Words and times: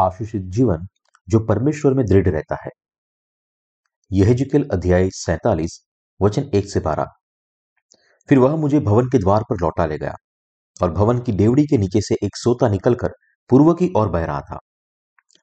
आशीषित 0.00 0.42
जीवन 0.42 0.86
जो 1.28 1.40
परमेश्वर 1.40 1.94
में 1.94 2.06
दृढ़ 2.06 2.28
रहता 2.28 2.56
है। 2.64 2.70
यह 4.12 4.34
जिकल 4.34 4.68
अध्याय 4.72 5.10
सैतालीस, 5.10 5.86
वचन 6.22 6.50
एक 6.54 6.70
से 6.70 6.80
बारह। 6.80 7.06
फिर 8.28 8.38
वह 8.38 8.56
मुझे 8.56 8.80
भवन 8.80 9.06
के 9.06 9.18
द्वार 9.18 9.42
पर 9.50 9.56
लौटा 9.56 9.86
ले 9.86 9.98
गया 9.98 10.14
और 10.82 10.90
भवन 10.90 11.18
की 11.18 11.32
डेवड़ी 11.32 11.66
के 11.66 11.78
नीचे 11.78 12.00
से 12.00 12.14
एक 12.14 12.36
सोता 12.36 12.68
निकलकर 12.68 13.12
पूर्व 13.50 13.74
की 13.74 13.92
ओर 13.96 14.08
बह 14.08 14.24
रहा 14.24 14.40
था। 14.40 14.58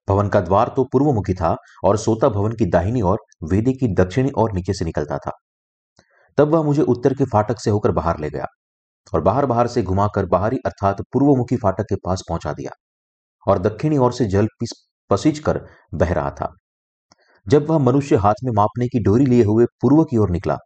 भवन 0.08 0.30
का 0.30 0.42
द्वार 0.42 0.74
तो 0.76 0.84
पूर्वमुखी 0.84 1.34
था 1.34 1.56
और 1.84 1.98
सोता 1.98 2.30
भवन 2.30 2.52
की 2.52 2.66
दाहिनी 2.66 3.02
ओर, 3.02 3.18
वेदी 3.44 3.74
की 3.74 3.88
दक्षिणी 3.88 4.32
ओर 4.38 4.52
नीचे 4.54 4.74
से 4.74 4.86
निकलता 4.86 5.18
था। 5.18 5.32
तब 6.38 6.48
वह 6.48 6.64
मुझे 6.64 6.82
उत्तर 6.82 7.14
के 7.14 7.26
फाटक 7.26 7.60
से 7.60 7.70
होकर 7.70 7.92
बाहर 7.92 8.20
ले 8.20 8.30
गया 8.30 8.46
और 9.14 9.22
बाहर 9.22 9.46
बाहर 9.46 9.68
से 9.68 9.84
घुमाकर 9.84 10.26
बाहरी 10.26 10.58
अर्थात 10.66 11.02
पूर्वमुखी 11.02 11.58
फाटक 11.58 11.84
के 11.84 11.96
पास 11.96 12.24
पहुँचा 12.30 12.54
दिया। 12.54 12.72
और 13.48 13.60
दक्षिणी 13.60 13.98
ओर 13.98 14.14
से 14.14 14.26
जल 14.28 14.48
पसीज 15.10 15.40
कर 15.40 15.60
बह 15.96 16.14
रहा 16.14 16.32
था। 16.32 16.54
जब 17.48 17.68
वह 17.68 17.78
मनुष्य 17.80 18.16
हाथ 18.18 18.44
में 18.44 18.52
मापने 18.54 18.88
की 18.88 19.00
डोरी 19.00 19.26
लिए 19.26 19.44
हुए 19.44 19.66
पूर्व 19.82 20.04
की 20.04 20.18
ओर 20.18 20.30
निकला, 20.30 20.58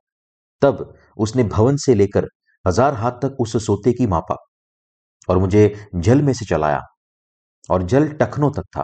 तब 0.61 0.93
उसने 1.17 1.43
भवन 1.45 1.75
से 1.77 1.95
लेकर 1.95 2.27
हज़ार 2.65 2.93
हाथ 2.93 3.11
तक 3.21 3.37
उस 3.39 3.55
सोते 3.65 3.93
की 3.93 4.07
मापा 4.07 4.35
और 5.29 5.37
मुझे 5.37 5.73
जल 5.97 6.21
में 6.21 6.33
से 6.33 6.45
चलाया 6.45 6.81
और 7.69 7.83
जल 7.83 8.07
टखनों 8.13 8.51
तक 8.51 8.63
था। 8.77 8.83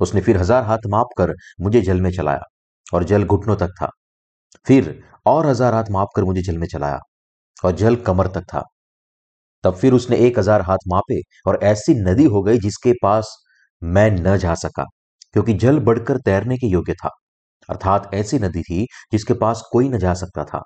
उसने 0.00 0.20
फिर 0.20 0.36
हज़ार 0.38 0.62
हाथ 0.64 0.86
माप 0.88 1.08
कर 1.18 1.32
मुझे 1.60 1.80
जल 1.82 2.00
में 2.00 2.10
चलाया 2.10 2.42
और 2.86 3.04
जल 3.04 3.24
घुटनों 3.24 3.56
तक 3.56 3.70
था। 3.72 3.88
फिर 4.66 4.98
और 5.26 5.46
हज़ार 5.46 5.74
हाथ 5.74 5.90
माप 5.90 6.08
कर 6.16 6.24
मुझे 6.24 6.42
जल 6.42 6.58
में 6.58 6.66
चलाया 6.68 6.98
और 7.64 7.72
जल 7.72 7.96
कमर 8.02 8.26
तक 8.28 8.44
था। 8.44 8.62
तब 9.64 9.74
फिर 9.74 9.92
उसने 9.92 10.16
एक 10.16 10.38
हज़ार 10.38 10.60
हाथ 10.60 10.78
मापे 10.88 11.20
और 11.46 11.58
ऐसी 11.62 11.94
नदी 12.02 12.24
हो 12.24 12.42
गई 12.42 12.58
जिसके 12.58 12.92
पास 13.02 13.36
मैं 13.82 14.10
न 14.10 14.36
जा 14.36 14.54
सका, 14.54 14.84
क्योंकि 15.34 15.52
जल 15.54 15.78
बढ़कर 15.80 16.18
तैरने 16.18 16.58
के 16.58 16.66
योग्य 16.66 16.94
था। 16.94 17.10
अर्थात 17.68 18.10
ऐसी 18.14 18.38
नदी 18.38 18.62
थी 18.62 18.86
जिसके 19.12 19.34
पास 19.34 19.62
कोई 19.72 19.88
न 19.88 19.98
जा 19.98 20.14
सकता 20.14 20.44
था। 20.44 20.62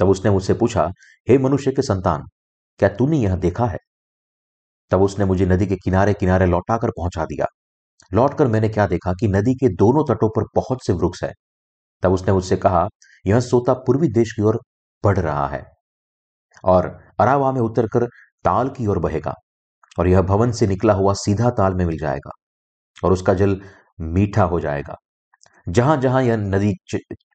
तब 0.00 0.08
उसने 0.08 0.30
मुझसे 0.30 0.54
पूछा, 0.54 0.88
हे 1.28 1.38
मनुष्य 1.38 1.72
के 1.72 1.82
संतान, 1.82 2.22
क्या 2.80 2.88
तूने 2.88 3.18
यह 3.18 3.36
देखा 3.36 3.66
है? 3.66 3.78
तब 4.90 5.02
उसने 5.02 5.24
मुझे 5.24 5.46
नदी 5.46 5.66
के 5.66 5.76
किनारे 5.76 6.14
किनारे 6.14 6.46
लौटाकर 6.46 6.90
पहुँचा 6.90 7.24
दिया। 7.24 7.46
लौटकर 8.14 8.46
मैंने 8.46 8.68
क्या 8.68 8.86
देखा 8.86 9.12
कि 9.12 9.28
नदी 9.28 9.54
के 9.54 9.68
दोनों 9.68 10.04
तटों 10.04 10.28
पर 10.28 10.44
बहुत 10.54 10.84
से 10.86 10.92
वृक्ष 10.92 11.22
है। 11.24 11.32
तब 12.02 12.12
उसने 12.12 12.32
मुझसे 12.32 12.56
कहा, 12.56 12.86
यह 13.26 13.40
सोता 13.40 13.74
पूर्वी 13.74 14.08
देश 14.08 14.32
की 14.32 14.42
ओर 14.42 14.60
बढ़ 15.04 15.18
रहा 15.18 15.48
है। 15.48 15.75
और 16.64 16.86
अरावा 17.20 17.52
में 17.52 17.60
उतरकर 17.60 18.06
ताल 18.44 18.68
की 18.70 18.86
ओर 18.86 18.98
बहेगा 19.00 19.34
और 19.98 20.08
यह 20.08 20.22
भवन 20.24 20.52
से 20.52 20.66
निकला 20.66 20.92
हुआ 20.94 21.12
सीधा 21.16 21.50
ताल 21.52 21.74
में 21.74 21.84
मिल 21.86 21.98
जाएगा 21.98 22.30
और 22.96 23.12
उसका 23.12 23.34
जल 23.34 23.60
मीठा 24.02 24.44
हो 24.44 24.60
जाएगा। 24.60 24.96
जहाँ 25.66 25.96
जहाँ 25.98 26.22
यह 26.22 26.36
नदी 26.38 26.74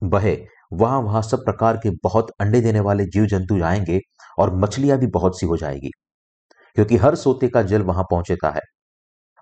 बहे 0.06 0.38
वहाँ 0.74 1.00
वहाँ 1.02 1.22
सब 1.24 1.44
प्रकार 1.46 1.78
के 1.78 1.90
बहुत 2.04 2.32
अंडे 2.42 2.62
देने 2.62 2.80
वाले 2.82 3.06
जीव 3.08 3.26
जंतु 3.28 3.58
जाएँगे 3.60 4.00
और 4.38 4.56
मछलियाँ 4.58 4.98
भी 5.00 5.08
बहुत 5.10 5.40
सी 5.40 5.46
हो 5.48 5.58
जाएगी, 5.58 5.90
क्योंकि 6.78 6.98
हर 6.98 7.16
सोते 7.18 7.48
का 7.50 7.62
जल 7.64 7.82
वहाँ 7.84 8.04
पहुंचेता 8.12 8.50
है 8.50 8.62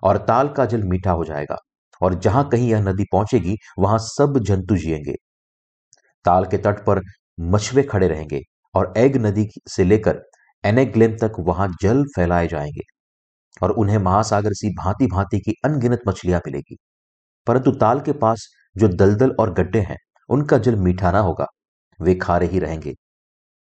और 0.02 0.18
ताल 0.20 0.48
का 0.50 0.66
जल 0.66 0.82
मीठा 0.84 1.12
हो 1.12 1.24
जाएगा 1.24 1.56
और 2.00 2.14
जहाँ 2.16 2.48
कहीं 2.50 2.68
यह 2.70 2.82
नदी 2.82 3.04
पहुंचेगी, 3.12 3.56
वहाँ 3.78 3.98
सब 4.00 4.38
जंतु 4.40 4.76
जिएँगे। 4.76 5.14
ताल 6.24 6.44
के 6.46 6.58
तट 6.58 6.84
पर 6.86 7.00
मछुए 7.42 7.82
खड़े 7.84 8.08
रहेंगे 8.08 8.40
और 8.74 8.92
एग 8.96 9.16
नदी 9.16 9.48
से 9.68 9.84
लेकर 9.84 10.22
एनेग्लेम 10.64 11.16
तक 11.16 11.32
वहाँ 11.40 11.68
जल 11.82 12.04
फैलाए 12.16 12.48
जाएँगे 12.48 12.82
और 13.62 13.70
उन्हें 13.72 13.98
महासागर 13.98 14.52
सी 14.52 14.68
भांति 14.74 15.06
भांति 15.06 15.40
की 15.40 15.54
अनगिनत 15.64 16.00
मछलियाँ 16.08 16.40
मिलेगी 16.46 16.76
परंतु 17.46 17.72
ताल 17.72 18.00
के 18.00 18.12
पास 18.12 18.46
जो 18.76 18.88
दलदल 18.88 19.30
और 19.40 19.52
गड्ढे 19.54 19.80
हैं, 19.80 19.96
उनका 20.30 20.58
जल 20.58 20.76
मीठा 20.76 21.10
ना 21.12 21.20
होगा, 21.20 21.46
वे 22.00 22.14
खारे 22.14 22.46
ही 22.46 22.58
रहेंगे। 22.58 22.94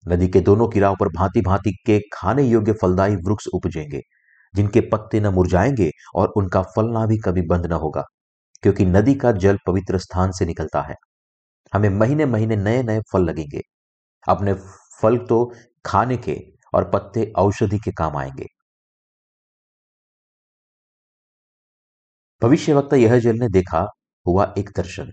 नदी 0.05 0.29
के 0.29 0.41
दोनों 0.41 0.69
किराओं 0.69 0.97
पर 1.01 1.09
भांति 1.09 1.41
भांति 1.41 1.73
के 1.87 1.99
खाने 2.15 2.43
योग्य 2.43 2.73
फलदायी 2.73 3.17
वृक्ष 3.17 3.47
उपजेंगे, 3.55 4.01
जिनके 4.55 4.81
पत्ते 4.81 5.21
न 5.21 5.27
मुरझाएँगे 5.27 5.91
और 6.15 6.33
उनका 6.37 6.63
फलना 6.77 7.07
भी 7.07 7.19
कभी 7.19 7.43
बंद 7.43 7.67
न 7.67 7.73
होगा, 7.73 8.05
क्योंकि 8.63 8.85
नदी 8.87 9.15
का 9.15 9.33
जल 9.33 9.59
पवित्र 9.67 9.99
स्थान 9.99 10.33
से 10.33 10.47
निकलता 10.47 10.83
है। 10.83 10.95
हमें 11.73 11.91
महीने 11.91 12.27
महीने 12.27 12.57
नए 12.57 12.83
नए 12.83 13.01
फल 13.13 13.25
लगेंगे। 13.25 13.63
अपने 14.27 14.55
फल 15.03 15.19
तो 15.19 15.55
खाने 15.87 16.17
के 16.17 16.41
और 16.75 16.91
पत्ते 16.91 17.33
औषधि 17.37 17.79
के 17.79 17.93
काम 17.93 18.17
आएँगे। 18.17 18.47
भविष्य 22.43 22.75
वक्ता 22.75 22.97
यह 22.97 23.19
जल 23.19 23.37
ने 23.37 23.49
देखा, 23.49 23.87
हुआ 24.27 24.55
एक 24.59 24.71
दर्शन। 24.77 25.13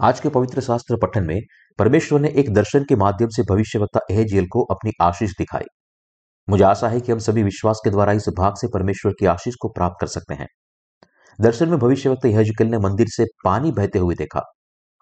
आज 0.00 0.20
के 0.20 0.28
पवित्र 0.28 0.60
शास्त्र 0.60 0.96
पठन 0.96 1.24
में 1.24 1.40
परमेश्वर 1.78 2.20
ने 2.20 2.28
एक 2.28 2.54
दर्शन 2.54 2.84
के 2.84 2.96
माध्यम 2.96 3.28
से 3.28 3.42
भविष्यवक्ता 3.42 4.00
एहजियल 4.10 4.46
को 4.46 4.64
अपनी 4.64 4.92
आशीष 5.00 5.30
दिखाई। 5.30 5.64
मुझे 6.48 6.64
आशा 6.64 6.88
है 6.88 7.00
कि 7.00 7.12
हम 7.12 7.18
सभी 7.18 7.42
विश्वास 7.42 7.80
के 7.84 7.90
द्वारा 7.90 8.12
इस 8.12 8.28
भाग 8.28 8.54
से 8.56 8.68
परमेश्वर 8.68 9.12
की 9.12 9.26
आशीष 9.26 9.54
को 9.54 9.68
प्राप्त 9.68 9.96
कर 10.00 10.06
सकते 10.06 10.34
हैं। 10.34 10.46
दर्शन 11.40 11.68
में 11.68 11.78
भविष्यवक्ता 11.78 12.28
यहजकल 12.28 12.66
ने 12.66 12.78
मंदिर 12.78 13.06
से 13.08 13.24
पानी 13.44 13.72
बहते 13.72 13.98
हुए 13.98 14.14
देखा 14.14 14.42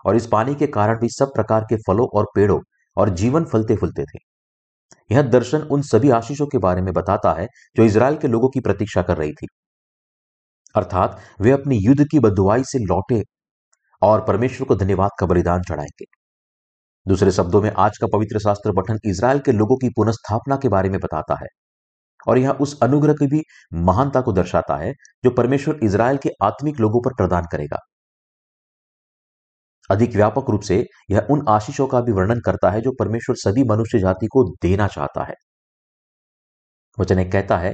और 0.07 0.17
इस 0.17 0.27
पानी 0.27 0.55
के 0.55 0.67
कारण 0.67 1.01
भी 1.01 1.09
सब 1.09 1.29
प्रकार 1.35 1.65
के 1.65 1.77
फलों 1.77 2.09
और 2.15 2.27
पेड़ों 2.35 2.61
और 2.97 3.11
जीवन 3.11 3.45
फलते 3.45 3.77
फूलते 3.77 4.05
थे। 4.05 4.19
यह 5.15 5.23
दर्शन 5.23 5.59
उन 5.59 5.83
सभी 5.83 6.11
आशीषों 6.11 6.47
के 6.47 6.59
बारे 6.59 6.83
में 6.83 6.95
बताता 6.95 7.33
है 7.33 7.47
जो 7.77 7.85
इसराइल 7.85 8.17
के 8.17 8.29
लोगों 8.29 8.49
की 8.49 8.61
प्रतीक्षा 8.61 9.03
कर 9.03 9.17
रही 9.17 9.33
थी। 9.33 9.47
अर्थात 10.75 11.21
वे 11.41 11.51
अपनी 11.51 11.77
युद्ध 11.77 12.05
की 12.11 12.19
बदुआई 12.19 12.65
से 12.65 12.79
लौटे 12.79 13.23
और 14.03 14.25
परमेश्वर 14.25 14.67
को 14.67 14.77
धन्यवाद 14.77 15.11
का 15.21 15.27
बलिदान 15.27 15.63
चढ़ाएँगे। 15.63 16.05
दूसरे 17.09 17.31
शब्दों 17.31 17.63
में, 17.63 17.73
आज 17.79 17.99
का 17.99 18.07
पवित्र 18.07 18.39
शास्त्र 18.39 18.73
पठन 18.73 18.99
इसराइल 19.05 19.39
के 19.39 19.53
लोगों 19.53 19.77
की 19.77 19.89
पुनस्थापना 19.89 20.57
के 20.57 20.69
बारे 20.69 20.89
में 20.89 21.01
बताता 21.01 21.35
है। 21.35 21.47
और 22.29 22.39
यह 22.39 22.51
उस 22.51 22.81
अनुग्रह 22.83 23.13
की 23.13 23.27
भी 23.27 23.43
महानता 23.75 24.21
को 24.21 24.33
दर्शाता 24.33 24.77
है 24.77 24.93
जो 25.25 25.31
परमेश्वर 25.31 25.81
इसराइल 25.83 26.17
के 26.17 26.31
आत्मिक 26.43 26.81
लोगों 26.81 27.01
पर 27.01 27.15
प्रदान 27.15 27.45
करेगा। 27.53 27.77
अधिक 29.91 30.15
व्यापक 30.17 30.51
रूप 30.51 30.61
से 30.61 30.85
यह 31.11 31.27
उन 31.31 31.45
आशीषों 31.49 31.87
का 31.87 32.01
भी 32.01 32.13
वर्णन 32.13 32.41
करता 32.41 32.71
है 32.71 32.81
जो 32.81 32.93
परमेश्वर 32.99 33.37
सभी 33.37 33.65
मनुष्य 33.65 33.99
जाति 33.99 34.27
को 34.27 34.45
देना 34.63 34.87
चाहता 34.87 35.25
है। 35.25 35.35
वचन 36.99 37.19
एक 37.19 37.33
कहता 37.33 37.59
है, 37.59 37.73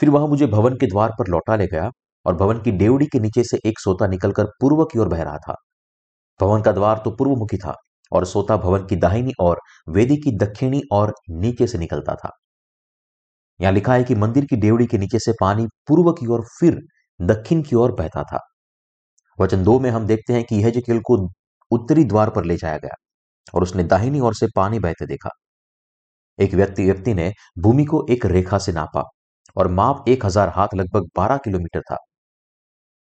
फिर 0.00 0.10
वह 0.10 0.26
मुझे 0.26 0.46
भवन 0.46 0.74
के 0.74 0.86
द्वार 0.86 1.10
पर 1.10 1.28
लौटा 1.28 1.56
ले 1.56 1.66
गया 1.66 1.90
और 2.26 2.36
भवन 2.36 2.58
की 2.58 2.72
डेवड़ी 2.72 3.06
के 3.06 3.20
नीचे 3.20 3.44
से 3.44 3.58
एक 3.66 3.78
सोता 3.78 4.06
निकलकर 4.06 4.44
पूर्व 4.60 4.84
की 4.84 4.98
ओर 4.98 5.08
बह 5.08 5.22
रहा 5.22 5.38
था। 5.38 5.54
भवन 6.40 6.62
का 6.62 6.72
द्वार 6.72 7.00
तो 7.04 7.10
पूर्वमुखी 7.10 7.56
था 7.56 7.74
और 8.12 8.24
सोता 8.24 8.56
भवन 8.56 8.86
की 8.86 8.96
दाहिनी 8.96 9.32
और 9.40 9.60
वेदी 9.88 10.16
की 10.16 10.36
दक्षिणी 10.38 10.80
और 10.92 11.14
नीचे 11.30 11.66
से 11.66 11.78
निकलता 11.78 12.14
था। 12.14 12.30
यहाँ 13.60 13.72
लिखा 13.72 13.94
है 13.94 14.04
कि 14.04 14.14
मंदिर 14.14 14.44
की 14.44 14.56
डेवड़ी 14.56 14.86
के 14.86 14.98
नीचे 14.98 15.18
से 15.18 15.32
पानी 15.40 15.66
पूर्व 15.88 16.12
की 16.12 16.26
ओर, 16.26 16.44
फिर 16.60 16.78
दक्षिण 17.20 17.62
की 17.62 17.76
ओर 17.76 17.92
बहता 17.92 18.22
था। 18.22 18.38
वचन 19.38 19.64
दो 19.64 19.78
में 19.80 19.90
हम 19.90 20.06
देखते 20.06 20.32
हैं 20.32 20.44
कि 20.44 20.56
यह 20.56 20.70
जकेल 20.70 21.00
को 21.00 21.16
उत्तरी 21.72 22.04
द्वार 22.06 22.30
पर 22.30 22.44
ले 22.44 22.56
जाया 22.56 22.76
गया 22.78 22.94
और 23.54 23.62
उसने 23.62 23.84
दाहिनी 23.84 24.20
ओर 24.20 24.34
से 24.34 24.46
पानी 24.56 24.78
बहते 24.80 25.06
देखा। 25.06 25.30
एक 26.38 26.54
व्यक्ति 26.54 26.84
व्यक्ति 26.84 27.14
ने 27.14 27.32
भूमि 27.58 27.84
को 27.84 28.04
एक 28.10 28.26
रेखा 28.26 28.58
से 28.58 28.72
नापा 28.72 29.02
और 29.56 29.68
माप 29.70 30.04
एक 30.08 30.24
हज़ार 30.26 30.48
हाथ 30.48 30.74
लगभग 30.74 31.08
बारह 31.16 31.36
किलोमीटर 31.36 31.80
था। 31.82 31.96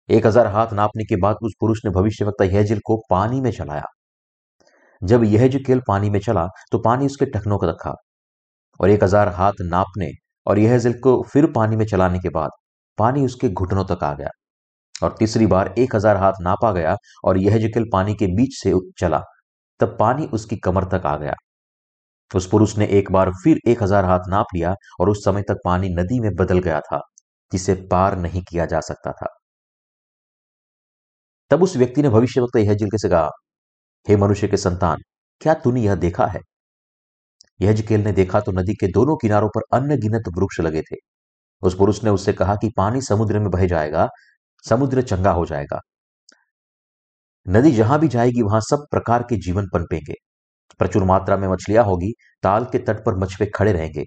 एक 0.09 0.27
हज़ार 0.27 0.47
हाथ 0.47 0.73
नापने 0.73 1.05
के 1.05 1.17
बाद 1.23 1.37
उस 1.43 1.55
पुरुष 1.61 1.85
ने 1.85 1.91
भविष्यवक्ता 1.93 2.45
यहजिल 2.45 2.81
को 2.85 2.97
पानी 3.11 3.41
में 3.41 3.51
चलाया। 3.53 3.85
जब 5.03 5.25
यह 5.25 5.49
केल 5.59 5.81
पानी 5.89 6.11
में 6.11 6.19
चला 6.21 6.47
तो 6.73 6.79
पानी 6.79 7.07
उसके 7.07 7.27
टखनों 7.27 7.59
का 7.59 7.67
रखा 7.67 7.93
और 8.81 8.91
एक 8.91 9.05
हज़ार 9.05 9.29
हाथ 9.35 9.61
नापने 9.63 10.11
और 10.47 10.59
यह 10.59 10.79
जिल 10.79 10.93
को 11.01 11.23
फिर 11.33 11.47
पानी 11.53 11.77
में 11.77 11.85
चलाने 11.87 12.19
के 12.19 12.29
बाद 12.31 12.51
पानी 12.99 13.25
उसके 13.25 13.49
घुटनों 13.51 13.85
तक 13.87 14.05
आ 14.05 14.13
गया। 14.15 14.29
और 15.03 15.15
तीसरी 15.19 15.47
बार 15.47 15.75
एक 15.79 15.95
हज़ार 15.97 16.17
हाथ 16.17 16.41
नापा 16.41 16.73
गया 16.73 16.97
और 17.25 17.39
यह 17.39 17.59
जिकेल 17.59 17.85
पानी 17.93 18.15
के 18.15 18.27
बीच 18.37 18.57
से 18.57 18.73
चला। 19.01 19.23
तब 19.81 19.97
पानी 20.01 20.27
उसकी 20.27 20.57
कमर 20.57 20.85
तक 20.85 21.07
आ 21.07 21.17
गया। 21.17 21.35
उस 22.31 22.49
पुरुष 22.49 22.77
ने 22.79 22.87
एक 22.89 23.11
बार 23.13 23.31
फिर 23.45 23.59
एक 23.69 23.83
हज़ार 23.83 24.05
हाथ 24.05 24.29
नाप 24.29 24.47
लिया 24.55 24.75
और 25.01 25.09
उस 25.09 25.25
समय 25.25 25.43
तक 25.43 25.59
पानी 25.65 25.89
नदी 25.91 26.21
में 26.21 26.35
बदल 26.35 26.59
गया 26.59 26.81
था, 26.81 27.01
जिसे 27.53 27.75
पार 27.91 28.19
नहीं 28.19 28.43
किया 28.43 28.67
जा 28.67 28.81
सकता 28.81 29.13
था। 29.13 29.27
तब 31.51 31.63
उस 31.63 31.77
व्यक्ति 31.77 32.03
ने 32.03 32.09
भविष्य 32.09 32.41
वक्त 32.41 32.57
यह 32.57 32.75
जिल 32.75 32.89
से 32.95 33.09
कहा, 33.09 33.31
हे 34.07 34.17
मनुष्य 34.17 34.49
के 34.49 34.57
संतान, 34.57 34.99
क्या 35.41 35.55
तूने 35.55 35.81
यह 35.81 35.95
देखा 35.95 36.27
है? 36.27 36.41
यह 37.61 37.73
जकेल 37.73 38.01
ने 38.01 38.13
देखा 38.13 38.41
तो 38.41 38.53
नदी 38.53 38.75
के 38.75 38.87
दोनों 38.87 39.17
किनारों 39.17 39.49
पर 39.49 39.63
अन्य 39.73 39.97
गिनत 39.97 40.29
वृक्ष 40.39 40.61
लगे 40.61 40.83
थे। 40.83 40.97
उस 41.63 41.77
पुरुष 41.77 42.03
ने 42.05 42.11
उससे 42.11 42.33
कहा 42.33 42.55
कि 42.55 42.71
पानी 42.77 43.01
समुद्र 43.01 43.39
में 43.39 43.51
बह 43.51 43.67
जाएगा 43.67 44.09
समुद्र 44.65 45.03
चंगा 45.03 45.31
हो 45.33 45.45
जाएगा। 45.47 45.81
नदी 47.47 47.71
जहाँ 47.73 47.99
भी 48.01 48.09
जाएगी, 48.09 48.43
वहाँ 48.43 48.61
सब 48.61 48.87
प्रकार 48.91 49.23
के 49.23 49.37
जीवन 49.37 49.69
पनपेंगे 49.69 50.15
प्रचुर 50.81 51.05
मात्रा 51.05 51.37
में 51.37 51.47
मछलियाँ 51.49 51.85
होगी, 51.85 52.13
ताल 52.43 52.65
के 52.65 52.79
तट 52.79 53.05
पर 53.05 53.17
मछुए 53.17 53.47
खड़े 53.55 53.73
रहेंगे, 53.73 54.05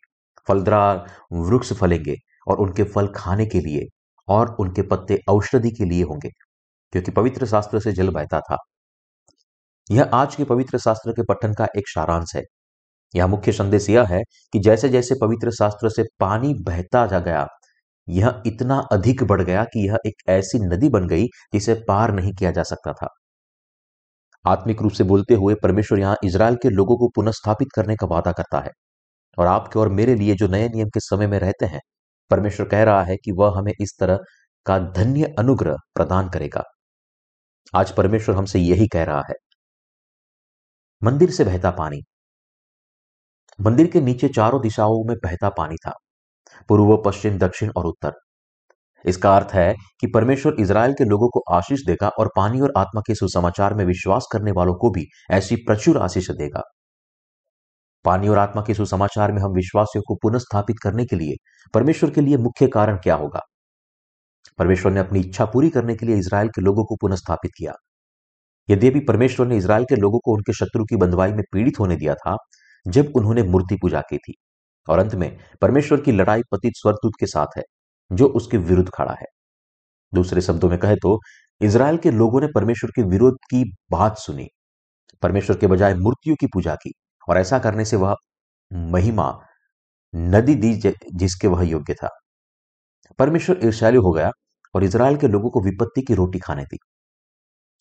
फलदार 0.48 1.06
वृक्ष 1.34 1.74
फलेंगे 1.74 2.16
और 2.48 2.58
उनके 2.58 2.84
फल 2.84 3.08
खाने 3.16 3.46
के 3.46 3.60
लिए 3.60 3.88
और 4.28 4.56
उनके 4.60 4.82
पत्ते 4.82 5.20
औषधि 5.30 5.72
के 5.72 5.86
लिए 5.86 6.04
होंगे, 6.04 6.30
क्योंकि 6.94 7.12
पवित्र 7.12 7.46
शास्त्र 7.46 7.80
से 7.80 7.92
जल 7.92 8.10
बहता 8.10 8.40
था। 8.42 8.58
यह 9.90 10.10
आज 10.14 10.36
के 10.36 10.44
पवित्र 10.44 10.78
शास्त्र 10.78 11.12
के 11.12 11.24
पठन 11.24 11.54
का 11.54 11.68
एक 11.78 11.88
सारांश 11.88 12.36
है। 12.36 12.44
यह 13.14 13.28
मुख्य 13.28 13.52
संदेश 13.52 13.90
यह 13.90 14.06
है 14.06 14.22
कि 14.54 14.60
जैसे 14.60 14.90
जैसे 14.90 15.16
पवित्र 15.22 15.52
शास्त्र 15.52 15.90
से 15.90 16.04
पानी 16.20 16.54
बहता 16.64 17.06
जा 17.08 17.20
गया 17.20 17.48
यह 18.12 18.44
इतना 18.46 18.80
अधिक 18.92 19.24
बढ़ 19.24 19.42
गया 19.42 19.64
कि 19.64 19.88
यह 19.88 19.98
एक 20.06 20.14
ऐसी 20.30 20.60
नदी 20.60 20.90
बन 20.90 21.08
गई 21.08 21.26
जिसे 21.54 21.74
पार 21.74 22.12
नहीं 22.12 22.34
किया 22.34 22.52
जा 22.52 22.64
सकता 22.64 22.94
था। 22.94 23.08
आत्मिक 24.46 24.82
रूप 24.82 24.92
से 24.92 25.04
बोलते 25.04 25.34
हुए 25.34 25.56
परमेश्वर 25.56 26.00
यहाँ 26.00 26.18
इसराइल 26.24 26.56
के 26.56 26.70
लोगों 26.70 26.98
को 26.98 27.10
पुनस्थापित 27.10 27.68
करने 27.76 27.96
का 27.96 28.08
वादा 28.08 28.32
करता 28.32 28.60
है। 28.60 28.72
और 29.38 29.48
आपके 29.48 29.80
और 29.80 29.90
मेरे 29.90 30.16
लिए 30.16 30.36
जो 30.36 30.48
नए 30.48 30.70
नियम 30.70 30.90
के 30.90 31.00
समय 31.00 31.28
में 31.28 31.40
रहते 31.40 31.66
हैं, 31.66 31.80
परमेश्वर 32.32 32.68
कह 32.68 32.84
रहा 32.84 33.04
है 33.04 33.16
कि 33.16 33.32
वह 33.32 33.58
हमें 33.60 33.74
इस 33.82 33.98
तरह 34.00 34.20
का 34.66 34.80
धन्य 34.80 35.36
अनुग्रह 35.40 35.76
प्रदान 35.96 36.30
करेगा। 36.30 36.64
आज 37.76 37.92
परमेश्वर 37.92 38.36
हमसे 38.36 38.60
यही 38.60 38.88
कह 38.88 39.04
रहा 39.04 39.22
है। 39.30 39.36
मंदिर 41.04 41.32
से 41.32 41.44
बहता 41.44 41.72
पानी। 41.72 42.02
मंदिर 43.62 43.88
के 43.88 44.02
नीचे 44.02 44.28
चारों 44.28 44.62
दिशाओं 44.62 45.04
में 45.04 45.18
बहता 45.18 45.50
पानी 45.50 45.76
था। 45.76 45.94
पूर्व, 46.70 47.04
पश्चिम, 47.06 47.38
दक्षिण 47.38 47.72
और 47.78 47.86
उत्तर। 47.86 48.14
इसका 49.06 49.36
अर्थ 49.36 49.48
है 49.54 49.76
कि 50.02 50.08
परमेश्वर 50.08 50.56
इसराइल 50.60 50.94
के 50.94 51.04
लोगों 51.04 51.30
को 51.30 51.44
आशीष 51.52 51.80
देगा 51.88 52.10
और 52.10 52.30
पानी 52.36 52.62
और 52.62 52.74
आत्मा 52.78 53.02
के 53.02 53.16
सुसमाचार 53.16 53.74
में 53.74 53.86
विश्वास 53.86 54.28
करने 54.32 54.52
वालों 54.52 54.76
को 54.76 54.90
भी 54.90 55.06
ऐसी 55.32 55.56
प्रचुर 55.56 55.98
आशीष 55.98 56.32
देगा। 56.32 56.62
पानी 58.06 58.28
और 58.28 58.38
आत्मा 58.38 58.62
के 58.62 58.74
सुसमाचार 58.74 59.32
में 59.32 59.42
हम 59.42 59.52
विश्वासियों 59.52 60.04
को 60.08 60.16
पुनः 60.16 60.38
स्थापित 60.38 60.76
करने 60.84 61.06
के 61.06 61.16
लिए, 61.16 61.36
परमेश्वर 61.74 62.10
के 62.10 62.22
लिए 62.22 62.38
मुख्य 62.38 62.68
कारण 62.68 62.98
क्या 62.98 63.16
होगा? 63.16 63.40
परमेश्वर 64.58 64.92
ने 64.92 65.00
अपनी 65.00 65.20
इच्छा 65.20 65.46
पूरी 65.46 65.70
करने 65.70 65.96
के 65.96 66.06
लिए 66.06 66.16
इसराइल 66.16 66.48
के 66.48 66.62
लोगों 66.62 66.86
को 66.86 66.96
पुनः 66.96 67.16
स्थापित 67.16 67.52
किया। 67.58 67.74
यद्यपि 68.70 69.00
परमेश्वर 69.00 69.48
ने 69.48 69.58
इसराइल 69.58 69.84
के 69.84 69.96
लोगों 69.96 70.20
को 70.20 70.34
उनके 70.34 70.54
शत्रु 70.54 70.84
की 70.84 70.96
बंदवाई 70.96 71.32
में 71.32 71.44
पीड़ित 71.54 71.80
होने 71.80 71.96
दिया 71.96 72.16
था, 72.16 72.38
जब 72.88 73.14
उन्होंने 73.16 73.44
मूर्ति 73.44 73.76
पूजा 73.76 74.02
की 74.02 74.18
थी। 74.18 74.34
और 74.88 75.00
अंत 75.00 75.16
में, 75.16 75.38
परमेश्वर 75.62 76.02
की 76.02 76.12
लड़ाई 76.12 76.42
पतित 76.52 76.74
स्वर्गदूत 76.76 77.14
के 77.20 77.26
साथ 77.26 77.58
है, 77.58 77.64
जो 78.12 78.28
उसके 78.28 78.58
विरुद्ध 78.58 78.90
खड़ा 78.90 79.14
है। 79.14 79.26
दूसरे 80.14 80.42
शब्दों 80.42 80.70
में 80.70 80.80
कहे 80.80 80.96
तो 80.96 81.20
इसराइल 81.62 81.98
के 81.98 82.12
लोगों 82.12 82.42
ने 82.42 82.48
परमेश्वर 82.56 82.92
के 82.96 83.04
विरोध 83.04 83.36
की 83.52 83.64
बात 83.92 84.18
सुनी। 84.18 84.48
परमेश्वर 85.24 85.58
के 85.58 85.68
बजाय 85.68 85.94
मूर्तियों 85.96 86.36
की 86.36 86.48
पूजा 86.48 86.76
की, 86.76 86.92
और 87.30 87.38
ऐसा 87.38 87.60
करने 87.60 87.86
से 87.86 87.96
वह 87.96 88.16
महिमा, 88.74 89.40
नदी 90.16 90.56
दी 90.56 90.74
जिसके 91.14 91.48
वह 91.48 91.64
योग्य 91.64 91.94
था। 91.94 92.10
परमेश्वर 93.20 93.60
ईर्ष्यालु 93.64 94.02
हो 94.02 94.12
गया, 94.12 94.32
और 94.76 94.84
इसराइल 94.84 95.18
के 95.18 95.28
लोगों 95.28 95.50
को 95.50 95.62
विपत्ति 95.62 96.02
की 96.02 96.14
रोटी 96.14 96.40
खाने 96.40 96.64
दी। 96.64 96.78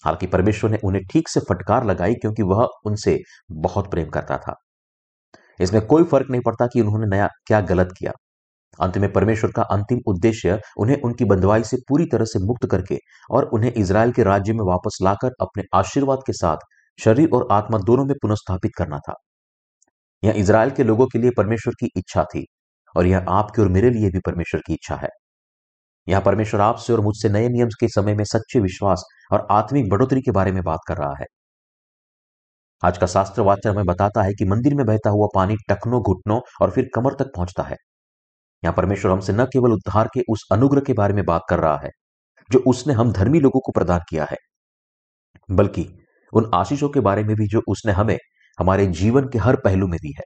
हालाँकि 0.05 0.27
परमेश्वर 0.27 0.71
ने 0.71 0.79
उन्हें 0.85 1.05
ठीक 1.13 1.29
से 1.29 1.41
फटकार 1.41 1.87
लगाई, 1.87 2.15
क्योंकि 2.15 2.43
वह 2.43 2.69
उनसे 2.87 3.19
बहुत 3.53 3.91
प्रेम 3.91 4.09
करता 4.09 4.39
था। 4.39 4.55
इसमें 5.61 5.87
कोई 5.87 6.05
फ़र्क 6.05 6.31
नहीं 6.31 6.41
पड़ता 6.41 6.67
कि 6.67 6.81
उन्होंने 6.81 7.07
नया 7.07 7.29
क्या 7.47 7.61
गलत 7.61 7.89
किया। 7.99 8.13
अंत 8.81 8.99
में 8.99 9.13
परमेश्वर 9.13 9.51
का 9.51 9.63
अंतिम 9.63 10.01
उद्देश्य 10.07 10.61
उन्हें 10.79 10.97
उनकी 11.03 11.25
बंदवाई 11.25 11.65
से 11.65 11.77
पूरी 11.89 12.07
तरह 12.07 12.25
से 12.25 12.39
मुक्त 12.39 12.67
करके 12.71 12.99
और 13.31 13.45
उन्हें 13.45 13.73
इसराइल 13.73 14.13
के 14.13 14.23
राज्य 14.23 14.53
में 14.53 14.65
वापस 14.65 14.99
लाकर 15.03 15.31
अपने 15.41 15.63
आशीर्वाद 15.75 16.19
के 16.27 16.33
साथ 16.33 16.57
शरीर 16.99 17.29
और 17.35 17.49
आत्मा 17.53 17.79
दोनों 17.79 18.05
में 18.05 18.15
पुनस्थापित 18.23 18.73
करना 18.79 18.99
था। 18.99 19.15
यह 20.25 20.33
इसराइल 20.33 20.71
के 20.71 20.85
लोगों 20.85 21.07
के 21.07 21.19
लिए 21.19 21.31
परमेश्वर 21.37 21.75
की 21.81 21.89
इच्छा 21.97 22.25
थी 22.25 22.45
और 22.97 23.07
यह 23.07 23.27
आपके 23.29 23.63
और 23.63 23.69
मेरे 23.69 23.91
लिए 23.91 24.11
भी 24.11 24.19
परमेश्वर 24.19 24.61
की 24.67 24.73
इच्छा 24.73 24.97
है। 24.97 25.09
यह 26.09 26.21
परमेश्वर 26.21 26.61
आपसे 26.61 26.93
और 26.93 27.01
मुझसे 27.01 27.29
नए 27.29 27.49
नियम 27.49 27.69
के 27.81 27.89
समय 27.89 28.15
में 28.15 28.25
सच्चे 28.25 28.61
विश्वास 28.61 29.05
और 29.33 29.47
आत्मिक 29.51 29.89
बढ़ोतरी 29.91 30.21
के 30.21 30.31
बारे 30.31 30.53
में 30.53 30.63
बात 30.63 30.79
कर 30.89 30.97
रहा 30.97 31.15
है। 31.21 31.27
आज 32.83 32.99
का 32.99 33.07
शास्त्र 33.07 33.43
वाचन 33.43 33.71
हमें 33.71 33.87
बताता 33.87 34.23
है 34.23 34.33
कि 34.35 34.45
मंदिर 34.45 34.75
में 34.75 34.85
बहता 34.87 35.11
हुआ 35.11 35.27
पानी 35.35 35.57
टखनों, 35.69 36.01
घुटनों 36.03 36.41
और 36.63 36.71
फिर 36.71 36.89
कमर 36.95 37.15
तक 37.15 37.31
पहुँचता 37.35 37.63
है। 37.63 37.77
यहाँ 38.63 38.75
परमेश्वर 38.77 39.11
हमसे 39.13 39.33
न 39.33 39.45
केवल 39.45 39.73
उद्धार 39.73 40.09
के 40.15 40.21
उस 40.31 40.47
अनुग्रह 40.53 40.81
के 40.81 40.93
बारे 40.93 41.15
में 41.15 41.25
बात 41.25 41.43
कर 41.51 41.59
रहा 41.61 41.77
है, 41.79 41.91
जो 42.51 42.59
उसने 42.67 42.95
हम 42.95 43.13
धर्मी 43.13 43.41
लोगों 43.41 43.61
को 43.61 43.73
प्रदान 43.73 44.01
किया 44.11 44.27
है, 44.31 44.37
बल्कि 45.49 45.87
उन 46.33 46.51
आशीषों 46.55 46.89
के 46.89 47.01
बारे 47.01 47.25
में 47.25 47.35
भी 47.37 47.47
जो 47.49 47.63
उसने 47.69 47.93
हमें 47.93 48.17
हमारे 48.59 48.87
जीवन 48.95 49.29
के 49.29 49.39
हर 49.39 49.57
पहलू 49.65 49.87
में 49.89 49.99
दी 49.99 50.15
है। 50.19 50.25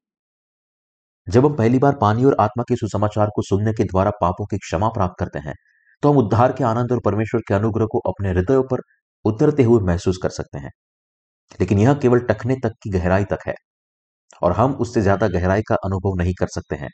जब 1.26 1.46
हम 1.46 1.56
पहली 1.56 1.78
बार 1.78 1.96
पानी 2.00 2.24
और 2.24 2.36
आत्मा 2.40 2.64
के 2.68 2.76
सुसमाचार 2.76 3.30
को 3.36 3.42
सुनने 3.42 3.72
के 3.72 3.84
द्वारा 3.84 4.10
पापों 4.20 4.46
की 4.46 4.58
क्षमा 4.58 4.88
प्राप्त 4.90 5.14
करते 5.18 5.38
हैं 5.38 5.54
तो 6.02 6.10
हम 6.10 6.16
उद्धार 6.18 6.52
के 6.52 6.64
आनंद 6.64 6.92
और 6.92 7.00
परमेश्वर 7.04 7.40
के 7.48 7.54
अनुग्रह 7.54 7.86
को 7.86 7.98
अपने 8.08 8.30
हृदयों 8.30 8.62
पर 8.64 8.80
उतरते 9.24 9.62
हुए 9.62 9.80
महसूस 9.84 10.18
कर 10.22 10.30
सकते 10.30 10.58
हैं। 10.58 10.70
लेकिन 11.52 11.78
यह 11.78 11.94
केवल 11.96 12.20
टखने 12.26 12.56
तक 12.62 12.72
की 12.82 12.90
गहराई 12.90 13.24
तक 13.26 13.38
है, 13.46 13.54
और 14.42 14.52
हम 14.54 14.74
उससे 14.76 15.02
ज़्यादा 15.02 15.28
गहराई 15.30 15.62
का 15.64 15.76
अनुभव 15.84 16.14
नहीं 16.18 16.34
कर 16.34 16.48
सकते 16.50 16.76
हैं। 16.76 16.90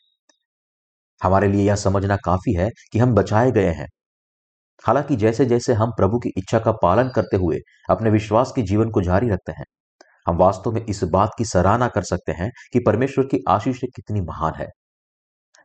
हमारे 1.21 1.49
लिए 1.49 1.65
यह 1.65 1.75
समझना 1.77 2.17
काफ़ी 2.25 2.55
है 2.55 2.71
कि 2.93 2.99
हम 2.99 3.15
बचाए 3.15 3.51
गए 3.53 3.71
हैं। 3.73 3.87
हालाँकि 4.85 5.17
जैसे 5.19 5.45
जैसे 5.47 5.73
हम 5.75 5.91
प्रभु 5.93 6.19
की 6.21 6.31
इच्छा 6.39 6.59
का 6.61 6.73
पालन 6.83 7.09
करते 7.11 7.37
हुए 7.39 7.59
अपने 7.91 8.11
विश्वास 8.11 8.53
के 8.53 8.63
जीवन 8.65 8.91
को 8.91 9.03
जारी 9.03 9.31
रखते 9.31 9.53
हैं, 9.53 9.65
हम 10.27 10.37
वास्तव 10.39 10.73
में 10.73 10.85
इस 10.85 11.03
बात 11.07 11.31
की 11.39 11.45
सराहना 11.47 11.89
कर 11.91 12.03
सकते 12.05 12.33
हैं 12.35 12.51
कि 12.73 12.81
परमेश्वर 12.87 13.25
की 13.27 13.43
आशीष 13.49 13.81
कितनी 13.87 14.21
महान 14.23 14.55
है। 14.57 14.69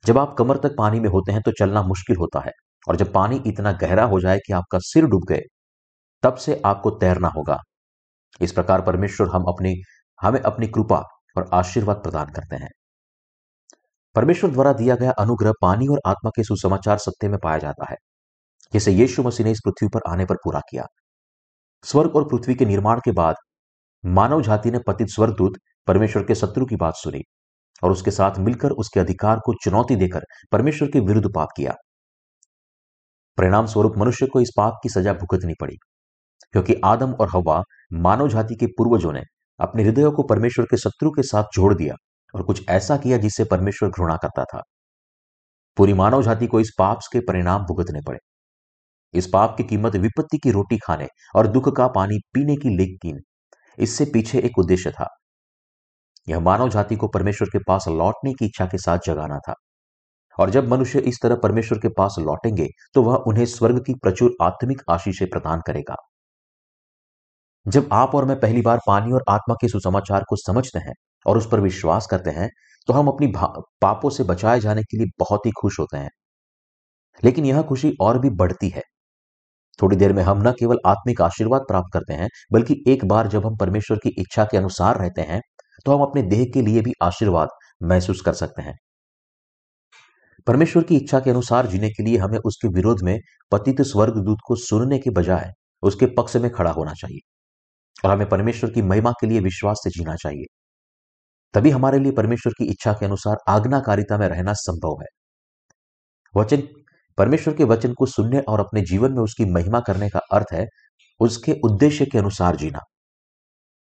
जब 0.04 0.18
आप 0.18 0.36
कमर 0.40 0.58
तक 0.60 0.76
पानी 0.78 1.00
में 1.00 1.10
होते 1.10 1.32
हैं 1.32 1.42
तो 1.42 1.52
चलना 1.60 1.82
मुश्किल 1.84 2.18
होता 2.18 2.40
है, 2.42 2.52
और 2.88 2.96
जब 2.96 3.14
पानी 3.14 3.42
इतना 3.48 3.72
गहरा 3.76 4.04
हो 4.06 4.20
जाए 4.22 4.40
कि 4.40 4.54
आपका 4.54 4.80
सिर 4.84 5.06
डूब 5.08 5.24
गए, 5.30 5.42
तब 6.24 6.36
से 6.38 6.62
आपको 6.66 6.90
तैरना 6.98 7.28
होगा। 7.30 7.58
इस 8.42 8.52
प्रकार 8.52 8.82
परमेश्वर 8.82 9.28
हम 9.28 9.44
अपनी, 9.44 9.76
हमें 10.22 10.40
अपनी 10.40 10.68
कृपा 10.68 11.02
और 11.38 11.50
आशीर्वाद 11.54 11.98
प्रदान 11.98 12.26
करते 12.26 12.56
हैं। 12.56 12.70
परमेश्वर 14.16 14.52
द्वारा 14.52 14.74
दिया 14.74 14.96
गया 14.96 15.12
अनुग्रह 15.12 15.54
पानी 15.62 15.88
और 15.88 16.00
आत्मा 16.06 16.30
के 16.30 16.44
सुसमाचार 16.44 16.98
सत्य 16.98 17.30
में 17.30 17.38
पाया 17.44 17.58
जाता 17.58 17.86
है, 17.90 17.96
जिसे 18.74 18.92
यीशु 18.92 19.24
मसीह 19.24 19.46
ने 19.46 19.52
इस 19.52 19.60
पृथ्वी 19.66 19.88
पर 19.88 20.00
आने 20.10 20.26
पर 20.26 20.36
पूरा 20.36 20.60
किया। 20.60 20.86
स्वर्ग 21.84 22.16
और 22.16 22.30
पृथ्वी 22.30 22.56
के 22.56 22.66
निर्माण 22.66 23.00
के 23.00 23.12
बाद 23.12 23.36
मानव 24.06 24.42
जाति 24.42 24.72
ने 24.72 24.80
पतित 24.80 25.08
स्वर्गदूत 25.08 25.54
परमेश्वर 25.88 26.24
के 26.24 26.36
शत्रु 26.36 26.66
की 26.66 26.76
बात 26.76 26.94
सुनी 26.94 27.22
और 27.84 27.92
उसके 27.92 28.12
साथ 28.12 28.40
मिलकर 28.40 28.72
उसके 28.72 29.00
अधिकार 29.00 29.40
को 29.40 29.54
चुनौती 29.64 29.96
देकर 29.96 30.24
परमेश्वर 30.52 30.92
के 30.92 31.00
विरुद्ध 31.00 31.30
पाप 31.36 31.48
किया। 31.58 31.74
परिणाम 33.38 33.66
स्वरूप 33.66 33.94
मनुष्य 33.98 34.28
को 34.28 34.42
इस 34.42 34.52
पाप 34.58 34.80
की 34.84 34.90
सजा 34.90 35.14
भुगतनी 35.14 35.54
पड़ी। 35.62 35.76
क्योंकि 36.56 36.76
आदम 36.86 37.14
और 37.14 37.30
हवा 37.30 37.64
मानव 37.94 38.28
जाति 38.30 38.56
के 38.56 38.66
पूर्वजों 38.68 39.12
ने 39.14 39.22
अपने 39.60 39.84
हृदयों 39.84 40.12
को 40.12 40.24
परमेश्वर 40.24 40.66
के 40.66 40.78
शत्रु 40.78 41.10
के 41.12 41.24
साथ 41.24 41.44
जोड़ 41.44 41.74
दिया 41.74 41.96
और 42.34 42.44
कुछ 42.44 42.70
ऐसा 42.70 42.98
किया 42.98 43.18
जिससे 43.18 43.44
परमेश्वर 43.44 43.90
घृणा 43.90 44.16
करता 44.18 44.44
था। 44.44 44.62
पूरी 45.78 45.94
मानव 45.94 46.24
जाति 46.24 46.48
को 46.48 46.60
इस 46.60 46.72
पाप 46.80 47.00
के 47.14 47.20
परिणाम 47.20 47.62
भुगतने 47.62 48.02
पड़े। 48.02 48.20
इस 49.14 49.28
पाप 49.34 49.58
की 49.58 49.64
कीमत 49.64 49.96
विपत्ति 49.96 50.38
की 50.38 50.52
रोटी 50.52 50.78
खाने 50.78 51.08
और 51.36 51.48
दुख 51.48 51.70
का 51.76 51.88
पानी 51.88 52.20
पीने 52.34 52.56
की 52.56 52.78
लेकिन 52.78 53.20
इससे 53.80 54.06
पीछे 54.06 54.40
एक 54.40 54.60
उद्देश्य 54.60 54.92
था। 54.92 55.08
यह 56.30 56.40
मानव 56.40 56.70
जाति 56.70 56.96
को 56.96 57.08
परमेश्वर 57.08 57.50
के 57.50 57.60
पास 57.60 57.88
लौटने 57.88 58.34
की 58.34 58.46
इच्छा 58.46 58.66
के 58.66 58.78
साथ 58.78 59.00
जगाना 59.06 59.40
था। 59.40 59.54
और 60.38 60.50
जब 60.50 60.68
मनुष्य 60.68 61.00
इस 61.00 61.20
तरह 61.24 61.36
परमेश्वर 61.36 61.80
के 61.80 61.90
पास 61.90 62.16
लौटेंगे 62.20 62.68
तो 62.94 63.04
वह 63.04 63.16
उन्हें 63.16 63.46
स्वर्ग 63.46 63.84
की 63.86 63.94
प्रचुर 63.94 64.36
आत्मिक 64.42 64.82
आशीषें 64.90 65.30
प्रदान 65.30 65.62
करेगा। 65.68 65.96
जब 67.66 67.90
आप 67.92 68.16
और 68.16 68.26
मैं 68.26 68.40
पहली 68.40 68.62
बार 68.62 68.80
पानी 68.88 69.12
और 69.12 69.24
आत्मा 69.30 69.56
के 69.62 69.68
सुसमाचार 69.68 70.24
को 70.30 70.36
समझते 70.36 70.80
हैं 70.80 70.94
और 71.26 71.38
उस 71.38 71.48
पर 71.52 71.60
विश्वास 71.60 72.08
करते 72.12 72.30
हैं 72.30 72.50
तो 72.88 72.94
हम 72.94 73.08
अपनी 73.08 73.28
पापों 73.82 74.10
से 74.10 74.24
बचाए 74.24 74.60
जाने 74.60 74.84
के 74.84 74.98
लिए 74.98 75.08
बहुत 75.20 75.46
ही 75.46 75.52
खुश 75.52 75.80
होते 75.80 75.98
हैं। 75.98 76.10
लेकिन 77.24 77.46
यह 77.46 77.62
खुशी 77.62 77.92
और 78.02 78.20
भी 78.20 78.30
बढ़ती 78.32 78.70
है। 78.70 78.82
थोड़ी 79.80 79.98
देर 79.98 80.14
में 80.14 80.22
हम 80.24 80.42
न 80.48 80.52
केवल 80.52 80.78
आत्मिक 80.88 81.22
आशीर्वाद 81.22 81.62
प्राप्त 81.62 81.94
करते 81.94 82.14
हैं, 82.14 82.28
बल्कि 82.54 82.84
एक 82.88 83.06
बार 83.06 83.28
जब 83.28 83.46
हम 83.46 83.56
परमेश्वर 83.58 83.98
की 83.98 84.10
इच्छा 84.20 84.46
के 84.46 84.58
अनुसार 84.58 85.00
रहते 85.00 85.22
हैं 85.22 85.42
तो 85.86 85.96
हम 85.96 86.02
अपने 86.02 86.22
देह 86.24 86.46
के 86.54 86.62
लिए 86.62 86.82
भी 86.82 86.94
आशीर्वाद 87.02 87.50
महसूस 87.84 88.22
कर 88.22 88.34
सकते 88.34 88.62
हैं। 88.62 88.76
परमेश्वर 90.48 90.84
की 90.84 90.96
इच्छा 90.96 91.20
के 91.20 91.30
अनुसार 91.30 91.68
जीने 91.68 91.90
के 91.90 92.04
लिए 92.04 92.18
हमें 92.18 92.38
उसके 92.40 92.68
विरोध 92.68 93.04
में 93.04 93.18
पतित 93.52 93.82
स्वर्ग 93.82 94.18
दूत 94.26 94.38
को 94.48 94.56
सुनने 94.56 95.00
के 95.00 95.10
बजाय 95.10 95.52
उसके 95.84 96.06
पक्ष 96.16 96.36
में 96.36 96.52
खड़ा 96.52 96.72
होना 96.72 96.94
चाहिए। 96.94 97.20
और 98.04 98.12
हमें 98.12 98.30
परमेश्वर 98.30 98.72
की 98.72 98.82
महिमा 98.82 99.12
के 99.12 99.28
लिए 99.28 99.40
विश्वास 99.40 99.82
से 99.84 99.90
जीना 99.90 100.16
चाहिए। 100.16 100.46
तभी 101.54 101.70
हमारे 101.70 102.00
लिए 102.00 102.12
परमेश्वर 102.12 102.54
की 102.54 102.66
इच्छा 102.66 102.94
के 102.94 103.06
अनुसार 103.06 103.38
आज्ञाकारिता 103.48 104.18
में 104.18 104.28
रहना 104.28 104.54
संभव 104.54 105.02
है। 105.02 105.08
वचन, 106.36 106.64
परमेश्वर 107.18 107.54
के 107.54 107.64
वचन 107.64 107.94
को 107.94 108.06
सुनने 108.06 108.40
और 108.40 108.60
अपने 108.60 108.82
जीवन 108.82 109.12
में 109.12 109.24
उसकी 109.24 109.46
महिमा 109.46 109.80
करने 109.80 110.10
का 110.10 110.20
अर्थ 110.32 110.46
है 110.54 110.66
उसके 111.20 111.54
उद्देश्य 111.64 112.06
के 112.06 112.18
अनुसार 112.18 112.56
जीना। 112.56 112.80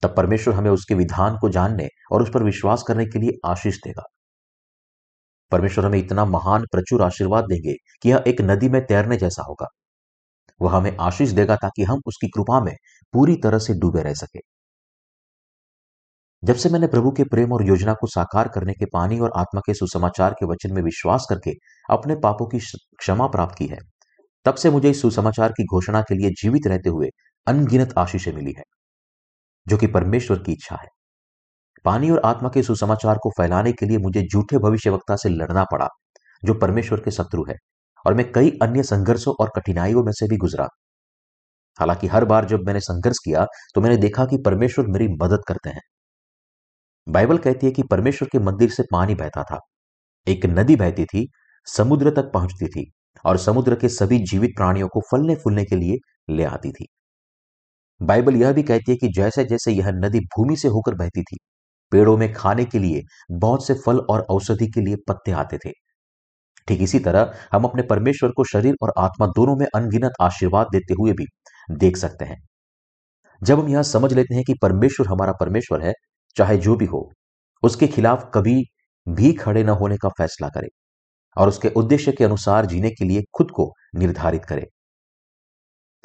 तब 0.03 0.15
परमेश्वर 0.17 0.55
हमें 0.55 0.71
उसके 0.71 0.95
विधान 0.95 1.39
को 1.41 1.49
जानने 1.49 1.89
और 2.13 2.23
उस 2.23 2.31
पर 2.35 2.43
विश्वास 2.43 2.83
करने 2.89 3.07
के 3.07 3.19
लिए 3.19 3.51
आशीष 3.51 3.77
देगा। 3.77 4.03
परमेश्वर 5.51 5.87
हमें 5.87 5.99
इतना 5.99 6.25
महान, 6.25 6.63
प्रचुर 6.63 7.03
आशीर्वाद 7.03 7.45
देंगे 7.45 7.75
कि 8.03 8.11
यह 8.11 8.25
एक 8.27 8.41
नदी 8.41 8.69
में 8.69 8.87
तैरने 8.87 9.17
जैसा 9.17 9.43
होगा। 9.43 9.67
वह 10.63 10.77
हमें 10.77 10.97
आशीष 11.01 11.31
देगा 11.31 11.57
ताकि 11.57 11.83
हम 11.83 12.01
उसकी 12.07 12.29
कृपा 12.29 12.61
में 12.61 12.77
पूरी 13.15 13.37
तरह 13.37 13.59
से 13.59 13.75
डूबे 13.75 14.03
रह 14.03 14.15
सके। 14.15 14.41
जब 16.43 16.55
से 16.55 16.69
मैंने 16.69 16.87
प्रभु 16.87 17.11
के 17.11 17.25
प्रेम 17.25 17.53
और 17.53 17.67
योजना 17.69 17.93
को 17.95 18.07
साकार 18.07 18.49
करने 18.49 18.73
के 18.73 18.87
पानी 18.87 19.19
और 19.21 19.33
आत्मा 19.37 19.61
के 19.67 19.75
सुसमाचार 19.75 20.33
के 20.33 20.47
वचन 20.47 20.73
में 20.73 20.83
विश्वास 20.83 21.27
करके 21.31 21.53
अपने 21.91 22.17
पापों 22.17 22.47
की 22.47 22.59
क्षमा 22.59 23.27
प्राप्त 23.27 23.55
की 23.59 23.67
है, 23.67 23.79
तब 24.47 24.55
से 24.55 24.71
मुझे 24.71 24.91
इस 24.91 25.01
सुसमाचार 25.03 25.53
की 25.53 25.65
घोषणा 25.65 26.03
के 26.03 26.15
लिए 26.15 26.31
जीवित 26.31 26.67
रहते 26.67 26.91
हुए 26.91 27.09
अनगिनत 27.47 27.95
आशीषें 27.99 28.33
मिली 28.33 28.53
है, 28.59 28.63
जो 29.67 29.77
कि 29.77 29.87
परमेश्वर 29.87 30.39
की 30.39 30.53
इच्छा 30.53 30.77
है। 30.77 30.89
पानी 31.85 32.11
और 32.11 32.21
आत्मा 32.25 32.49
के 32.49 32.63
सुसमाचार 32.63 33.19
को 33.19 33.31
फैलाने 33.31 33.73
के 33.73 33.87
लिए 33.87 33.99
मुझे 33.99 34.23
झूठे 34.23 34.59
भविष्यवक्ता 34.59 35.17
से 35.17 35.29
लड़ना 35.29 35.65
पड़ा, 35.65 35.89
जो 36.43 36.55
परमेश्वर 36.55 37.01
के 37.01 37.11
शत्रु 37.11 37.45
है, 37.49 37.57
और 38.05 38.15
मैं 38.15 38.33
कई 38.33 38.59
अन्य 38.63 38.83
संघर्षों 38.83 39.35
और 39.41 39.51
कठिनाइयों 39.57 40.05
में 40.05 40.13
से 40.13 40.29
भी 40.29 40.37
गुजरा। 40.37 40.69
हालाँकि 41.79 42.07
हर 42.07 42.25
बार 42.25 42.45
जब 42.47 42.67
मैंने 42.67 42.81
संघर्ष 42.83 43.19
किया 43.25 43.47
तो 43.75 43.81
मैंने 43.81 43.97
देखा 43.99 44.25
कि 44.27 44.39
परमेश्वर 44.45 44.87
मेरी 44.89 45.09
मदद 45.15 45.45
करते 45.49 45.71
हैं। 45.71 45.81
बाइबल 47.07 47.39
कहती 47.39 47.67
है 47.67 47.73
कि 47.73 47.83
परमेश्वर 47.83 48.29
के 48.29 48.39
मंदिर 48.41 48.71
से 48.71 48.83
पानी 48.93 49.15
बहता 49.15 49.43
था। 49.45 49.59
एक 50.27 50.47
नदी 50.49 50.77
बहती 50.77 51.05
थी, 51.05 51.27
समुद्र 51.67 52.11
तक 52.13 52.31
पहुँचती 52.35 52.67
थी 52.69 52.91
और 53.25 53.37
समुद्र 53.39 53.75
के 53.75 53.89
सभी 53.91 54.19
जीवित 54.25 54.51
प्राणियों 54.57 54.89
को 54.89 55.01
फलने 55.11 55.35
फूलने 55.35 55.65
के 55.65 55.77
लिए 55.77 55.97
ले 56.31 56.45
आती 56.45 56.71
थी। 56.73 56.87
बाइबल 58.01 58.37
यह 58.37 58.53
भी 58.53 58.63
कहती 58.63 58.93
है 58.93 58.97
कि 58.99 59.09
जैसे 59.13 59.45
जैसे 59.45 59.73
यह 59.73 59.91
नदी 59.95 60.21
भूमि 60.29 60.57
से 60.57 60.69
होकर 60.69 60.95
बहती 60.95 61.23
थी, 61.23 61.37
पेड़ों 61.93 62.17
में 62.17 62.33
खाने 62.33 62.65
के 62.65 62.79
लिए, 62.79 63.03
बहुत 63.33 63.67
से 63.67 63.75
फल 63.77 63.99
और 64.01 64.27
औषधि 64.31 64.67
के 64.67 64.81
लिए 64.81 64.97
पत्ते 65.09 65.33
आते 65.35 65.59
थे। 65.59 65.73
ठीक 66.69 66.83
इसी 66.83 66.99
तरह 66.99 67.35
हम 67.53 67.65
अपने 67.65 67.83
परमेश्वर 67.83 68.31
को 68.31 68.45
शरीर 68.45 68.75
और 68.83 68.93
आत्मा 68.99 69.27
दोनों 69.29 69.57
में 69.57 69.67
अनगिनत 69.67 70.13
आशीर्वाद 70.21 70.67
देते 70.73 70.95
हुए 70.95 71.13
भी 71.13 71.27
देख 71.71 71.97
सकते 71.97 72.25
हैं। 72.25 72.43
जब 73.43 73.61
हम 73.61 73.69
यह 73.69 73.83
समझ 73.83 74.13
लेते 74.13 74.35
हैं 74.35 74.45
कि 74.45 74.55
परमेश्वर 74.63 75.07
हमारा 75.07 75.33
परमेश्वर 75.33 75.83
है, 75.83 75.93
चाहे 76.37 76.57
जो 76.57 76.77
भी 76.77 76.85
हो, 76.85 77.13
उसके 77.63 77.87
खिलाफ 77.87 78.31
कभी 78.35 78.65
भी 79.09 79.33
खड़े 79.33 79.65
न 79.65 79.69
होने 79.69 79.97
का 79.97 80.09
फैसला 80.09 80.49
करे 80.49 80.69
और 81.37 81.49
उसके 81.49 81.69
उद्देश्य 81.69 82.13
के 82.13 82.25
अनुसार 82.25 82.67
जीने 82.67 82.91
के 82.91 83.05
लिए 83.05 83.23
खुद 83.37 83.51
को 83.51 83.73
निर्धारित 83.95 84.45
करे। 84.45 84.67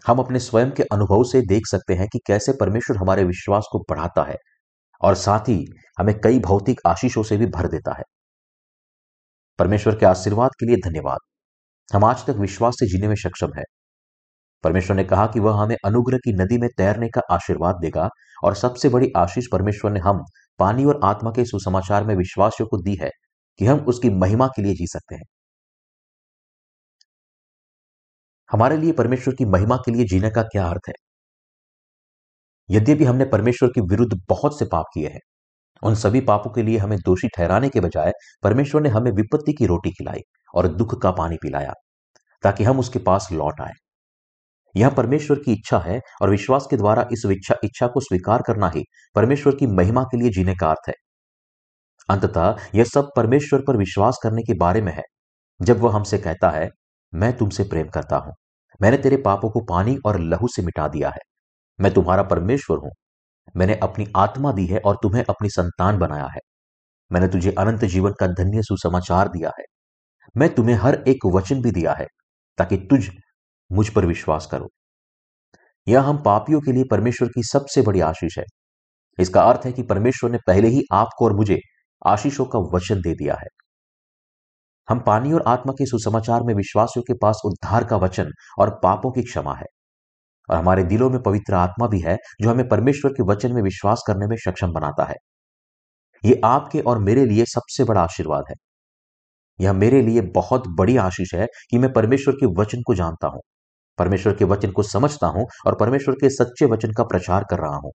हम 0.08 0.20
अपने 0.20 0.40
स्वयं 0.40 0.72
के 0.72 0.84
अनुभव 0.84 1.24
से 1.24 1.42
देख 1.42 1.68
सकते 1.68 1.94
हैं 1.94 2.08
कि 2.08 2.20
कैसे 2.28 2.54
परमेश्वर 2.54 2.98
हमारे 2.98 3.24
विश्वास 3.24 3.66
को 3.72 3.80
बढ़ाता 3.80 4.24
है 4.24 4.36
और 5.02 5.16
साथ 5.16 5.40
ही 5.40 5.66
हमें 6.00 6.20
कई 6.20 6.40
भौतिक 6.40 6.82
आशीषों 6.88 7.24
से 7.24 7.38
भी 7.38 7.46
भर 7.46 7.68
देता 7.68 7.94
है। 7.94 8.04
परमेश्वर 9.60 9.96
के 9.96 10.06
आशीर्वाद 10.06 10.50
के 10.60 10.66
लिए 10.66 10.76
धन्यवाद। 10.76 11.18
हम 11.94 12.04
आज 12.04 12.26
तक 12.26 12.36
विश्वास 12.36 12.74
से 12.74 12.86
जीने 12.86 13.08
में 13.08 13.16
सक्षम 13.16 13.52
है। 13.58 13.64
परमेश्वर 14.64 14.96
ने 14.96 15.04
कहा 15.04 15.26
कि 15.28 15.40
वह 15.40 15.62
हमें 15.62 15.76
अनुग्रह 15.86 16.18
की 16.18 16.34
नदी 16.34 16.58
में 16.58 16.70
तैरने 16.78 17.10
का 17.10 17.22
आशीर्वाद 17.32 17.76
देगा 17.76 18.10
और 18.44 18.56
सबसे 18.56 18.90
बड़ी 18.90 19.12
आशीष 19.18 19.48
परमेश्वर 19.52 19.92
ने 19.92 20.00
हम 20.00 20.24
पानी 20.60 20.86
और 20.86 21.00
आत्मा 21.04 21.32
के 21.32 21.46
सुसमाचार 21.46 22.04
में 22.04 22.16
विश्वासियों 22.16 22.68
को 22.68 22.78
दी 22.78 22.96
है 22.96 23.10
कि 23.60 23.66
हम 23.66 23.80
उसकी 23.86 24.10
महिमा 24.10 24.48
के 24.48 24.62
लिए 24.62 24.74
जी 24.74 24.88
सकते 24.88 25.16
हैं। 25.16 25.24
हमारे 28.50 28.78
लिए 28.78 28.92
परमेश्वर 28.92 29.36
की 29.36 29.46
महिमा 29.46 29.76
के 29.78 29.92
लिए 29.92 30.06
जीने 30.06 30.30
का 30.30 30.44
क्या 30.44 30.66
अर्थ 30.68 30.88
है? 30.88 30.94
यद्यपि 32.70 33.04
हमने 33.04 33.26
परमेश्वर 33.26 33.70
के 33.70 33.82
विरुद्ध 33.82 34.22
बहुत 34.30 34.60
से 34.60 34.66
पाप 34.66 34.86
किए 34.94 35.08
हैं, 35.08 35.20
उन 35.84 35.96
सभी 35.96 36.22
पापों 36.22 36.52
के 36.52 36.64
लिए 36.64 36.78
हमें 36.78 36.98
दोषी 37.00 37.28
ठहराने 37.28 37.70
के 37.70 37.82
बजाय 37.82 38.12
परमेश्वर 38.44 38.82
ने 38.82 38.90
हमें 38.90 39.12
विपत्ति 39.12 39.54
की 39.54 39.66
रोटी 39.66 39.92
खिलाई 39.92 40.22
और 40.56 40.68
दुख 40.68 41.02
का 41.02 41.12
पानी 41.12 41.38
पिलाया, 41.42 41.74
ताकि 42.44 42.64
हम 42.64 42.80
उसके 42.80 43.00
पास 43.00 43.30
लौट 43.32 43.62
आए। 43.62 43.74
यह 44.78 44.90
परमेश्वर 44.90 45.40
की 45.40 45.54
इच्छा 45.54 45.80
है 45.80 46.02
और 46.22 46.30
विश्वास 46.30 46.68
के 46.70 46.78
द्वारा 46.78 47.08
इस 47.12 47.26
इच्छा 47.26 47.56
इच्छा 47.64 47.88
को 47.88 48.00
स्वीकार 48.00 48.42
करना 48.48 48.72
ही 48.76 48.84
परमेश्वर 49.16 49.56
की 49.56 49.68
महिमा 49.68 50.04
के 50.04 50.18
लिए 50.18 50.30
जीने 50.30 50.56
का 50.56 50.70
अर्थ 50.70 50.90
है। 50.90 50.94
अंततः 52.10 52.56
यह 52.76 52.84
सब 52.84 53.10
परमेश्वर 53.16 53.64
पर 53.68 53.78
विश्वास 53.78 54.20
करने 54.24 54.42
के 54.42 54.54
बारे 54.54 54.82
में 54.82 54.94
है। 54.94 55.04
जब 55.62 55.80
वह 55.80 55.96
हमसे 55.96 56.18
कहता 56.18 56.50
है, 56.50 56.70
मैं 57.14 57.38
तुमसे 57.38 57.64
प्रेम 57.64 57.88
करता 57.88 58.18
हूँ। 58.18 58.34
मैंने 58.82 58.98
तेरे 58.98 59.18
पापों 59.18 59.50
को 59.50 59.60
पानी 59.60 59.98
और 60.06 60.20
लहू 60.20 60.48
से 60.48 60.62
मिटा 60.62 60.88
दिया 60.88 61.10
है। 61.10 61.20
मैं 61.82 61.94
तुम्हारा 61.94 62.24
परमेश्वर 62.24 62.78
हूँ। 62.78 62.92
मैंने 63.58 63.76
अपनी 63.76 64.08
आत्मा 64.16 64.52
दी 64.52 64.66
है 64.66 64.80
और 64.80 64.98
तुम्हें 65.04 65.24
अपनी 65.30 65.50
संतान 65.50 65.98
बनाया 65.98 66.26
है। 66.26 66.40
मैंने 67.12 67.28
तुझे 67.28 67.52
अनंत 67.52 67.86
जीवन 67.86 68.12
का 68.12 68.28
धन्य 68.28 68.62
सुसमाचार 68.62 69.28
दिया 69.28 69.52
है। 69.60 69.64
मैं 70.38 70.56
तुम्हें 70.56 70.76
हर 70.76 71.04
एक 71.08 71.26
वचन 71.26 71.62
भी 71.62 71.72
दिया 71.72 71.94
है, 71.94 72.06
ताकि 72.58 72.78
तुझ 72.78 73.10
मुझ 73.72 73.90
पर 73.90 74.06
विश्वास 74.06 74.46
करो। 74.52 74.70
यह 75.88 76.02
हम 76.02 76.24
पापियों 76.24 76.62
के 76.62 76.72
लिए 76.72 76.84
परमेश्वर 76.92 77.28
की 77.28 77.44
सबसे 77.44 77.82
बड़ी 77.82 78.00
आशीष 78.00 78.38
है। 78.38 78.44
इसका 79.20 79.42
अर्थ 79.42 79.62
है 79.66 79.72
कि 79.72 79.84
परमेश्वर 79.84 80.32
ने 80.32 80.38
पहले 80.48 80.68
ही 80.68 80.82
आपको 80.92 81.26
और 81.26 81.34
मुझे 81.34 81.60
आशीषों 82.08 82.46
का 82.46 82.60
वचन 82.60 83.02
दे 83.02 83.14
दिया 83.14 83.34
है। 83.34 83.48
हम 84.90 85.00
पानी 85.00 85.34
और 85.34 85.44
आत्मा 85.48 85.74
के 85.74 85.86
सुसमाचार 85.86 86.44
में 86.44 86.54
विश्वासियों 86.54 87.04
के 87.04 87.14
पास 87.14 87.42
उद्धार 87.46 87.84
का 87.84 87.98
वचन 87.98 88.32
और 88.60 88.80
पापों 88.84 89.12
की 89.12 89.22
क्षमा 89.22 89.56
है। 89.56 89.66
और 90.50 90.58
हमारे 90.58 90.84
दिलों 90.84 91.10
में 91.10 91.22
पवित्र 91.22 91.54
आत्मा 91.54 91.88
भी 91.88 92.00
है, 92.00 92.18
जो 92.42 92.50
हमें 92.50 92.70
परमेश्वर 92.70 93.12
के 93.12 93.24
वचन 93.24 93.54
में 93.54 93.62
विश्वास 93.62 94.04
करने 94.08 94.28
में 94.28 94.38
सक्षम 94.38 94.72
बनाता 94.72 95.04
है। 95.04 95.16
यह 96.26 96.42
आपके 96.44 96.80
और 96.80 97.00
मेरे 97.00 97.26
लिए 97.26 97.46
सबसे 97.46 97.84
बड़ा 97.84 98.02
आशीर्वाद 98.02 98.44
है। 98.50 98.56
यह 99.62 99.74
मेरे 99.74 100.02
लिए 100.02 100.22
बहुत 100.22 100.64
बड़ी 100.68 100.98
आशीष 100.98 101.34
है 101.34 101.48
कि 101.72 101.78
मैं 101.78 101.94
परमेश्वर 101.94 102.34
के 102.34 102.62
वचन 102.62 102.82
को 102.82 102.96
जानता 102.96 103.28
हूँ। 103.28 103.42
परमेश्वर 104.00 104.36
के 104.36 104.46
वचन 104.46 104.72
को 104.72 104.84
समझता 104.84 105.28
हूँ 105.28 105.48
और 105.68 105.76
परमेश्वर 105.76 106.16
के 106.16 106.30
सच्चे 106.30 106.66
वचन 106.66 106.94
का 106.94 107.04
प्रचार 107.04 107.46
कर 107.52 107.60
रहा 107.60 107.78
हूँ। 107.78 107.92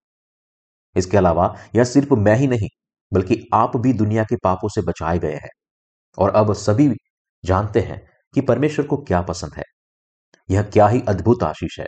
इसके 0.97 1.17
अलावा 1.17 1.55
यह 1.77 1.85
सिर्फ़ 1.85 2.15
मैं 2.15 2.37
ही 2.37 2.47
नहीं, 2.47 2.69
बल्कि 3.13 3.49
आप 3.55 3.77
भी 3.77 3.93
दुनिया 3.93 4.25
के 4.25 4.37
पापों 4.37 4.69
से 4.69 4.83
बचाए 4.83 5.19
गए 5.19 5.35
हैं। 5.35 5.51
और 6.19 6.31
अब 6.31 6.53
सभी 6.55 6.91
जानते 7.45 7.81
हैं 7.81 8.03
कि 8.35 8.41
परमेश्वर 8.41 8.87
को 8.87 8.97
क्या 8.97 9.23
पसंद 9.23 9.55
है। 9.57 9.65
यह 10.51 10.63
क्या 10.63 10.89
ही 10.89 11.03
अद्भुत 11.09 11.43
आशीष 11.43 11.81
है। 11.81 11.87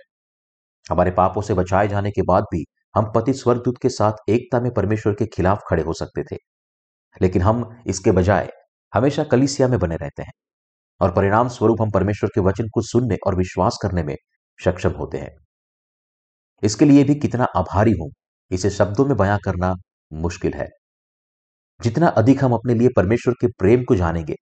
हमारे 0.90 1.10
पापों 1.10 1.42
से 1.42 1.54
बचाए 1.54 1.88
जाने 1.88 2.10
के 2.10 2.22
बाद 2.22 2.44
भी 2.44 2.64
हम 2.96 3.12
पति 3.14 3.32
स्वर्गदूत 3.34 3.78
के 3.82 3.88
साथ 3.88 4.30
एकता 4.30 4.60
में 4.60 4.74
परमेश्वर 4.74 5.14
के 5.14 5.26
खिलाफ 5.26 5.62
खड़े 5.70 5.82
हो 5.82 5.92
सकते 5.92 6.24
थे। 6.32 6.38
लेकिन 7.22 7.42
हम 7.42 7.82
इसके 7.86 8.12
बजाय 8.12 8.50
हमेशा 8.94 9.24
कलिसिया 9.24 9.68
में 9.68 9.78
बने 9.80 9.96
रहते 9.96 10.22
हैं। 10.22 10.32
और 11.00 11.12
परिणाम 11.12 11.48
स्वरूप 11.48 11.82
हम 11.82 11.90
परमेश्वर 11.90 12.30
के 12.34 12.40
वचन 12.40 12.68
को 12.68 12.82
सुनने 12.82 13.16
और 13.26 13.36
विश्वास 13.36 13.78
करने 13.82 14.02
में 14.02 14.16
सक्षम 14.58 14.90
होते 14.90 15.18
हैं। 15.18 15.30
इसके 16.62 16.84
लिए 16.84 17.04
भी 17.04 17.14
कितना 17.14 17.44
आभारी 17.56 17.92
हूँ, 17.92 18.10
इसे 18.50 18.70
शब्दों 18.70 19.06
में 19.06 19.16
बयां 19.16 19.38
करना 19.44 19.74
मुश्किल 20.12 20.54
है। 20.54 20.68
जितना 21.80 22.08
अधिक 22.08 22.44
हम 22.44 22.52
अपने 22.52 22.74
लिए 22.74 22.88
परमेश्वर 22.96 23.34
के 23.40 23.46
प्रेम 23.48 23.84
को 23.84 23.96
जानेंगे, 23.96 24.34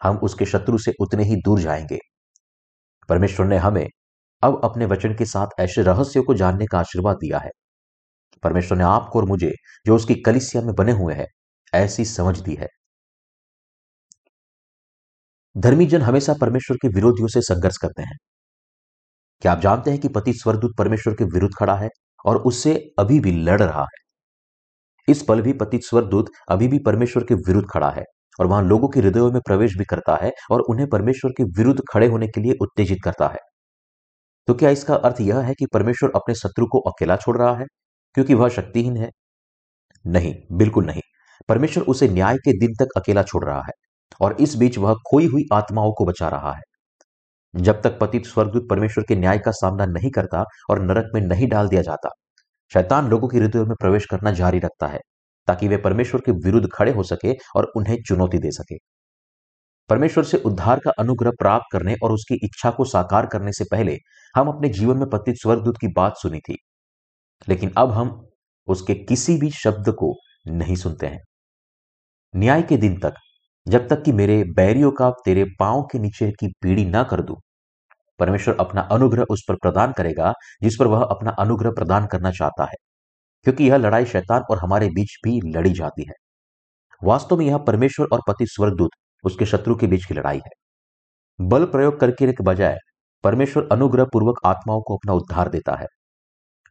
हम 0.00 0.16
उसके 0.16 0.46
शत्रु 0.46 0.78
से 0.78 0.92
उतने 1.00 1.24
ही 1.24 1.36
दूर 1.36 1.60
जाएँगे। 1.60 1.98
परमेश्वर 3.08 3.46
ने 3.46 3.56
हमें 3.56 3.86
अब 4.42 4.60
अपने 4.64 4.86
वचन 4.86 5.14
के 5.14 5.24
साथ 5.24 5.60
ऐसे 5.60 5.82
रहस्यों 5.82 6.22
को 6.24 6.34
जानने 6.34 6.66
का 6.66 6.78
आशीर्वाद 6.78 7.16
दिया 7.16 7.38
है। 7.38 7.50
परमेश्वर 8.42 8.78
ने 8.78 8.84
आपको 8.84 9.18
और 9.18 9.26
मुझे, 9.26 9.52
जो 9.86 9.96
उसकी 9.96 10.14
कलिसिया 10.14 10.62
में 10.62 10.74
बने 10.74 10.92
हुए 10.92 11.14
हैं, 11.14 11.26
ऐसी 11.74 12.04
समझ 12.04 12.38
दी 12.40 12.54
है। 12.54 12.68
धर्मी 15.56 15.86
जन 15.86 16.02
हमेशा 16.02 16.34
परमेश्वर 16.40 16.76
के 16.76 16.88
विरोधियों 16.88 17.28
से 17.28 17.40
संघर्ष 17.42 17.76
करते 17.76 18.02
हैं। 18.02 18.16
क्या 19.42 19.52
आप 19.52 19.60
जानते 19.60 19.90
हैं 19.90 20.00
कि 20.00 20.08
पति 20.08 20.32
स्वरदूत 20.32 20.72
परमेश्वर 20.78 21.14
के 21.14 21.24
विरुद्ध 21.24 21.54
खड़ा 21.58 21.74
है 21.76 21.88
और 22.26 22.36
उससे 22.36 22.92
अभी 22.98 23.20
भी 23.20 23.32
लड़ 23.32 23.62
रहा 23.62 23.82
है? 23.82 24.02
इस 25.08 25.22
पल 25.22 25.42
भी 25.42 25.52
पति 25.52 25.78
स्वरदूत 25.78 26.26
अभी 26.48 26.68
भी 26.68 26.78
परमेश्वर 26.78 27.24
के 27.24 27.34
विरुद्ध 27.34 27.68
खड़ा 27.70 27.90
है 27.90 28.04
और 28.40 28.46
वहाँ 28.46 28.62
लोगों 28.62 28.88
के 28.88 29.00
हृदयों 29.00 29.32
में 29.32 29.40
प्रवेश 29.46 29.76
भी 29.78 29.84
करता 29.84 30.18
है 30.22 30.32
और 30.50 30.60
उन्हें 30.60 30.88
परमेश्वर 30.88 31.30
के 31.30 31.44
विरुद्ध 31.44 31.80
खड़े 31.92 32.06
होने 32.06 32.28
के 32.28 32.40
लिए 32.40 32.54
उत्तेजित 32.62 32.98
करता 33.04 33.28
है। 33.28 33.38
तो 34.46 34.54
क्या 34.54 34.70
इसका 34.70 34.94
अर्थ 34.94 35.20
यह 35.20 35.38
है 35.38 35.54
कि 35.54 35.66
परमेश्वर 35.66 36.12
अपने 36.16 36.34
शत्रु 36.34 36.66
को 36.66 36.78
अकेला 36.80 37.16
छोड़ 37.16 37.38
रहा 37.38 37.56
है? 37.56 37.64
क्योंकि 38.14 38.34
वह 38.34 38.48
शक्तिहीन 38.48 38.96
है। 38.96 39.10
नहीं, 40.06 40.34
बिल्कुल 40.52 40.86
नहीं। 40.86 41.02
परमेश्वर 41.48 41.84
उसे 41.84 42.08
न्याय 42.08 42.36
के 42.36 42.58
दिन 42.58 42.74
तक 42.80 42.88
अकेला 42.96 43.22
छोड़ 43.22 43.44
रहा 43.44 43.62
है। 43.62 43.72
और 44.20 44.36
इस 44.40 44.54
बीच 44.56 44.78
वह 44.78 44.94
खोई 45.10 45.26
हुई 45.26 45.44
आत्माओं 45.52 45.92
को 45.92 46.04
बचा 46.04 46.28
रहा 46.28 46.52
है। 46.52 46.62
जब 47.54 47.80
तक 47.82 47.98
पतित 47.98 48.26
स्वर्गदूत 48.26 48.68
परमेश्वर 48.70 49.04
के 49.04 49.16
न्याय 49.16 49.38
का 49.38 49.50
सामना 49.52 49.86
नहीं 49.86 50.10
करता 50.10 50.44
और 50.70 50.82
नरक 50.82 51.10
में 51.14 51.20
नहीं 51.20 51.48
डाल 51.48 51.68
दिया 51.68 51.82
जाता, 51.82 52.10
शैतान 52.72 53.08
लोगों 53.08 53.28
के 53.28 53.38
हृदय 53.38 53.64
में 53.64 53.74
प्रवेश 53.80 54.06
करना 54.06 54.30
जारी 54.32 54.58
रखता 54.58 54.86
है, 54.86 55.00
ताकि 55.48 55.68
वे 55.68 55.76
परमेश्वर 55.78 56.20
के 56.20 56.32
विरुद्ध 56.44 56.68
खड़े 56.74 56.92
हो 56.92 57.02
सके 57.02 57.32
और 57.56 57.70
उन्हें 57.76 57.96
चुनौती 58.08 58.38
दे 58.38 58.50
सके। 58.50 58.76
परमेश्वर 59.90 60.24
से 60.24 60.38
उद्धार 60.38 60.80
का 60.80 60.90
अनुग्रह 60.98 61.30
प्राप्त 61.38 61.66
करने 61.72 61.94
और 62.02 62.12
उसकी 62.12 62.34
इच्छा 62.44 62.70
को 62.70 62.84
साकार 62.84 63.26
करने 63.26 63.52
से 63.52 63.64
पहले 63.70 63.96
हम 64.34 64.48
अपने 64.48 64.68
जीवन 64.68 64.96
में 64.96 65.08
पतित 65.10 65.36
स्वर्गदूत 65.36 65.78
की 65.78 65.88
बात 65.88 66.16
सुनी 66.16 66.38
थी, 66.40 66.56
लेकिन 67.48 67.72
अब 67.76 67.92
हम 67.92 68.20
उसके 68.68 68.94
किसी 68.94 69.36
भी 69.36 69.50
शब्द 69.52 69.90
को 69.92 70.14
नहीं 70.46 70.76
सुनते 70.76 71.06
हैं। 71.06 71.20
न्याय 72.34 72.62
के 72.62 72.76
दिन 72.76 72.98
तक 73.00 73.14
जब 73.68 73.88
तक 73.88 74.02
कि 74.02 74.12
मेरे 74.12 74.44
बैरियों 74.44 74.90
का 74.90 75.10
तेरे 75.24 75.44
पाँव 75.58 75.82
के 75.82 75.98
नीचे 75.98 76.30
की 76.30 76.48
पीढ़ी 76.62 76.84
ना 76.84 77.02
कर 77.02 77.20
दू, 77.20 77.36
परमेश्वर 78.18 78.56
अपना 78.60 78.80
अनुग्रह 78.80 79.24
उस 79.30 79.44
पर 79.48 79.54
प्रदान 79.54 79.92
करेगा, 79.92 80.32
जिस 80.62 80.76
पर 80.78 80.86
वह 80.86 81.02
अपना 81.02 81.30
अनुग्रह 81.30 81.70
प्रदान 81.70 82.06
करना 82.06 82.30
चाहता 82.30 82.64
है। 82.64 82.76
क्योंकि 83.42 83.64
यह 83.64 83.76
लड़ाई 83.76 84.04
शैतान 84.04 84.42
और 84.50 84.58
हमारे 84.58 84.88
बीच 84.88 85.16
भी 85.24 85.40
लड़ी 85.56 85.70
जाती 85.70 86.02
है। 86.02 86.14
वास्तव 87.04 87.36
में 87.36 87.46
यह 87.46 87.58
परमेश्वर 87.58 88.06
और 88.12 88.20
पति 88.28 88.46
स्वर्गदूत, 88.46 88.90
उसके 89.24 89.46
शत्रु 89.46 89.76
के 89.76 89.86
बीच 89.86 90.04
की 90.04 90.14
लड़ाई 90.14 90.38
है। 90.38 90.50
बल 91.40 91.64
प्रयोग 91.64 92.00
करके 92.00 92.32
के 92.32 92.44
बजाय, 92.44 92.78
परमेश्वर 93.24 93.68
अनुग्रह 93.72 94.04
पूर्वक 94.04 94.36
आत्माओं 94.44 94.80
को 94.80 94.96
अपना 94.96 95.12
उद्धार 95.12 95.48
देता 95.48 95.74
है। 95.74 95.86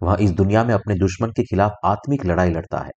वह 0.04 0.18
इस 0.22 0.32
दुनिया 0.32 0.64
में 0.64 0.74
अपने 0.74 0.96
दुश्मन 0.96 1.30
के 1.30 1.44
खिलाफ 1.44 1.72
आत्मिक 1.86 2.26
लड़ाई 2.26 2.50
लड़ता 2.50 2.80
है। 2.80 2.92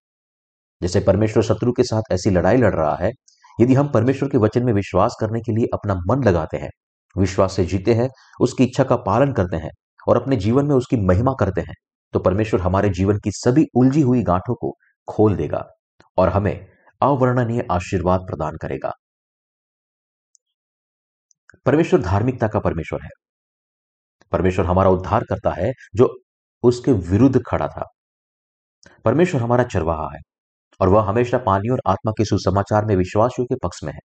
जैसे 0.82 1.00
परमेश्वर 1.00 1.42
शत्रु 1.42 1.72
के 1.72 1.82
साथ 1.82 2.02
ऐसी 2.12 2.30
लड़ाई 2.30 2.56
लड़ 2.56 2.74
रहा 2.74 2.96
है 2.96 3.12
यदि 3.60 3.74
हम 3.74 3.88
परमेश्वर 3.88 4.28
के 4.28 4.38
वचन 4.38 4.64
में 4.64 4.72
विश्वास 4.72 5.16
करने 5.20 5.40
के 5.40 5.52
लिए 5.52 5.66
अपना 5.74 5.94
मन 6.06 6.22
लगाते 6.24 6.56
हैं, 6.56 6.70
विश्वास 7.16 7.52
से 7.52 7.64
जीते 7.64 7.94
हैं, 7.94 8.08
उसकी 8.40 8.64
इच्छा 8.64 8.84
का 8.84 8.96
पालन 8.96 9.32
करते 9.32 9.56
हैं 9.56 9.70
और 10.08 10.22
अपने 10.22 10.36
जीवन 10.36 10.66
में 10.66 10.74
उसकी 10.76 10.96
महिमा 10.96 11.32
करते 11.40 11.60
हैं 11.60 11.74
तो 12.14 12.20
परमेश्वर 12.20 12.60
हमारे 12.60 12.88
जीवन 12.90 13.18
की 13.18 13.30
सभी 13.32 13.64
उलझी 13.76 14.00
हुई 14.00 14.22
गांठों 14.22 14.54
को 14.54 14.74
खोल 15.08 15.36
देगा 15.36 15.64
और 16.16 16.28
हमें 16.28 16.66
अवर्णनीय 17.02 17.66
आशीर्वाद 17.70 18.20
प्रदान 18.20 18.56
करेगा। 18.62 18.92
परमेश्वर 21.66 22.00
धार्मिकता 22.00 22.48
का 22.48 22.60
परमेश्वर 22.60 23.02
है। 23.02 23.10
परमेश्वर 24.32 24.66
हमारा 24.66 24.90
उद्धार 24.90 25.24
करता 25.24 25.50
है 25.50 25.72
जो 25.94 26.14
उसके 26.62 26.92
विरुद्ध 26.92 27.40
खड़ा 27.48 27.68
था। 27.68 27.86
परमेश्वर 29.04 29.40
हमारा 29.42 29.64
चरवाहा 29.64 30.08
है। 30.14 30.20
और 30.80 30.88
वह 30.88 31.02
हमेशा 31.02 31.38
पानी 31.38 31.68
और 31.68 31.80
आत्मा 31.86 32.12
के 32.12 32.24
सुसमाचार 32.24 32.84
में 32.84 32.96
विश्वासियों 32.96 33.46
के 33.46 33.54
पक्ष 33.54 33.80
में 33.84 33.92
है। 33.92 33.98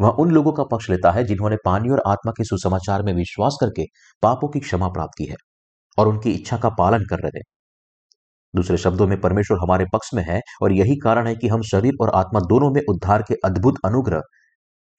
वह 0.00 0.08
उन 0.08 0.30
लोगों 0.30 0.52
का 0.52 0.64
पक्ष 0.64 0.90
लेता 0.90 1.10
है 1.10 1.24
जिन्होंने 1.24 1.56
पानी 1.64 1.88
और 1.88 2.02
आत्मा 2.06 2.32
के 2.32 2.44
सुसमाचार 2.44 3.02
में 3.02 3.14
विश्वास 3.14 3.56
करके 3.60 3.84
पापों 4.22 4.48
की 4.48 4.60
क्षमा 4.60 4.88
प्राप्त 4.88 5.12
की 5.18 5.24
है 5.24 5.36
और 5.98 6.08
उनकी 6.08 6.30
इच्छा 6.30 6.58
का 6.58 6.68
पालन 6.68 7.04
कर 7.04 7.16
रहे 7.16 7.38
हैं। 7.38 7.42
दूसरे 8.56 8.76
शब्दों 8.76 9.06
में 9.06 9.20
परमेश्वर 9.20 9.58
हमारे 9.58 9.84
पक्ष 9.92 10.10
में 10.14 10.24
है 10.24 10.40
और 10.62 10.72
यही 10.72 10.96
कारण 10.96 11.26
है 11.26 11.36
कि 11.36 11.48
हम 11.48 11.62
शरीर 11.62 11.92
और 12.00 12.10
आत्मा 12.10 12.40
दोनों 12.40 12.70
में 12.70 12.82
उद्धार 12.88 13.22
के 13.22 13.34
अद्भुत 13.44 13.74
अनुग्रह, 13.84 14.20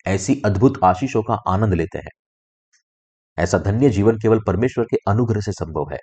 ऐसी 0.08 0.42
अद्भुत 0.46 0.74
आशीषों 0.84 1.24
का 1.24 1.34
आनंद 1.48 1.74
लेते 1.74 1.98
हैं। 1.98 2.12
ऐसा 3.38 3.58
धन्य 3.58 3.90
जीवन 3.90 4.16
केवल 4.16 4.40
परमेश्वर 4.48 4.86
के 4.86 4.98
अनुग्रह 5.08 5.42
से 5.42 5.52
संभव 5.52 5.92
है। 5.92 6.00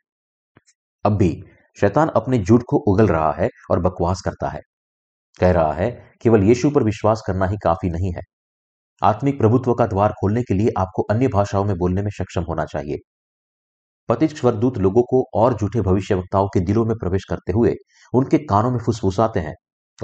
अब 1.04 1.12
भी 1.12 1.44
शैतान 1.80 2.08
अपने 2.08 2.38
झूठ 2.38 2.62
को 2.68 2.76
उगल 2.76 3.06
रहा 3.06 3.32
है 3.32 3.48
और 3.70 3.80
बकवास 3.80 4.20
करता 4.20 4.48
है। 4.48 4.60
कह 5.38 5.50
रहा 5.50 5.72
है 5.72 5.90
केवल 6.22 6.42
यीशु 6.42 6.70
पर 6.70 6.82
विश्वास 6.82 7.22
करना 7.26 7.46
ही 7.46 7.56
काफ़ी 7.64 7.90
नहीं 7.90 8.12
है। 8.12 8.22
आत्मिक 9.02 9.38
प्रभुत्व 9.38 9.74
का 9.74 9.86
द्वार 9.86 10.12
खोलने 10.12 10.42
के 10.42 10.54
लिए 10.54 10.72
आपको 10.78 11.02
अन्य 11.02 11.28
भाषाओं 11.28 11.64
में 11.64 11.76
बोलने 11.76 12.02
में 12.02 12.10
सक्षम 12.10 12.42
होना 12.42 12.64
चाहिए। 12.64 12.98
पतित 14.08 14.36
स्वरदूत 14.36 14.78
लोगों 14.78 15.02
को 15.02 15.24
और 15.34 15.54
झूठे 15.54 15.80
भविष्यवक्ताओं 15.80 16.48
के 16.48 16.60
दिलों 16.60 16.84
में 16.84 16.96
प्रवेश 16.96 17.24
करते 17.24 17.52
हुए 17.52 17.74
उनके 18.14 18.38
कानों 18.38 18.70
में 18.70 18.78
फुसफुसाते 18.78 19.40
हैं 19.40 19.54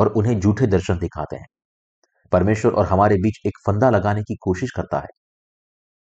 और 0.01 0.09
उन्हें 0.09 0.41
झूठे 0.41 0.67
दर्शन 0.67 0.99
दिखाते 0.99 1.37
हैं। 1.37 1.47
परमेश्वर 2.33 2.73
और 2.73 2.87
हमारे 2.87 3.17
बीच 3.17 3.39
एक 3.47 3.59
फंदा 3.67 3.91
लगाने 3.91 4.23
की 4.23 4.37
कोशिश 4.37 4.71
करता 4.71 4.99
है। 4.99 5.09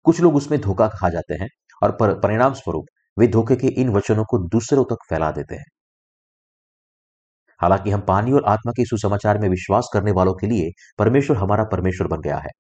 कुछ 0.05 0.21
लोग 0.21 0.37
उसमें 0.37 0.61
धोखा 0.61 0.88
खा 0.88 1.09
जाते 1.09 1.35
हैं 1.35 1.49
और 1.83 1.93
पर, 1.93 2.14
परिणाम 2.21 2.55
स्वरूप 2.55 2.87
वे 3.19 3.26
धोखे 3.26 3.57
के 3.57 3.67
इन 3.67 3.88
वचनों 3.88 4.25
को 4.25 4.38
दूसरों 4.49 4.85
तक 4.85 4.96
फैला 5.11 5.31
देते 5.31 5.55
हैं। 5.55 5.64
हालाँकि 7.61 7.90
हम 7.90 8.01
पानी 8.01 8.33
और 8.33 8.44
आत्मा 8.46 8.73
के 8.73 8.85
सुसमाचार 8.87 9.38
में 9.38 9.49
विश्वास 9.49 9.90
करने 9.94 10.12
वालों 10.12 10.35
के 10.35 10.46
लिए 10.46 10.70
परमेश्वर 10.99 11.37
हमारा 11.37 11.64
परमेश्वर 11.64 12.07
बन 12.09 12.20
गया 12.20 12.38
है 12.38 12.51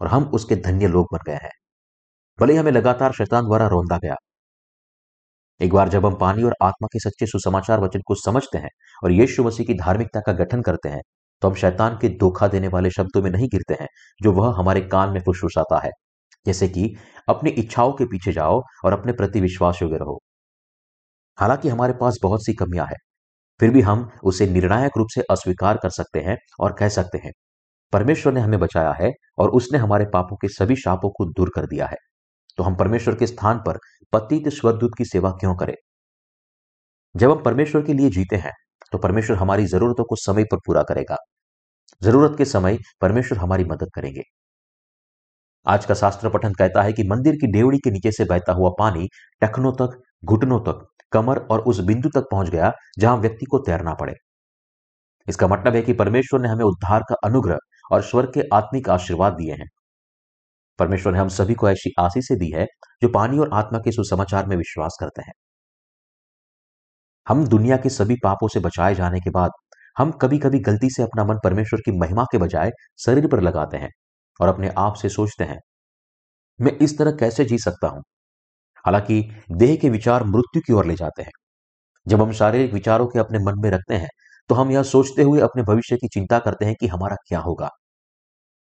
और 0.00 0.08
हम 0.08 0.24
उसके 0.34 0.56
धन्य 0.58 0.88
लोग 0.88 1.06
बन 1.12 1.24
गए 1.26 1.38
हैं। 1.44 1.50
भले 2.38 2.56
हमें 2.56 2.72
लगातार 2.72 3.12
शैतान 3.12 3.44
द्वारा 3.44 3.66
रोंदा 3.68 3.98
गया। 3.98 4.14
एक 5.60 5.72
बार 5.74 5.88
जब 5.88 6.06
हम 6.06 6.14
पानी 6.16 6.42
और 6.42 6.54
आत्मा 6.62 6.88
के 6.92 6.98
सच्चे 7.00 7.26
सुसमाचार 7.26 7.80
वचन 7.80 8.00
को 8.06 8.14
समझते 8.16 8.58
हैं 8.58 8.68
और 9.04 9.12
यीशु 9.12 9.44
मसीह 9.44 9.66
की 9.66 9.74
धार्मिकता 9.74 10.20
का 10.20 10.32
गठन 10.34 10.62
करते 10.62 10.88
हैं 10.88 11.00
तो 11.42 11.48
हम 11.48 11.54
शैतान 11.54 11.96
के 11.96 12.08
धोखा 12.18 12.48
देने 12.48 12.68
वाले 12.68 12.90
शब्दों 12.90 13.22
में 13.22 13.30
नहीं 13.30 13.48
गिरते 13.48 13.74
हैं, 13.74 13.86
जो 14.20 14.32
वह 14.32 14.54
हमारे 14.58 14.80
कान 14.88 15.10
में 15.10 15.20
फुसफुसाता 15.20 15.78
है। 15.84 15.90
जैसे 16.46 16.68
कि 16.68 16.94
अपनी 17.28 17.50
इच्छाओं 17.52 17.92
के 17.92 18.04
पीछे 18.04 18.32
जाओ 18.32 18.60
और 18.84 18.92
अपने 18.92 19.12
प्रति 19.12 19.40
विश्वास 19.40 19.78
योग्य 19.82 19.96
रहो। 19.96 20.18
हालाँकि 21.38 21.68
हमारे 21.68 21.92
पास 21.92 22.18
बहुत 22.22 22.44
सी 22.46 22.54
कमियाँ 22.54 22.86
हैं 22.86 22.96
फिर 23.60 23.70
भी 23.70 23.80
हम 23.82 24.08
उसे 24.24 24.46
निर्णायक 24.48 24.92
रूप 24.98 25.08
से 25.14 25.22
अस्वीकार 25.30 25.76
कर 25.76 25.90
सकते 25.90 26.20
हैं 26.20 26.36
और 26.60 26.74
कह 26.78 26.88
सकते 26.90 27.18
हैं, 27.18 27.32
परमेश्वर 27.92 28.32
ने 28.32 28.40
हमें 28.40 28.58
बचाया 28.60 28.92
है 28.94 29.10
और 29.38 29.50
उसने 29.52 29.78
हमारे 29.78 30.04
पापों 30.12 30.36
के 30.36 30.48
सभी 30.50 30.76
शापों 30.78 31.10
को 31.10 31.24
दूर 31.32 31.50
कर 31.54 31.66
दिया 31.66 31.86
है। 31.86 31.96
तो 32.58 32.62
हम 32.62 32.76
परमेश्वर 32.76 33.14
के 33.14 33.26
स्थान 33.26 33.58
पर 33.58 33.78
पतित 34.12 34.48
स्वरदूत 34.50 34.92
की 34.98 35.04
सेवा 35.06 35.30
क्यों 35.40 35.54
करें? 35.56 35.74
जब 37.14 37.30
हम 37.30 37.42
परमेश्वर 37.42 37.82
के 37.82 37.92
लिए 37.92 38.10
जीते 38.10 38.36
हैं 38.38 38.52
तो 38.92 38.98
परमेश्वर 38.98 39.36
हमारी 39.36 39.66
जरूरतों 39.66 40.04
को 40.04 40.16
समय 40.16 40.44
पर 40.44 40.56
पूरा 40.66 40.82
करेगा। 40.82 41.16
ज़रूरत 42.02 42.34
के 42.38 42.44
समय 42.46 42.78
परमेश्वर 43.00 43.38
हमारी 43.38 43.64
मदद 43.64 43.90
करेंगे। 43.94 44.22
आज 45.66 45.84
का 45.86 45.94
शास्त्र 45.94 46.28
पठन 46.28 46.52
कहता 46.54 46.82
है 46.82 46.92
कि 46.92 47.02
मंदिर 47.08 47.34
की 47.34 47.50
डेवड़ी 47.52 47.78
के 47.78 47.90
नीचे 47.90 48.12
से 48.12 48.24
बहता 48.24 48.52
हुआ 48.52 48.70
पानी 48.78 49.08
टखनों 49.42 49.72
तक 49.72 50.00
घुटनों 50.22 50.60
तक, 50.62 50.86
कमर 51.12 51.38
और 51.40 51.60
उस 51.62 51.80
बिंदु 51.82 52.08
तक 52.10 52.26
पहुँच 52.30 52.48
गया 52.50 52.72
जहाँ 52.98 53.16
व्यक्ति 53.18 53.46
को 53.46 53.58
तैरना 53.60 53.94
पड़े। 53.94 54.14
इसका 55.28 55.46
मतलब 55.48 55.74
है 55.74 55.82
कि 55.82 55.92
परमेश्वर 55.94 56.40
ने 56.40 56.48
हमें 56.48 56.64
उद्धार 56.64 57.02
का 57.02 57.14
अनुग्रह 57.24 57.58
और 57.92 58.02
स्वर्ग 58.02 58.32
के 58.34 58.42
आत्मिक 58.54 58.88
आशीर्वाद 58.90 59.32
दिए 59.34 59.54
हैं। 59.54 59.68
परमेश्वर 60.78 61.12
ने 61.12 61.18
हम 61.18 61.28
सभी 61.30 61.54
को 61.54 61.68
ऐसी 61.70 61.92
आशीष 62.00 62.32
दी 62.34 62.50
है 62.52 62.66
जो 63.02 63.08
पानी 63.10 63.38
और 63.38 63.50
आत्मा 63.54 63.78
के 63.78 63.92
सुसमाचार 63.92 64.46
में 64.46 64.56
विश्वास 64.56 64.96
करते 65.00 65.22
हैं। 65.22 65.32
हम 67.26 67.46
दुनिया 67.48 67.76
के 67.76 67.88
सभी 67.88 68.14
पापों 68.24 68.48
से 68.48 68.60
बचाए 68.60 68.94
जाने 68.94 69.20
के 69.20 69.30
बाद, 69.30 69.50
हम 69.96 70.10
कभी 70.12 70.38
कभी 70.38 70.58
गलती 70.60 70.90
से 70.90 71.02
अपना 71.02 71.24
मन 71.24 71.38
परमेश्वर 71.44 71.80
की 71.80 71.98
महिमा 71.98 72.24
के 72.32 72.38
बजाय 72.38 72.70
शरीर 73.00 73.26
पर 73.28 73.40
लगाते 73.40 73.76
हैं 73.76 73.90
और 74.40 74.48
अपने 74.48 74.70
आप 74.78 74.94
से 74.94 75.08
सोचते 75.10 75.44
हैं, 75.44 75.58
मैं 76.60 76.72
इस 76.78 76.98
तरह 76.98 77.12
कैसे 77.16 77.44
जी 77.44 77.58
सकता 77.60 77.88
हूँ? 77.88 78.02
हालाँकि 78.84 79.22
देह 79.52 79.76
के 79.76 79.90
विचार 79.90 80.24
मृत्यु 80.26 80.62
की 80.62 80.72
ओर 80.72 80.86
ले 80.86 80.94
जाते 80.94 81.22
हैं। 81.22 81.32
जब 82.06 82.22
हम 82.22 82.32
शारीरिक 82.32 82.72
विचारों 82.74 83.06
के 83.06 83.18
अपने 83.18 83.38
मन 83.40 83.60
में 83.62 83.70
रखते 83.70 83.94
हैं 83.96 84.08
तो 84.50 84.54
हम 84.54 84.70
यह 84.70 84.82
सोचते 84.84 85.22
हुए 85.22 85.40
अपने 85.40 85.62
भविष्य 85.62 85.96
की 85.96 86.08
चिंता 86.08 86.38
करते 86.38 86.64
हैं 86.64 86.74
कि 86.80 86.86
हमारा 86.86 87.16
क्या 87.28 87.40
होगा। 87.40 87.68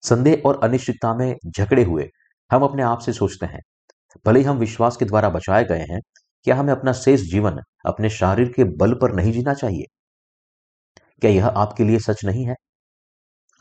संदेह 0.03 0.41
और 0.45 0.59
अनिश्चितता 0.63 1.13
में 1.15 1.35
झगड़े 1.47 1.83
हुए 1.83 2.09
हम 2.51 2.63
अपने 2.63 2.83
आप 2.83 2.99
से 2.99 3.13
सोचते 3.13 3.45
हैं। 3.45 3.59
भले 4.25 4.39
ही 4.39 4.45
हम 4.45 4.57
विश्वास 4.57 4.97
के 4.97 5.05
द्वारा 5.05 5.29
बचाए 5.29 5.63
गए 5.65 5.85
हैं, 5.91 5.99
क्या 6.47 6.55
हमें 6.55 6.71
अपना 6.73 6.93
शेष 6.93 7.21
जीवन 7.31 7.59
अपने 7.85 8.09
शरीर 8.09 8.51
के 8.51 8.63
बल 8.77 8.93
पर 8.93 9.13
नहीं 9.15 9.31
जीना 9.31 9.53
चाहिए? 9.53 9.85
क्या 11.21 11.31
यह 11.31 11.47
आपके 11.47 11.83
लिए 11.83 11.99
सच 11.99 12.23
नहीं 12.25 12.45
है? 12.45 12.55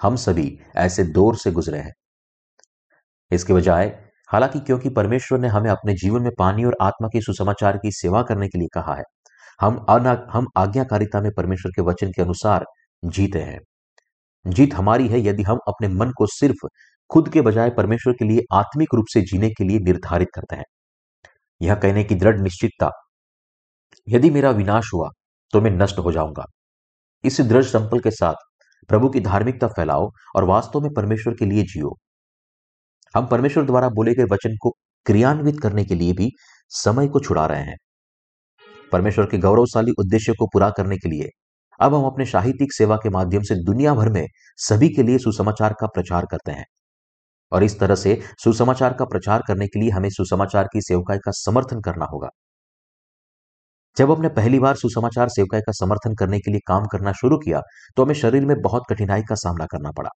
हम 0.00 0.16
सभी 0.16 0.58
ऐसे 0.76 1.04
दौर 1.04 1.36
से 1.36 1.50
गुजरे 1.52 1.78
हैं। 1.78 1.92
इसके 3.30 3.52
बजाय 3.52 3.88
हालाँकि 4.30 4.60
क्योंकि 4.60 4.88
परमेश्वर 4.90 5.38
ने 5.38 5.48
हमें 5.48 5.70
अपने 5.70 5.94
जीवन 5.94 6.22
में 6.22 6.32
पानी 6.38 6.64
और 6.64 6.76
आत्मा 6.82 7.08
के 7.08 7.20
सुसमाचार 7.20 7.76
की 7.76 7.90
सेवा 7.92 8.22
करने 8.22 8.48
के 8.48 8.58
लिए 8.58 8.68
कहा 8.74 8.94
है, 8.94 9.02
हम 9.60 9.84
हम 10.30 10.46
आज्ञाकारिता 10.56 11.20
में 11.20 11.30
परमेश्वर 11.36 11.72
के 11.72 11.82
वचन 11.82 12.12
के 12.12 12.22
अनुसार 12.22 12.64
जीते 13.02 13.38
हैं। 13.40 13.58
जीत 14.44 14.74
हमारी 14.74 15.08
है 15.08 15.20
यदि 15.20 15.42
हम 15.42 15.58
अपने 15.68 15.88
मन 15.90 16.10
को 16.10 16.26
सिर्फ़ 16.28 16.66
खुद 17.10 17.28
के 17.28 17.40
बजाय 17.42 17.70
परमेश्वर 17.70 18.12
के 18.12 18.24
लिए 18.24 18.42
आत्मिक 18.52 18.94
रूप 18.94 19.06
से 19.12 19.20
जीने 19.22 19.50
के 19.50 19.64
लिए 19.64 19.78
निर्धारित 19.80 20.28
करते 20.34 20.56
हैं। 20.56 20.64
यह 21.60 21.74
कहने 21.76 22.04
की 22.04 22.14
दृढ़ 22.14 22.40
निश्चितता, 22.40 22.90
यदि 24.06 24.30
मेरा 24.30 24.50
विनाश 24.52 24.90
हुआ 24.94 25.08
तो 25.52 25.60
मैं 25.60 25.70
नष्ट 25.72 25.98
हो 25.98 26.12
जाऊँगा। 26.12 26.44
इस 27.24 27.40
दृढ़ 27.40 27.64
संपल 27.64 28.00
के 28.00 28.10
साथ 28.12 28.34
प्रभु 28.90 29.08
की 29.08 29.20
धार्मिकता 29.20 29.68
फैलाओ 29.68 30.10
और 30.36 30.44
वास्तव 30.44 30.80
में 30.80 30.92
परमेश्वर 30.94 31.34
के 31.34 31.46
लिए 31.46 31.62
जियो। 31.64 31.96
हम 33.14 33.26
परमेश्वर 33.26 33.64
द्वारा 33.64 33.88
बोले 33.88 34.14
गए 34.14 34.24
वचन 34.24 34.56
को 34.56 34.70
क्रियान्वित 35.06 35.60
करने 35.60 35.84
के 35.84 35.94
लिए 35.94 36.12
भी 36.12 36.30
समय 36.72 37.08
को 37.08 37.20
छुड़ा 37.20 37.46
रहे 37.46 37.62
हैं। 37.62 37.76
परमेश्वर 38.92 39.26
के 39.26 39.38
गौरवशाली 39.38 39.92
उद्देश्य 39.98 40.32
को 40.32 40.46
पूरा 40.46 40.70
करने 40.70 40.96
के 40.96 41.08
लिए 41.08 41.28
अब 41.80 41.94
हम 41.94 42.04
अपने 42.04 42.24
साहित्यिक 42.24 42.72
सेवा 42.72 42.96
के 42.96 43.10
माध्यम 43.10 43.42
से 43.42 43.54
दुनिया 43.64 43.94
भर 43.94 44.08
में 44.08 44.26
सभी 44.58 44.88
के 44.88 45.02
लिए 45.02 45.18
सुसमाचार 45.18 45.74
का 45.80 45.86
प्रचार 45.86 46.26
करते 46.30 46.52
हैं। 46.52 46.64
और 47.52 47.64
इस 47.64 47.78
तरह 47.80 47.94
से 47.94 48.20
सुसमाचार 48.44 48.92
का 48.92 49.04
प्रचार 49.04 49.42
करने 49.48 49.66
के 49.66 49.80
लिए 49.80 49.90
हमें 49.90 50.08
सुसमाचार 50.10 50.68
की 50.72 50.80
सेवकाई 50.80 51.18
का 51.18 51.30
समर्थन 51.30 51.80
करना 51.80 52.04
होगा। 52.04 52.28
जब 53.96 54.10
हमने 54.10 54.28
पहली 54.28 54.58
बार 54.58 54.76
सुसमाचार 54.76 55.28
सेवकाई 55.28 55.60
का 55.60 55.72
समर्थन 55.72 56.14
करने 56.14 56.38
के 56.38 56.50
लिए 56.50 56.60
काम 56.66 56.86
करना 56.86 57.12
शुरू 57.12 57.38
किया 57.38 57.60
तो 57.96 58.04
हमें 58.04 58.14
शरीर 58.14 58.44
में 58.46 58.56
बहुत 58.60 58.82
कठिनाई 58.90 59.22
का 59.22 59.34
सामना 59.34 59.66
करना 59.66 59.90
पड़ा। 59.90 60.10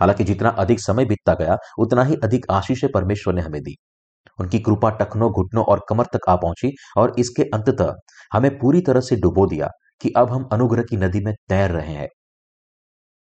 हालाँकि 0.00 0.24
जितना 0.24 0.48
अधिक 0.58 0.80
समय 0.80 1.04
बीतता 1.04 1.34
गया, 1.34 1.56
उतना 1.78 2.04
ही 2.04 2.16
अधिक 2.24 2.46
आशीष 2.50 2.84
परमेश्वर 2.94 3.34
ने 3.34 3.42
हमें 3.42 3.62
दी। 3.62 3.76
उनकी 4.40 4.58
कृपा 4.58 4.90
टखनों, 4.90 5.30
घुटनों 5.32 5.64
और 5.64 5.84
कमर 5.88 6.06
तक 6.12 6.28
आ 6.28 6.36
पहुँची 6.36 6.72
और 6.98 7.14
इसके 7.18 7.42
अंततः 7.54 7.94
हमें 8.32 8.58
पूरी 8.58 8.80
तरह 8.80 9.00
से 9.00 9.16
डुबो 9.16 9.46
दिया 9.46 9.68
कि 10.00 10.12
अब 10.16 10.30
हम 10.30 10.48
अनुग्रह 10.52 10.82
की 10.82 10.96
नदी 10.96 11.20
में 11.20 11.34
तैर 11.48 11.70
रहे 11.70 11.92
हैं। 11.92 12.08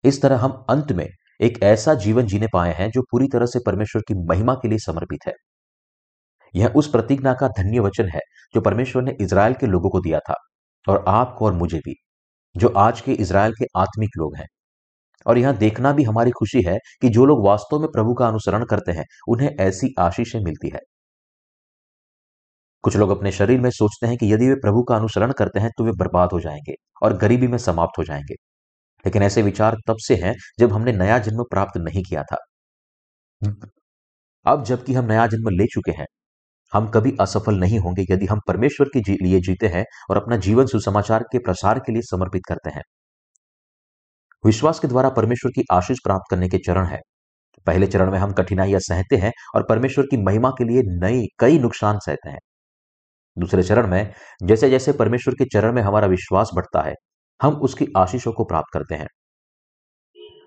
इस 0.05 0.23
तरह 0.23 0.39
हम 0.39 0.65
अंत 0.71 0.93
में 0.93 1.07
एक 1.41 1.59
ऐसा 1.63 1.95
जीवन 1.95 2.27
जीने 2.27 2.47
पाए 2.53 2.73
हैं 2.75 2.91
जो 2.91 3.03
पूरी 3.03 3.29
तरह 3.29 3.47
से 3.47 3.59
परमेश्वर 3.67 4.03
की 4.09 4.15
महिमा 4.29 4.55
के 4.55 4.69
लिए 4.69 4.79
समर्पित 4.79 5.27
है। 5.27 5.33
यह 6.55 6.73
उस 6.77 6.91
प्रतिज्ञा 6.91 7.33
का 7.35 7.49
धन्य 7.49 7.81
वचन 7.81 8.09
है 8.09 8.21
जो 8.55 8.61
परमेश्वर 8.61 9.03
ने 9.03 9.17
इसराइल 9.21 9.55
के 9.55 9.67
लोगों 9.67 9.91
को 9.91 10.01
दिया 10.01 10.19
था, 10.21 10.35
और 10.87 11.05
आपको 11.09 11.47
और 11.47 11.53
मुझे 11.53 11.79
भी, 11.79 11.95
जो 12.57 12.69
आज 12.69 13.01
के 13.01 13.13
इज़राइल 13.13 13.53
के 13.53 13.67
आत्मिक 13.77 14.11
लोग 14.19 14.37
हैं। 14.37 14.47
और 15.27 15.39
यहाँ 15.39 15.57
देखना 15.57 15.93
भी 15.93 16.03
हमारी 16.03 16.31
खुशी 16.31 16.63
है 16.63 16.79
कि 17.03 17.09
जो 17.09 17.25
लोग 17.25 17.45
वास्तव 17.47 17.79
में 17.79 17.89
प्रभु 17.89 18.15
का 18.15 18.29
अनुसरण 18.29 18.65
करते 18.65 18.93
हैं, 18.93 19.05
उन्हें 19.29 19.51
ऐसी 19.61 19.95
आशीषें 19.99 20.41
मिलती 20.41 20.69
है। 20.69 20.81
कुछ 22.85 22.97
लोग 22.97 23.11
अपने 23.11 23.33
शरीर 23.33 23.61
में 23.61 23.71
सोचते 23.71 24.07
हैं 24.07 24.17
कि 24.19 24.33
यदि 24.33 24.49
वे 24.49 24.55
प्रभु 24.55 24.83
का 24.83 24.97
अनुसरण 24.97 25.33
करते 25.33 25.61
हैं 25.61 25.71
तो 25.79 25.85
वे 25.85 25.93
बर्बाद 25.93 26.29
हो 26.33 26.41
जाएँगे 26.41 26.75
और 27.03 27.17
गरीबी 27.17 27.47
में 27.47 27.59
समाप्त 27.59 27.99
हो 27.99 28.05
जाएँगे। 28.05 28.35
लेकिन 29.05 29.23
ऐसे 29.23 29.43
विचार 29.43 29.77
तब 29.87 29.97
से 29.99 30.17
हैं, 30.17 30.35
जब 30.59 30.73
हमने 30.73 30.93
नया 30.93 31.19
जन्म 31.19 31.43
प्राप्त 31.43 31.77
नहीं 31.79 32.03
किया 32.03 32.23
था। 32.23 32.37
अब 34.47 34.65
जबकि 34.65 34.95
हम 34.95 35.05
नया 35.05 35.27
जन्म 35.27 35.49
ले 35.51 35.67
चुके 35.67 35.93
हैं, 35.93 36.07
हम 36.73 36.89
कभी 36.91 37.17
असफल 37.21 37.55
नहीं 37.55 37.79
होंगे 37.79 38.07
यदि 38.11 38.27
हम 38.27 38.41
परमेश्वर 38.49 38.89
के 38.97 39.01
लिए 39.25 39.41
जीते 39.41 39.69
हैं 39.69 39.85
और 40.11 40.17
अपना 40.17 40.37
जीवन 40.37 40.67
सुसमाचार 40.67 41.23
के 41.23 41.39
प्रसार 41.39 41.79
के 41.79 41.93
लिए 41.93 42.03
समर्पित 42.03 42.43
करते 42.49 42.71
हैं। 42.71 42.83
विश्वास 44.47 44.79
के 44.79 44.89
द्वारा 44.89 45.09
परमेश्वर 45.09 45.51
की 45.51 45.65
आशीष 45.73 45.99
प्राप्त 46.05 46.25
करने 46.31 46.49
के 46.49 46.59
चरण 46.59 46.87
है। 46.87 47.01
पहले 47.67 47.87
चरण 47.87 48.11
में 48.13 48.19
हम 48.19 48.33
कठिनाइयाँ 48.33 48.81
सहते 48.81 49.17
हैं 49.17 49.33
और 49.55 49.67
परमेश्वर 49.69 50.05
की 50.05 50.17
महिमा 50.17 50.51
के 50.51 50.65
लिए 50.65 50.83
नई, 50.83 51.27
कई 51.39 51.59
नुकसान 51.59 51.99
सहते 51.99 52.31
हैं। 52.31 52.39
दूसरे 53.39 53.63
चरण 53.63 53.87
में 53.87 54.13
जैसे 54.43 54.71
जैसे 54.71 54.93
परमेश्वर 54.93 55.35
के 55.35 55.45
चरण 55.45 55.73
में 55.73 55.83
हमारा 55.83 56.07
विश्वास 56.07 56.51
बढ़ता 56.55 56.83
है, 56.83 56.95
हम 57.43 57.55
उसकी 57.55 57.87
आशीषों 57.97 58.33
को 58.33 58.45
प्राप्त 58.45 58.73
करते 58.75 58.95
हैं। 58.95 59.07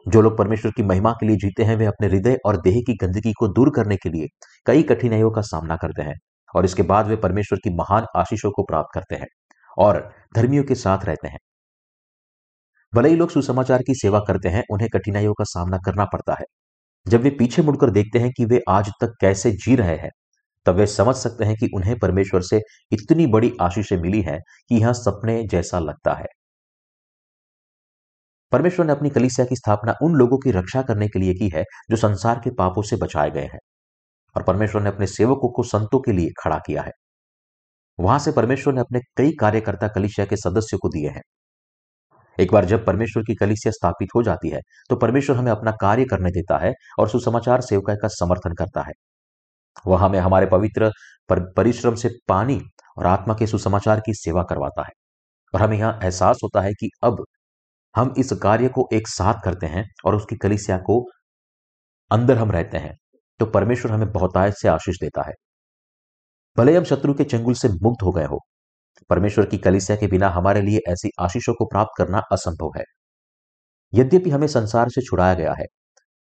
जो 0.07 0.21
लोग 0.21 0.37
परमेश्वर 0.37 0.71
की 0.71 0.83
महिमा 0.83 1.11
के 1.11 1.27
लिए 1.27 1.35
जीते 1.35 1.63
हैं, 1.63 1.75
वे 1.75 1.85
अपने 1.85 2.07
हृदय 2.07 2.37
और 2.45 2.57
देह 2.61 2.81
की 2.87 2.93
गंदगी 2.93 3.33
को 3.33 3.47
दूर 3.47 3.71
करने 3.75 3.95
के 3.95 4.09
लिए 4.09 4.27
कई 4.65 4.83
कठिनाइयों 4.83 5.31
का 5.31 5.41
सामना 5.41 5.75
करते 5.75 6.01
हैं 6.01 6.15
और 6.55 6.65
इसके 6.65 6.83
बाद 6.83 7.07
वे 7.07 7.15
परमेश्वर 7.15 7.59
की 7.63 7.69
महान 7.69 8.05
आशीषों 8.15 8.51
को 8.51 8.63
प्राप्त 8.63 8.89
करते 8.93 9.15
हैं 9.15 9.27
और 9.77 10.13
धर्मियों 10.35 10.63
के 10.63 10.75
साथ 10.75 11.05
रहते 11.05 11.27
हैं। 11.27 11.37
भले 12.95 13.09
ही 13.09 13.15
लोग 13.15 13.29
सुसमाचार 13.29 13.81
की 13.81 13.95
सेवा 13.95 14.19
करते 14.19 14.49
हैं, 14.49 14.63
उन्हें 14.71 14.89
कठिनाइयों 14.89 15.33
का 15.33 15.43
सामना 15.43 15.77
करना 15.77 16.05
पड़ता 16.05 16.33
है। 16.33 16.45
जब 17.07 17.21
वे 17.21 17.29
पीछे 17.29 17.61
मुड़कर 17.61 17.89
देखते 17.89 18.19
हैं 18.19 18.31
कि 18.37 18.45
वे 18.45 18.61
आज 18.69 18.89
तक 19.01 19.13
कैसे 19.21 19.51
जी 19.51 19.75
रहे 19.75 19.95
हैं, 19.95 20.09
तब 20.65 20.75
वे 20.75 20.87
समझ 20.87 21.15
सकते 21.15 21.45
हैं 21.45 21.55
कि 21.55 21.69
उन्हें 21.75 21.99
परमेश्वर 21.99 22.41
से 22.41 22.61
इतनी 22.91 23.27
बड़ी 23.27 23.53
आशीषें 23.61 23.97
मिली 23.97 24.21
है 24.21 24.39
कि 24.69 24.75
यह 24.75 24.93
सपने 24.93 25.43
जैसा 25.43 25.79
लगता 25.79 26.13
है। 26.13 26.25
परमेश्वर 28.51 28.85
ने 28.85 28.91
अपनी 28.91 29.09
कलिसिया 29.09 29.45
की 29.45 29.55
स्थापना 29.55 29.93
उन 30.03 30.15
लोगों 30.15 30.37
की 30.37 30.51
रक्षा 30.51 30.81
करने 30.81 31.07
के 31.07 31.19
लिए 31.19 31.33
की 31.33 31.49
है, 31.49 31.63
जो 31.89 31.95
संसार 31.95 32.41
के 32.43 32.49
पापों 32.49 32.81
से 32.81 32.95
बचाए 32.95 33.31
गए 33.31 33.45
हैं, 33.45 33.59
और 34.35 34.43
परमेश्वर 34.43 34.81
ने 34.81 34.89
अपने 34.89 35.07
सेवकों 35.07 35.49
को 35.49 35.63
संतों 35.63 35.99
के 35.99 36.11
लिए 36.11 36.29
खड़ा 36.43 36.57
किया 36.57 36.81
है। 36.81 36.91
वहाँ 37.99 38.19
से 38.19 38.31
परमेश्वर 38.31 38.73
ने 38.73 38.81
अपने 38.81 38.99
कई 39.17 39.31
कार्यकर्ता 39.31 39.87
कलिसिया 39.87 40.25
के 40.25 40.35
सदस्यों 40.35 40.79
को 40.79 40.89
दिए 40.89 41.09
हैं। 41.09 41.21
एक 42.39 42.51
बार 42.51 42.65
जब 42.65 42.85
परमेश्वर 42.85 43.23
की 43.23 43.35
कलिसिया 43.35 43.71
स्थापित 43.71 44.09
हो 44.15 44.23
जाती 44.23 44.49
है 44.49 44.59
तो 44.89 44.95
परमेश्वर 44.95 45.35
हमें 45.35 45.51
अपना 45.51 45.71
कार्य 45.81 46.05
करने 46.05 46.31
देता 46.31 46.57
है 46.57 46.73
और 46.99 47.09
सुसमाचार 47.09 47.61
सेवका 47.61 47.95
का 47.95 48.07
समर्थन 48.13 48.53
करता 48.55 48.81
है। 48.81 48.93
वह 49.87 49.99
हमें 49.99 50.19
हमारे 50.19 50.45
पवित्र 50.45 50.91
पर, 51.29 51.39
परिश्रम 51.53 51.95
से 51.95 52.09
पानी 52.27 52.59
और 52.97 53.05
आत्मा 53.05 53.33
के 53.33 53.47
सुसमाचार 53.47 53.99
की 53.99 54.13
सेवा 54.15 54.43
करवाता 54.43 54.83
है। 54.83 54.91
और 55.53 55.61
हमें 55.61 55.77
यह 55.77 55.99
एहसास 56.03 56.39
होता 56.43 56.61
है 56.61 56.73
कि 56.73 56.89
अब 57.03 57.23
हम 57.95 58.13
इस 58.17 58.31
कार्य 58.33 58.69
को 58.69 58.87
एक 58.93 59.07
साथ 59.07 59.41
करते 59.43 59.67
हैं 59.67 59.85
और 60.05 60.15
उसकी 60.15 60.35
कलिसिया 60.37 60.77
को 60.79 60.99
अंदर 62.11 62.37
हम 62.37 62.51
रहते 62.51 62.77
हैं 62.77 62.95
तो 63.39 63.45
परमेश्वर 63.47 63.91
हमें 63.91 64.11
बहुतायत 64.11 64.53
से 64.53 64.67
आशीष 64.67 64.95
देता 65.01 65.27
है। 65.27 65.33
भले 66.57 66.75
हम 66.77 66.83
शत्रु 66.83 67.13
के 67.13 67.23
चंगुल 67.23 67.53
से 67.53 67.69
मुक्त 67.83 68.03
हो 68.03 68.11
गए 68.11 68.25
हो 68.25 68.39
परमेश्वर 69.09 69.45
की 69.45 69.57
कलिसिया 69.57 69.97
के 69.97 70.07
बिना 70.07 70.29
हमारे 70.29 70.61
लिए 70.61 70.79
ऐसी 70.89 71.09
आशीषों 71.19 71.53
को 71.53 71.65
प्राप्त 71.65 71.91
करना 71.97 72.21
असंभव 72.31 72.71
है। 72.77 72.83
यद्यपि 73.93 74.29
हमें 74.29 74.47
संसार 74.47 74.89
से 74.89 75.01
छुड़ाया 75.01 75.33
गया 75.33 75.53
है, 75.53 75.65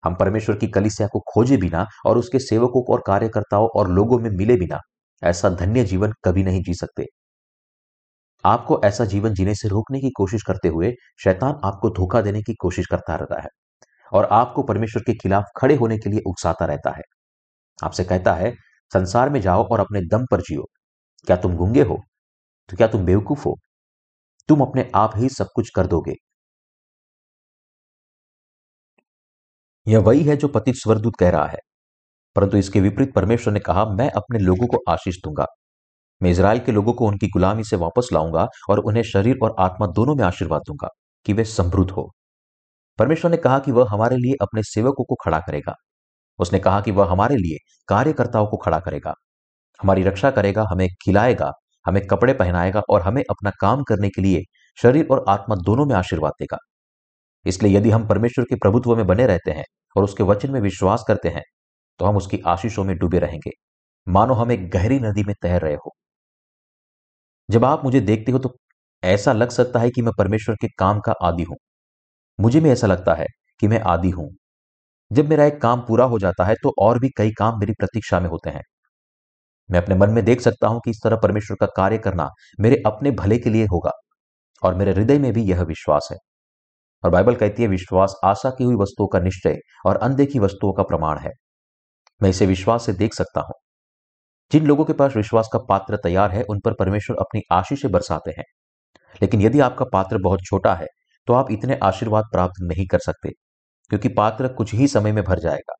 हम 0.04 0.14
परमेश्वर 0.14 0.56
की 0.56 0.68
कलिसिया 0.68 1.08
को 1.08 1.20
खोजे 1.28 1.56
बिना 1.56 1.86
और 2.06 2.18
उसके 2.18 2.38
सेवकों 2.40 2.82
और 2.94 3.02
कार्यकर्ताओं 3.06 3.68
और 3.76 3.90
लोगों 3.90 4.18
में 4.18 4.30
मिले 4.30 4.56
बिना 4.56 4.80
ऐसा 5.22 5.50
धन्य 5.50 5.84
जीवन 5.84 6.12
कभी 6.24 6.42
नहीं 6.44 6.62
जी 6.62 6.74
सकते। 6.74 7.06
आपको 8.44 8.80
ऐसा 8.84 9.04
जीवन 9.04 9.34
जीने 9.34 9.54
से 9.54 9.68
रोकने 9.68 10.00
की 10.00 10.10
कोशिश 10.10 10.42
करते 10.42 10.68
हुए 10.68 10.92
शैतान 11.24 11.60
आपको 11.64 11.90
धोखा 11.90 12.20
देने 12.20 12.42
की 12.42 12.54
कोशिश 12.54 12.86
करता 12.86 13.14
रहता 13.16 13.40
है 13.42 13.48
और 14.12 14.24
आपको 14.32 14.62
परमेश्वर 14.62 15.02
के 15.02 15.14
खिलाफ 15.14 15.44
खड़े 15.56 15.74
होने 15.76 15.98
के 15.98 16.10
लिए 16.10 16.20
उकसाता 16.26 16.66
रहता 16.66 16.90
है। 16.90 17.02
आपसे 17.78 18.04
कहता 18.04 18.34
है, 18.34 18.52
संसार 18.92 19.30
में 19.30 19.40
जाओ 19.40 19.64
और 19.64 19.80
अपने 19.80 20.00
दम 20.08 20.26
पर 20.30 20.40
जियो। 20.40 20.66
क्या 21.26 21.36
तुम 21.36 21.56
गुंगे 21.56 21.82
हो? 21.82 22.00
तो 22.70 22.76
क्या 22.76 22.86
तुम 22.88 23.04
बेवकूफ़ 23.04 23.44
हो? 23.44 23.56
तुम 24.48 24.60
अपने 24.60 24.90
आप 24.94 25.12
ही 25.16 25.28
सब 25.28 25.48
कुछ 25.54 25.70
कर 25.70 25.86
दोगे। 25.86 26.14
यह 29.88 29.98
वही 29.98 30.22
है 30.24 30.36
जो 30.36 30.48
पति 30.48 30.72
स्वरदूत 30.74 31.12
कह 31.20 31.30
रहा 31.30 31.46
है। 31.46 31.58
परंतु 32.36 32.56
इसके 32.56 32.80
विपरीत 32.80 33.14
परमेश्वर 33.14 33.52
ने 33.54 33.60
कहा, 33.60 33.84
मैं 33.84 34.10
अपने 34.10 34.38
लोगों 34.38 34.66
को 34.66 34.78
आशीष 34.88 35.16
दूँगा। 35.16 35.46
मैं 36.22 36.30
इसराइल 36.30 36.60
के 36.60 36.72
लोगों 36.72 36.92
को 36.92 37.06
उनकी 37.06 37.28
गुलामी 37.28 37.64
से 37.64 37.76
वापस 37.76 38.08
लाऊँगा 38.12 38.48
और 38.70 38.78
उन्हें 38.78 39.02
शरीर 39.02 39.36
और 39.42 39.56
आत्मा 39.58 39.86
दोनों 39.86 40.14
में 40.14 40.24
आशीर्वाद 40.24 40.62
दूँगा 40.66 40.88
कि 41.26 41.32
वे 41.32 41.44
समृद्ध 41.44 41.90
हो। 41.90 42.12
परमेश्वर 42.98 43.30
ने 43.30 43.36
कहा 43.36 43.58
कि 43.58 43.72
वह 43.72 43.86
हमारे 43.90 44.16
लिए 44.16 44.34
अपने 44.42 44.62
सेवकों 44.62 45.04
को 45.04 45.14
खड़ा 45.14 45.40
करेगा। 45.40 45.74
उसने 46.38 46.58
कहा 46.58 46.80
कि 46.80 46.90
वह 46.90 47.12
हमारे 47.12 47.36
लिए 47.36 47.58
कार्यकर्ताओं 47.88 48.46
को 48.46 48.56
खड़ा 48.56 48.80
करेगा। 48.80 49.14
हमारी 49.82 50.02
रक्षा 50.02 50.30
करेगा, 50.30 50.64
हमें 50.72 50.88
खिलाएगा 51.04 51.52
हमें 51.86 52.06
कपड़े 52.06 52.32
पहनाएगा 52.34 52.80
और 52.90 53.02
हमें 53.02 53.22
अपना 53.30 53.50
काम 53.60 53.82
करने 53.84 54.08
के 54.10 54.22
लिए 54.22 54.42
शरीर 54.78 55.06
और 55.06 55.24
आत्मा 55.28 55.56
दोनों 55.62 55.86
में 55.86 55.94
आशीर्वाद 55.96 56.32
देगा। 56.40 56.58
इसलिए 57.46 57.76
यदि 57.76 57.90
हम 57.90 58.06
परमेश्वर 58.08 58.44
के 58.44 58.56
प्रभुत्व 58.56 58.96
में 58.96 59.06
बने 59.06 59.26
रहते 59.26 59.50
हैं 59.50 59.64
और 59.96 60.04
उसके 60.04 60.22
वचन 60.24 60.50
में 60.50 60.60
विश्वास 60.62 61.04
करते 61.08 61.28
हैं 61.30 61.42
तो 62.00 62.04
हम 62.04 62.16
उसकी 62.16 62.40
आशीषों 62.48 62.84
में 62.84 62.96
डूबे 62.98 63.18
रहेंगे। 63.20 63.50
मानो 64.06 64.34
हम 64.34 64.52
एक 64.52 64.70
गहरी 64.70 64.98
नदी 65.00 65.24
में 65.24 65.34
तैर 65.42 65.60
रहे 65.62 65.74
हो। 65.76 65.92
जब 67.48 67.64
आप 67.64 67.84
मुझे 67.84 68.00
देखते 68.00 68.32
हो 68.32 68.38
तो 68.38 68.54
ऐसा 69.02 69.32
लग 69.32 69.50
सकता 69.50 69.80
है 69.80 69.90
कि 69.90 70.02
मैं 70.02 70.12
परमेश्वर 70.18 70.54
के 70.60 70.68
काम 70.78 71.00
का 71.00 71.12
आदि 71.22 71.42
हूँ। 71.42 71.56
मुझे 72.38 72.60
भी 72.60 72.70
ऐसा 72.70 72.86
लगता 72.86 73.14
है 73.14 73.26
कि 73.62 73.68
मैं 73.68 73.80
आदि 73.86 74.10
हूँ। 74.10 74.30
जब 75.10 75.28
मेरा 75.28 75.44
एक 75.44 75.60
काम 75.62 75.80
पूरा 75.80 76.04
हो 76.06 76.18
जाता 76.18 76.44
है 76.44 76.54
तो 76.62 76.72
और 76.80 76.98
भी 76.98 77.08
कई 77.18 77.30
काम 77.38 77.58
मेरी 77.60 77.72
प्रतीक्षा 77.72 78.20
में 78.20 78.28
होते 78.28 78.50
हैं। 78.50 78.62
मैं 79.70 79.80
अपने 79.80 79.94
मन 79.94 80.10
में 80.10 80.24
देख 80.24 80.40
सकता 80.40 80.68
हूँ 80.68 80.80
कि 80.84 80.90
इस 80.90 81.00
तरह 81.04 81.16
परमेश्वर 81.16 81.56
का 81.60 81.66
कार्य 81.76 81.98
करना 81.98 82.28
मेरे 82.60 82.82
अपने 82.86 83.10
भले 83.12 83.38
के 83.38 83.50
लिए 83.50 83.64
होगा 83.64 83.90
और 84.62 84.74
मेरे 84.74 84.92
हृदय 84.92 85.18
में 85.18 85.32
भी 85.32 85.42
यह 85.42 85.62
विश्वास 85.64 86.08
है। 86.12 86.18
और 87.04 87.10
बाइबल 87.10 87.34
कहती 87.34 87.62
है, 87.62 87.68
विश्वास 87.68 88.14
आशा 88.24 88.50
की 88.50 88.64
हुई 88.64 88.76
वस्तुओं 88.76 89.06
का 89.08 89.20
निश्चय 89.20 89.56
और 89.86 89.96
अनदेखी 89.98 90.38
वस्तुओं 90.38 90.72
का 90.72 90.82
प्रमाण 90.82 91.18
है। 91.18 91.30
मैं 92.20 92.30
इसे 92.30 92.46
विश्वास 92.46 92.86
से 92.86 92.92
देख 92.94 93.14
सकता 93.14 93.40
हूँ। 93.40 93.54
जिन 94.50 94.66
लोगों 94.66 94.84
के 94.84 94.92
पास 94.92 95.16
विश्वास 95.16 95.48
का 95.52 95.58
पात्र 95.68 95.96
तैयार 95.96 96.30
है, 96.30 96.42
उन 96.42 96.60
पर 96.60 96.74
परमेश्वर 96.74 97.16
अपनी 97.20 97.42
आशीष 97.52 97.84
बरसाते 97.86 98.30
हैं। 98.30 98.44
लेकिन 99.22 99.42
यदि 99.42 99.60
आपका 99.60 99.84
पात्र 99.92 100.18
बहुत 100.18 100.40
छोटा 100.44 100.74
है 100.74 100.86
तो 101.28 101.32
आप 101.32 101.50
इतने 101.50 101.78
आशीर्वाद 101.82 102.24
प्राप्त 102.32 102.54
नहीं 102.62 102.86
कर 102.86 102.98
सकते, 102.98 103.30
क्योंकि 103.90 104.08
पात्र 104.10 104.48
कुछ 104.48 104.74
ही 104.74 104.88
समय 104.88 105.12
में 105.12 105.22
भर 105.24 105.38
जाएगा। 105.38 105.74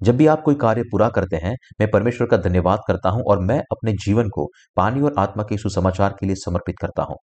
जब 0.00 0.16
भी 0.16 0.26
आप 0.26 0.42
कोई 0.42 0.54
कार्य 0.54 0.82
पूरा 0.82 1.08
करते 1.08 1.36
हैं, 1.36 1.56
मैं 1.80 1.90
परमेश्वर 1.90 2.26
का 2.26 2.36
धन्यवाद 2.36 2.80
करता 2.88 3.10
हूँ 3.10 3.22
और 3.22 3.38
मैं 3.38 3.58
अपने 3.58 3.92
जीवन 3.92 4.28
को 4.28 4.50
पानी 4.76 5.00
और 5.00 5.14
आत्मा 5.18 5.42
के 5.42 5.58
सुसमाचार 5.58 6.16
के 6.20 6.26
लिए 6.26 6.36
समर्पित 6.36 6.76
करता 6.80 7.02
हूँ। 7.02 7.16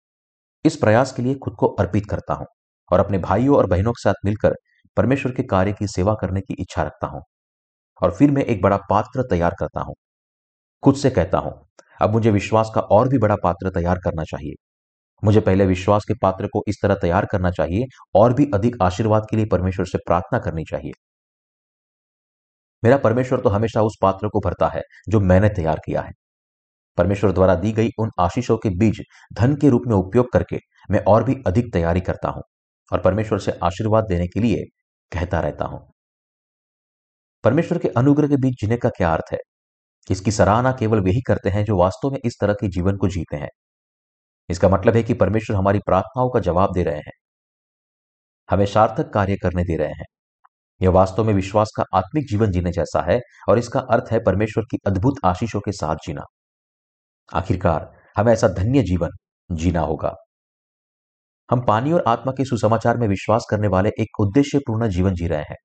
इस 0.66 0.76
प्रयास 0.76 1.12
के 1.12 1.24
लिए 1.24 1.36
खुद 1.36 1.56
को 1.60 1.68
अर्पित 1.68 2.06
करता 2.10 2.34
हूँ 2.34 2.46
और 2.92 3.00
अपने 3.00 3.18
भाइयों 3.18 3.58
और 3.58 3.68
बहनों 3.68 3.92
के 3.92 4.02
साथ 4.04 4.26
मिलकर 4.26 4.56
परमेश्वर 4.98 5.32
के 5.32 5.44
कार्य 5.44 5.74
की 5.74 5.88
सेवा 5.88 6.14
करने 6.14 6.42
की 6.42 6.56
इच्छा 6.60 6.84
रखता 6.84 7.08
हूँ। 7.08 7.22
और 8.02 8.12
फिर 8.12 8.32
मैं 8.32 8.44
एक 8.46 8.62
बड़ा 8.62 8.78
पात्र 8.78 9.24
तैयार 9.24 9.56
करता 9.60 9.82
हूँ। 9.82 9.96
खुद 10.84 10.96
से 10.96 11.10
कहता 11.10 11.38
हूँ, 11.38 11.54
अब 12.02 12.12
मुझे 12.12 12.32
विश्वास 12.32 12.72
का 12.76 12.82
और 12.82 13.10
भी 13.10 13.18
बड़ा 13.18 13.36
पात्र 13.36 13.70
तैयार 13.70 14.00
करना 14.00 14.24
चाहिए। 14.24 14.54
मुझे 15.24 15.40
पहले 15.40 15.66
विश्वास 15.66 16.06
के 16.08 16.14
पात्र 16.22 16.48
को 16.48 16.64
इस 16.68 16.80
तरह 16.84 16.96
तैयार 16.96 17.26
करना 17.26 17.52
चाहिए 17.52 17.86
और 18.16 18.34
भी 18.34 18.52
अधिक 18.54 18.76
आशीर्वाद 18.82 19.28
के 19.32 19.38
लिए 19.38 19.46
परमेश्वर 19.46 19.86
से 19.86 19.98
प्रार्थना 19.98 20.40
करनी 20.40 20.64
चाहिए। 20.64 20.92
मेरा 22.84 22.98
परमेश्वर 22.98 23.41
तो 23.41 23.50
हमेशा 23.50 23.82
उस 23.82 23.98
पात्र 24.02 24.28
को 24.28 24.39
भरता 24.39 24.67
है, 24.67 24.82
जो 25.10 25.19
मैंने 25.19 25.50
तैयार 25.50 25.80
किया 25.86 26.02
है। 26.02 26.12
परमेश्वर 26.98 27.32
द्वारा 27.32 27.56
दी 27.56 27.72
गई 27.72 27.89
उन 28.00 28.10
आशीषों 28.19 28.58
के 28.58 28.69
बीज 28.69 29.02
धन 29.34 29.56
के 29.56 29.69
रूप 29.69 29.84
में 29.88 29.96
उपयोग 29.96 30.32
करके 30.34 30.58
मैं 30.91 31.04
और 31.04 31.24
भी 31.24 31.36
अधिक 31.48 31.74
तैयारी 31.74 32.02
करता 32.02 32.30
हूँ 32.30 32.43
और 32.91 33.02
परमेश्वर 33.02 33.39
से 33.39 33.52
आशीर्वाद 33.63 34.04
देने 34.04 34.28
के 34.28 34.39
लिए 34.39 34.63
कहता 35.12 35.39
रहता 35.39 35.65
हूँ। 35.65 35.80
परमेश्वर 37.43 37.78
के 37.78 37.88
अनुग्रह 37.88 38.28
के 38.28 38.38
बीच 38.38 38.62
जीने 38.62 38.78
का 38.78 38.89
क्या 38.89 39.13
अर्थ 39.13 39.34
है? 39.34 39.38
इसकी 40.12 40.32
सराहना 40.32 40.72
केवल 40.72 41.00
वही 41.00 41.22
करते 41.22 41.50
हैं 41.50 41.63
जो 41.65 41.78
वास्तव 41.78 42.12
में 42.12 42.19
इस 42.26 42.38
तरह 42.41 42.54
के 42.54 42.67
जीवन 42.67 42.98
को 42.98 43.08
जीते 43.08 43.38
हैं। 43.38 43.50
इसका 44.50 44.69
मतलब 44.69 44.96
है 44.96 45.04
कि 45.04 45.13
परमेश्वर 45.13 45.58
हमारी 45.58 45.80
प्रार्थनाओं 45.80 46.30
का 46.30 46.39
जवाब 46.39 46.74
दे 46.74 46.84
रहे 46.84 46.98
हैं। 46.98 47.12
हमें 48.50 48.65
सार्थक 48.65 49.10
कार्य 49.13 49.36
करने 49.36 49.63
दे 49.63 49.78
रहे 49.78 49.88
हैं। 49.88 50.06
यह 50.84 50.89
वास्तव 50.89 51.24
में 51.24 51.34
विश्वास 51.34 51.72
का 51.78 51.84
आत्मिक 51.93 52.28
जीवन 52.28 52.52
जीने 52.52 52.72
जैसा 52.72 53.02
है 53.12 53.19
और 53.50 53.60
इसका 53.60 53.80
अर्थ 53.91 54.12
है 54.12 54.19
परमेश्वर 54.24 54.63
की 54.72 54.78
अद्भुत 54.88 55.19
आशीषों 55.26 55.60
के 55.60 55.72
साथ 55.72 55.96
जीना। 56.06 56.24
आखिरकार, 57.32 57.91
हमें 58.15 58.32
ऐसा 58.34 58.48
धन्य 58.48 58.82
जीवन 58.84 59.10
जीना 59.50 59.82
होगा। 59.82 60.15
हम 61.50 61.62
पानी 61.65 61.91
और 61.91 62.04
आत्मा 62.08 62.32
के 62.32 62.46
सुसमाचार 62.46 62.98
में 62.98 63.08
विश्वास 63.08 63.46
करने 63.50 63.67
वाले 63.67 63.89
एक 64.00 64.19
उद्देश्यपूर्ण 64.19 64.89
जीवन 64.89 65.13
जी 65.13 65.28
रहे 65.28 65.41
हैं। 65.41 65.56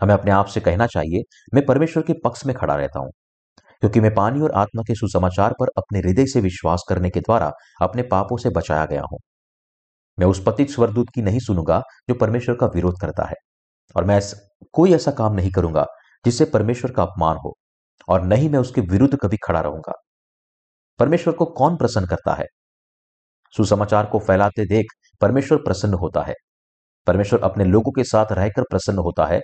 हमें 0.00 0.14
अपने 0.14 0.30
आप 0.30 0.46
से 0.46 0.60
कहना 0.60 0.86
चाहिए, 0.86 1.22
मैं 1.54 1.64
परमेश्वर 1.66 2.02
के 2.02 2.12
पक्ष 2.24 2.44
में 2.46 2.54
खड़ा 2.56 2.74
रहता 2.74 3.00
हूँ, 3.00 3.10
क्योंकि 3.82 4.00
मैं 4.00 4.14
पानी 4.14 4.40
और 4.40 4.52
आत्मा 4.52 4.82
के 4.82 4.94
सुसमाचार 4.94 5.54
पर 5.60 5.68
अपने 5.78 5.98
हृदय 5.98 6.26
से 6.26 6.40
विश्वास 6.40 6.84
करने 6.88 7.10
के 7.10 7.20
द्वारा 7.20 7.52
अपने 7.82 8.02
पापों 8.02 8.36
से 8.36 8.50
बचाया 8.50 8.84
गया 8.86 9.02
हूँ। 9.12 9.18
मैं 10.18 10.26
उस 10.26 10.42
पतित 10.46 10.70
स्वरदूत 10.70 11.08
की 11.14 11.22
नहीं 11.22 11.38
सुनूँगा 11.40 11.82
जो 12.08 12.14
परमेश्वर 12.14 12.56
का 12.56 12.66
विरोध 12.66 13.00
करता 13.00 13.28
है। 13.28 13.36
और 13.96 14.04
मैं 14.04 14.20
कोई 14.72 14.94
ऐसा 14.94 15.10
काम 15.10 15.34
नहीं 15.34 15.50
करूँगा 15.50 15.86
जिससे 16.24 16.44
परमेश्वर 16.44 16.90
का 16.90 17.02
अपमान 17.02 17.36
हो 17.36 17.54
और 18.08 18.22
नहीं 18.22 18.50
मैं 18.50 18.58
उसके 18.58 18.80
विरुद्ध 18.80 19.18
कभी 19.18 19.36
खड़ा 19.36 19.60
रहूँगा। 19.60 19.92
परमेश्वर 20.98 21.34
को 21.34 21.44
कौन 21.44 21.76
प्रसन्न 21.76 22.06
करता 22.06 22.34
है? 22.34 22.46
सुसमाचार 23.56 24.06
को 24.06 24.18
फैलाते 24.18 24.66
देख 24.66 24.86
परमेश्वर 25.20 25.58
प्रसन्न 25.58 25.94
होता 25.94 26.22
है। 26.22 26.34
परमेश्वर 27.06 27.40
अपने 27.40 27.64
लोगों 27.64 27.92
के 27.92 28.04
साथ 28.04 28.26
रहकर 28.32 28.62
प्रसन्न 28.62 28.98
होता 28.98 29.26
है। 29.26 29.40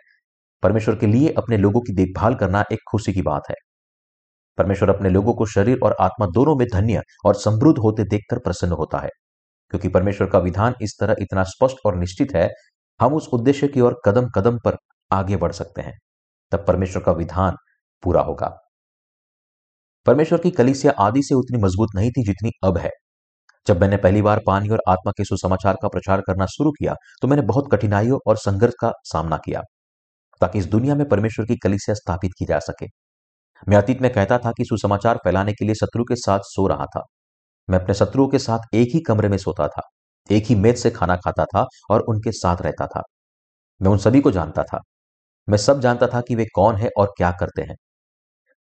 परमेश्वर 0.62 0.96
के 0.96 1.07
लिए 1.07 1.33
अपने 1.33 1.57
लोगों 1.57 1.81
की 1.81 1.94
देखभाल 1.94 2.35
करना 2.35 2.64
एक 2.72 2.79
खुशी 2.90 3.12
की 3.12 3.22
बात 3.22 3.42
है। 3.50 3.55
परमेश्वर 4.59 4.90
अपने 4.90 5.09
लोगों 5.09 5.35
को 5.35 5.46
शरीर 5.46 5.79
और 5.83 5.96
आत्मा 6.00 6.26
दोनों 6.26 6.57
में 6.57 6.66
धन्य 6.72 7.03
और 7.26 7.35
समृद्ध 7.35 7.79
होते 7.79 8.05
देखकर 8.05 8.38
प्रसन्न 8.38 8.72
होता 8.72 8.98
है। 8.98 9.09
क्योंकि 9.70 9.88
परमेश्वर 9.88 10.26
का 10.26 10.38
विधान 10.38 10.74
इस 10.83 10.96
तरह 11.00 11.16
इतना 11.20 11.42
स्पष्ट 11.42 11.76
और 11.87 11.96
निश्चित 11.96 12.29
है 12.37 12.48
हम 13.01 13.15
उस 13.15 13.29
उद्देश्य 13.33 13.69
की 13.69 13.81
ओर 13.81 14.01
कदम 14.05 14.29
कदम 14.31 14.59
पर 14.59 14.77
आगे 15.11 15.37
बढ़ 15.37 15.53
सकते 15.53 15.83
हैं। 15.83 15.99
तब 16.53 16.65
परमेश्वर 16.67 17.03
का 17.03 17.13
विधान 17.13 17.57
पूरा 18.03 18.23
होगा। 18.23 18.49
परमेश्वर 20.07 20.39
की 20.39 20.51
कलिसिया 20.51 20.93
आदि 20.99 21.23
से 21.23 21.35
उतनी 21.35 21.59
मज़बूत 21.59 21.89
नहीं 21.95 22.11
थी 22.11 22.25
जितनी 22.25 22.51
अब 22.65 22.79
है। 22.79 22.91
जब 23.67 23.81
मैंने 23.81 23.97
पहली 23.97 24.23
बार 24.23 24.41
पानी 24.47 24.69
और 24.69 24.83
आत्मा 24.89 25.13
के 25.13 25.25
सुसमाचार 25.25 25.77
का 25.83 25.89
प्रचार 25.89 26.21
करना 26.21 26.47
शुरू 26.49 26.71
किया 26.71 26.95
तो 27.23 27.29
मैंने 27.29 27.43
बहुत 27.43 27.69
कठिनाइयों 27.73 28.19
और 28.27 28.37
संघर्ष 28.37 28.75
का 28.81 28.93
सामना 29.05 29.37
किया, 29.37 29.63
ताकि 30.41 30.59
इस 30.59 30.67
दुनिया 30.67 30.95
में 30.95 31.09
परमेश्वर 31.09 31.47
की 31.47 31.57
कलिसिया 31.57 31.95
स्थापित 31.95 32.33
की 32.39 32.45
जा 32.45 32.59
सके। 32.61 32.87
मैं 33.69 33.77
अतीत 33.77 34.01
में 34.03 34.13
कहता 34.13 34.39
था 34.39 34.53
कि 34.53 34.65
सुसमाचार 34.65 35.19
फैलाने 35.25 35.53
के 35.53 35.65
लिए 35.65 35.75
शत्रु 35.75 36.05
के 36.05 36.17
साथ 36.17 36.41
सो 36.45 36.67
रहा 36.67 36.87
था। 36.87 37.03
मैं 37.69 37.79
अपने 37.81 37.95
शत्रुओं 37.95 38.29
के 38.29 38.39
साथ 38.39 38.75
एक 38.75 38.95
ही 38.95 39.01
कमरे 39.01 39.29
में 39.29 39.39
सोता 39.39 39.69
था। 39.69 39.83
एक 40.33 40.44
ही 40.44 40.54
मेज 40.54 40.76
से 40.76 40.90
खाना 40.90 41.16
खाता 41.16 41.44
था 41.44 41.66
और 41.90 42.00
उनके 42.00 42.33
साथ 42.33 42.56
रहता 42.62 42.87
था। 42.87 43.02
मैं 43.83 43.90
उन 43.90 43.98
सभी 43.98 44.20
को 44.20 44.30
जानता 44.30 44.62
था। 44.62 44.80
मैं 45.48 45.59
सब 45.59 45.80
जानता 45.80 46.06
था 46.06 46.20
कि 46.20 46.35
वे 46.35 46.46
कौन 46.54 46.76
है 46.76 46.90
और 46.98 47.06
क्या 47.16 47.30
करते 47.30 47.62
हैं। 47.62 47.76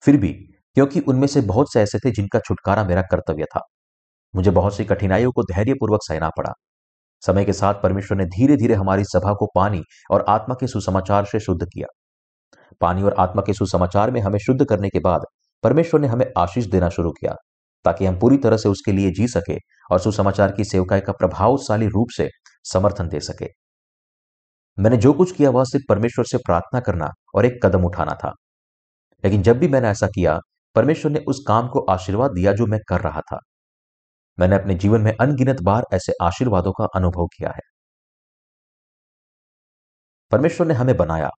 फिर 0.04 0.18
भी, 0.18 0.34
क्योंकि 0.76 1.00
उनमें 1.00 1.28
से 1.28 1.42
बहुत 1.42 1.74
से 1.74 1.82
ऐसे 1.82 2.00
थे 2.00 2.12
जिनका 2.12 2.40
छुटकारा 2.40 2.84
मेरा 2.84 3.02
कर्तव्य 3.02 3.46
था। 3.46 3.62
मुझे 4.36 4.52
बहुत 4.52 4.76
सी 4.76 4.86
कठिनाइयों 4.86 5.32
को 5.32 5.44
धैर्यपूर्वक 5.44 6.00
सहना 6.04 6.30
पड़ा। 6.30 6.52
समय 7.22 7.46
के 7.46 7.54
साथ 7.54 7.74
परमेश्वर 7.74 8.18
ने 8.18 8.26
धीरे 8.26 8.58
धीरे 8.58 8.74
हमारी 8.74 9.04
सभा 9.04 9.34
को 9.34 9.48
पानी 9.56 9.82
और 10.12 10.26
आत्मा 10.30 10.56
के 10.56 10.68
सुसमाचार 10.68 11.26
से 11.26 11.40
शुद्ध 11.40 11.66
किया। 11.66 11.88
पानी 12.82 13.04
और 13.04 13.14
आत्मा 13.14 13.42
के 13.42 13.54
सुसमाचार 13.54 14.12
में 14.12 14.22
हमें 14.22 14.40
शुद्ध 14.40 14.66
करने 14.66 14.90
के 14.90 15.00
बाद 15.00 15.22
परमेश्वर 15.64 16.00
ने 16.00 16.08
हमें 16.08 16.26
आशीष 16.38 16.66
देना 16.66 16.90
शुरू 16.90 17.12
किया। 17.12 17.36
ताकि 17.84 18.06
हम 18.06 18.20
पूरी 18.20 18.38
तरह 18.38 18.58
से 18.58 18.70
उसके 18.70 18.92
लिए 18.92 19.12
जी 19.12 19.28
सके 19.28 19.58
और 19.92 20.00
सुसमाचार 20.00 20.52
की 20.52 20.64
सेवकाई 20.64 21.00
का 21.00 21.14
प्रभावशाली 21.14 21.88
रूप 21.88 22.08
से 22.18 22.30
समर्थन 22.64 23.08
दे 23.08 23.20
सके। 23.20 23.48
मैंने 24.80 24.98
जो 24.98 25.14
कुछ 25.14 25.32
किया 25.32 25.50
वह 25.50 25.64
सिर्फ़ 25.64 25.86
परमेश्वर 25.90 26.26
से 26.26 26.38
प्रार्थना 26.38 26.80
करना 26.80 27.10
और 27.36 27.46
एक 27.46 27.66
कदम 27.66 27.84
उठाना 27.84 28.14
था। 28.14 28.34
लेकिन 29.26 29.42
जब 29.42 29.60
भी 29.60 29.68
मैंने 29.68 29.90
ऐसा 29.90 30.08
किया, 30.08 30.40
परमेश्वर 30.76 31.12
ने 31.12 31.20
उस 31.20 31.44
काम 31.48 31.68
को 31.68 31.80
आशीर्वाद 31.80 32.32
दिया 32.32 32.54
जो 32.54 32.66
मैं 32.66 32.80
कर 32.88 33.02
रहा 33.02 33.22
था। 33.22 33.40
मैंने 34.40 34.56
अपने 34.56 34.76
जीवन 34.76 35.02
में 35.02 35.18
अनगिनत 35.22 35.58
बार 35.64 35.84
ऐसे 35.94 36.14
आशीर्वादों 36.22 36.72
का 36.72 36.88
अनुभव 36.96 37.26
किया 37.28 37.50
है। 37.50 37.62
परमेश्वर 40.32 40.68
ने 40.68 40.74
हमें 40.74 40.98
बनाया। 40.98 41.30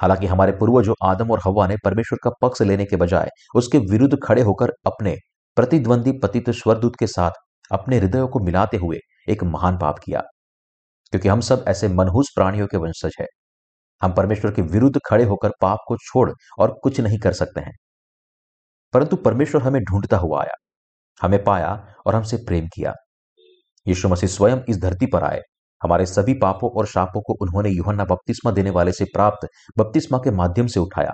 हालाँकि 0.00 0.26
हमारे 0.26 0.52
पूर्वजों 0.52 0.94
आदम 1.04 1.30
और 1.30 1.40
हवा 1.46 1.66
ने 1.66 1.76
परमेश्वर 1.84 2.18
का 2.22 2.30
पक्ष 2.42 2.62
लेने 2.62 2.84
के 2.84 2.96
बजाय 2.96 3.28
उसके 3.56 3.78
विरुद्ध 3.78 4.18
खड़े 4.24 4.42
होकर 4.42 4.72
अपने 4.86 5.16
प्रतिद्वंदी 5.56 6.12
पतित 6.12 6.50
स्वरदूत 6.50 6.96
के 6.96 7.06
साथ 7.06 7.30
अपने 7.72 7.98
हृदयों 7.98 8.28
को 8.28 8.38
मिलाते 8.38 8.76
हुए 8.76 8.98
एक 9.28 9.44
महान 9.44 9.78
पाप 9.78 9.98
किया। 9.98 10.20
क्योंकि 11.10 11.28
हम 11.28 11.40
सब 11.40 11.64
ऐसे 11.68 11.88
मनहूस 11.88 12.32
प्राणियों 12.34 12.66
के 12.66 12.76
वंशज 12.76 13.16
है। 13.20 13.26
हम 14.02 14.12
परमेश्वर 14.12 14.50
के 14.50 14.62
विरुद्ध 14.62 15.00
खड़े 15.06 15.24
होकर 15.24 15.50
पाप 15.60 15.78
को 15.88 15.96
छोड़ 15.96 16.32
और 16.58 16.78
कुछ 16.82 17.00
नहीं 17.00 17.18
कर 17.18 17.32
सकते 17.32 17.60
हैं। 17.60 17.72
परंतु 18.92 19.16
परमेश्वर 19.16 19.62
हमें 19.62 19.82
ढूंढता 19.82 20.16
हुआ 20.16 20.42
आया, 20.42 20.54
हमें 21.22 21.44
पाया 21.44 21.94
और 22.06 22.14
हमसे 22.14 22.36
प्रेम 22.36 22.66
किया। 22.66 22.94
यीशु 23.86 24.08
मसीह 24.08 24.28
स्वयं 24.28 24.58
इस 24.68 24.78
धरती 24.78 25.06
पर 25.06 25.24
आए। 25.24 25.40
हमारे 25.82 26.06
सभी 26.06 26.34
पापों 26.34 26.70
और 26.70 26.86
शापों 26.86 27.22
को 27.22 27.32
उन्होंने 27.32 27.70
युहन्ना 27.70 28.04
बपतिस्मा 28.04 28.52
देने 28.52 28.70
वाले 28.70 28.92
से 28.92 29.04
प्राप्त 29.04 29.48
बपतिस्मा 29.78 30.18
के 30.18 30.30
माध्यम 30.30 30.66
से 30.66 30.80
उठाया 30.80 31.12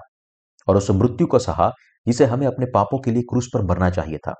और 0.68 0.76
उस 0.76 0.90
मृत्यु 0.90 1.26
को 1.26 1.38
सहा 1.38 1.72
जिसे 2.06 2.24
हमें 2.24 2.46
अपने 2.46 2.66
पापों 2.74 3.00
के 3.00 3.10
लिए 3.10 3.22
क्रूस 3.22 3.50
पर 3.54 3.62
मरना 3.62 3.90
चाहिए 3.90 4.18
था। 4.18 4.34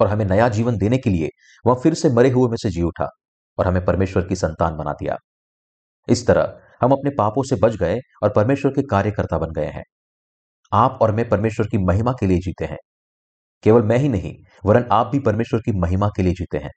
और 0.00 0.08
हमें 0.08 0.24
नया 0.24 0.48
जीवन 0.48 0.78
देने 0.78 0.98
के 0.98 1.10
लिए 1.10 1.28
वह 1.66 1.74
फिर 1.74 1.94
से 1.94 2.10
मरे 2.10 2.30
हुए 2.30 2.48
में 2.48 2.56
से 2.56 2.70
जी 2.70 2.82
उठा 2.82 3.08
और 3.58 3.66
हमें 3.66 3.84
परमेश्वर 3.84 4.26
की 4.26 4.36
संतान 4.36 4.76
बना 4.76 4.92
दिया। 4.92 5.16
इस 6.08 6.26
तरह 6.26 6.60
हम 6.82 6.92
अपने 6.92 7.10
पापों 7.10 7.42
से 7.42 7.56
बच 7.56 7.76
गए 7.76 7.98
और 8.22 8.32
परमेश्वर 8.36 8.72
के 8.72 8.82
कार्यकर्ता 8.82 9.38
बन 9.38 9.50
गए 9.50 9.66
हैं। 9.66 9.82
आप 10.72 10.98
और 11.02 11.12
मैं 11.12 11.28
परमेश्वर 11.28 11.66
की 11.66 11.78
महिमा 11.78 12.12
के 12.12 12.26
लिए 12.26 12.38
जीते 12.38 12.64
हैं। 12.64 12.78
केवल 13.62 13.82
मैं 13.82 13.98
ही 13.98 14.08
नहीं, 14.08 14.36
वरन 14.64 14.88
आप 14.92 15.06
भी 15.06 15.18
परमेश्वर 15.18 15.60
की 15.60 15.80
महिमा 15.80 16.08
के 16.08 16.22
लिए 16.22 16.32
जीते 16.32 16.58
हैं। 16.58 16.70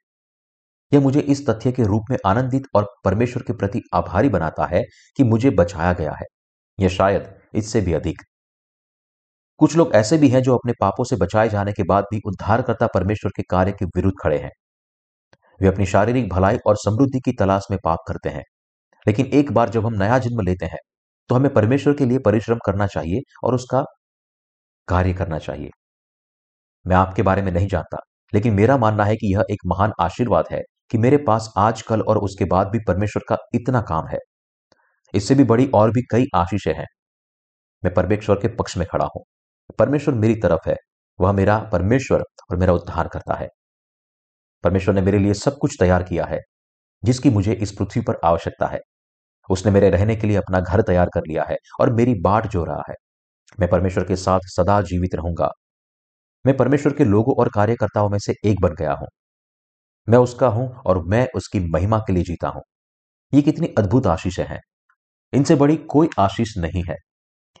यह 0.92 1.00
मुझे 1.00 1.20
इस 1.20 1.50
तथ्य 1.50 1.72
के 1.72 1.82
रूप 1.82 2.02
में 2.10 2.18
आनंदित 2.26 2.62
और 2.74 2.94
परमेश्वर 3.04 3.42
के 3.42 3.52
प्रति 3.52 3.82
आभारी 3.94 4.28
बनाता 4.28 4.66
है 4.66 4.82
कि 5.16 5.24
मुझे 5.24 5.50
बचाया 5.50 5.92
गया 5.92 6.12
है। 6.12 6.26
यह 6.80 6.88
शायद 6.88 7.34
इससे 7.54 7.80
भी 7.80 7.92
अधिक। 7.92 8.22
कुछ 9.60 9.76
लोग 9.76 9.94
ऐसे 9.94 10.16
भी 10.18 10.28
हैं 10.28 10.40
जो 10.42 10.54
अपने 10.56 10.72
पापों 10.80 11.04
से 11.04 11.16
बचाए 11.16 11.48
जाने 11.48 11.72
के 11.72 11.82
बाद 11.84 12.04
भी 12.04 12.20
उद्धारकर्ता 12.26 12.86
परमेश्वर 12.86 13.30
के 13.36 13.42
कार्य 13.50 13.72
के 13.72 13.84
विरुद्ध 13.86 14.14
खड़े 14.22 14.38
हैं। 14.38 14.50
वे 15.60 15.68
अपनी 15.68 15.86
शारीरिक 15.86 16.28
भलाई 16.28 16.56
और 16.66 16.76
समृद्धि 16.76 17.20
की 17.20 17.32
तलाश 17.32 17.66
में 17.70 17.78
पाप 17.84 17.98
करते 18.08 18.28
हैं। 18.28 18.42
लेकिन 19.06 19.26
एक 19.34 19.52
बार 19.52 19.70
जब 19.70 19.86
हम 19.86 19.94
नया 19.94 20.18
जन्म 20.20 20.40
लेते 20.40 20.66
हैं 20.66 20.78
तो 21.30 21.34
हमें 21.34 21.52
परमेश्वर 21.54 21.94
के 21.94 22.06
लिए 22.06 22.18
परिश्रम 22.20 22.58
करना 22.66 22.86
चाहिए 22.88 23.20
और 23.44 23.54
उसका 23.54 23.84
कार्य 24.88 25.12
करना 25.14 25.38
चाहिए। 25.40 25.70
मैं 26.86 26.96
आपके 26.96 27.22
बारे 27.22 27.42
में 27.42 27.50
नहीं 27.52 27.66
जानता, 27.68 27.98
लेकिन 28.32 28.54
मेरा 28.54 28.76
मानना 28.78 29.04
है 29.04 29.16
कि 29.16 29.34
यह 29.34 29.44
एक 29.50 29.60
महान 29.66 29.92
आशीर्वाद 30.00 30.46
है 30.52 30.60
कि 30.90 30.98
मेरे 30.98 31.16
पास 31.26 31.52
आज 31.58 31.82
कल 31.82 32.00
और 32.02 32.18
उसके 32.20 32.44
बाद 32.46 32.68
भी 32.68 32.78
परमेश्वर 32.88 33.22
का 33.28 33.36
इतना 33.54 33.80
काम 33.82 34.08
है। 34.08 34.18
इससे 35.14 35.34
भी 35.34 35.44
बड़ी 35.44 35.66
और 35.74 35.90
भी 35.90 36.02
कई 36.10 36.26
आशीषें 36.36 36.72
हैं। 36.74 36.86
मैं 37.82 37.94
परमेश्वर 37.94 38.36
के 38.36 38.48
पक्ष 38.56 38.76
में 38.78 38.86
खड़ा 38.92 39.06
हूँ। 39.16 39.24
परमेश्वर 39.78 40.14
मेरी 40.14 40.34
तरफ़ 40.34 40.68
है, 40.68 40.76
वह 41.20 41.32
मेरा 41.32 41.58
परमेश्वर 41.58 42.20
और 42.20 42.56
मेरा 42.56 42.72
उद्धार 42.72 43.08
करता 43.08 43.34
है। 43.34 43.48
परमेश्वर 44.64 44.94
ने 44.94 45.00
मेरे 45.00 45.18
लिए 45.18 45.34
सब 45.34 45.58
कुछ 45.58 45.76
तैयार 45.80 46.02
किया 46.02 46.24
है, 46.24 46.40
जिसकी 47.04 47.30
मुझे 47.30 47.52
इस 47.52 47.72
पृथ्वी 47.72 48.02
पर 48.02 48.16
आवश्यकता 48.24 48.66
है। 48.66 48.80
उसने 49.50 49.72
मेरे 49.72 49.90
रहने 49.90 50.16
के 50.16 50.26
लिए 50.26 50.36
अपना 50.36 50.60
घर 50.60 50.82
तैयार 50.82 51.08
कर 51.14 51.20
लिया 51.20 51.44
है 51.44 51.56
और 51.80 51.92
मेरी 51.92 52.14
बाट 52.14 52.46
जो 52.46 52.64
रहा 52.64 52.82
है। 52.90 52.94
मैं 53.60 53.70
परमेश्वर 53.70 54.04
के 54.04 54.16
साथ 54.16 54.40
सदा 54.44 54.82
जीवित 54.82 55.14
रहूँगा। 55.14 55.50
मैं 56.46 56.56
परमेश्वर 56.56 56.92
के 56.92 57.04
लोगों 57.04 57.34
और 57.38 57.48
कार्यकर्ताओं 57.48 58.08
में 58.08 58.18
से 58.18 58.34
एक 58.44 58.60
बन 58.60 58.74
गया 58.74 58.92
हूँ। 58.92 59.08
मैं 60.08 60.18
उसका 60.18 60.48
हूँ 60.48 60.68
और 60.86 61.04
मैं 61.04 61.28
उसकी 61.36 61.60
महिमा 61.60 61.98
के 61.98 62.12
लिए 62.12 62.22
जीता 62.22 62.48
हूँ। 62.48 62.62
ये 63.34 63.42
कितनी 63.42 63.74
अद्भुत 63.78 64.06
आशीषें 64.06 64.44
हैं। 64.44 64.60
इनसे 65.32 65.54
बड़ी 65.54 65.76
कोई 65.76 66.08
आशीष 66.18 66.58
नहीं 66.58 66.84
है। 66.88 66.96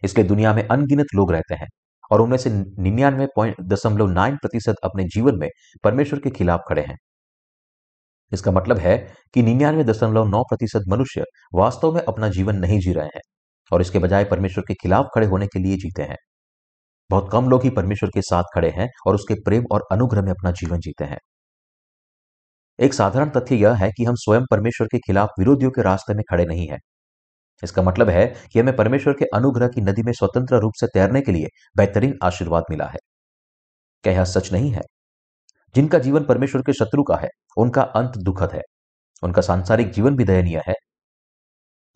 इसलिए 0.04 0.26
दुनिया 0.26 0.54
में 0.54 0.68
अनगिनत 0.68 1.06
लोग 1.14 1.32
रहते 1.32 1.54
हैं। 1.54 1.68
और 2.12 2.20
उनमें 2.20 2.36
से 2.38 2.50
निन्यानवे 2.50 3.26
पॉइंट 3.36 3.60
दशमलव 3.60 4.06
नाइन 4.06 4.36
प्रतिशत 4.36 4.76
अपने 4.84 5.04
जीवन 5.04 5.38
में 5.38 5.48
परमेश्वर 5.84 6.18
के 6.18 6.30
खिलाफ 6.30 6.60
खड़े 6.68 6.82
हैं। 6.82 6.96
इसका 8.32 8.52
मतलब 8.52 8.78
है 8.78 8.96
कि 9.34 9.42
निन्यानवे 9.42 9.84
दशमलव 9.84 10.28
नौ 10.28 10.42
प्रतिशत 10.42 10.84
मनुष्य 10.88 11.24
वास्तव 11.54 11.92
में 11.92 12.02
अपना 12.02 12.28
जीवन 12.28 12.56
नहीं 12.56 12.78
जी 12.80 12.92
रहे 12.92 13.06
हैं 13.06 13.20
और 13.72 13.80
इसके 13.80 13.98
बजाय 13.98 14.24
परमेश्वर 14.24 14.64
के 14.68 14.74
खिलाफ 14.74 15.06
खड़े 15.14 15.26
होने 15.26 15.46
के 15.46 15.58
लिए 15.58 15.76
जीते 15.76 16.02
हैं। 16.02 16.16
बहुत 17.10 17.28
कम 17.32 17.48
लोग 17.48 17.64
ही 17.64 17.70
परमेश्वर 17.70 18.10
के 18.10 18.22
साथ 18.22 18.44
खड़े 18.54 18.70
हैं 18.70 18.88
और 19.06 19.14
उसके 19.14 19.34
प्रेम 19.34 19.64
और 19.72 19.84
अनुग्रह 19.92 20.22
में 20.22 20.30
अपना 20.30 20.50
जीवन 20.50 20.78
जीते 20.78 21.04
हैं। 21.04 21.18
एक 22.78 22.94
साधारण 22.94 23.30
तथ्य 23.30 23.56
यह 23.56 23.74
है 23.74 23.90
कि 23.90 24.04
हम 24.04 24.14
स्वयं 24.14 24.42
परमेश्वर 24.50 24.86
के 24.86 24.98
खिलाफ 24.98 25.28
विरोधियों 25.38 25.70
के 25.70 25.82
रास्ते 25.82 26.14
में 26.14 26.22
खड़े 26.30 26.44
नहीं 26.44 26.68
हैं। 26.68 26.78
इसका 27.62 27.82
मतलब 27.82 28.08
है 28.08 28.34
कि 28.52 28.60
हमें 28.60 28.76
परमेश्वर 28.76 29.14
के 29.14 29.24
अनुग्रह 29.24 29.68
की 29.68 29.80
नदी 29.80 30.02
में 30.02 30.12
स्वतंत्र 30.12 30.56
रूप 30.56 30.72
से 30.80 30.86
तैरने 30.86 31.20
के 31.20 31.32
लिए 31.32 31.46
बेहतरीन 31.76 32.18
आशीर्वाद 32.22 32.64
मिला 32.70 32.86
है। 32.86 32.98
क्या 34.02 34.12
यह 34.12 34.24
सच 34.24 34.52
नहीं 34.52 34.70
है? 34.70 34.82
जिनका 35.74 35.98
जीवन 35.98 36.24
परमेश्वर 36.24 36.62
के 36.62 36.72
शत्रु 36.72 37.02
का 37.02 37.16
है, 37.16 37.28
उनका 37.56 37.82
अंत 37.82 38.12
दुखद 38.18 38.52
है। 38.52 38.62
उनका 39.22 39.42
सांसारिक 39.42 39.90
जीवन 39.90 40.16
भी 40.16 40.24
दयनीय 40.24 40.62
है। 40.68 40.74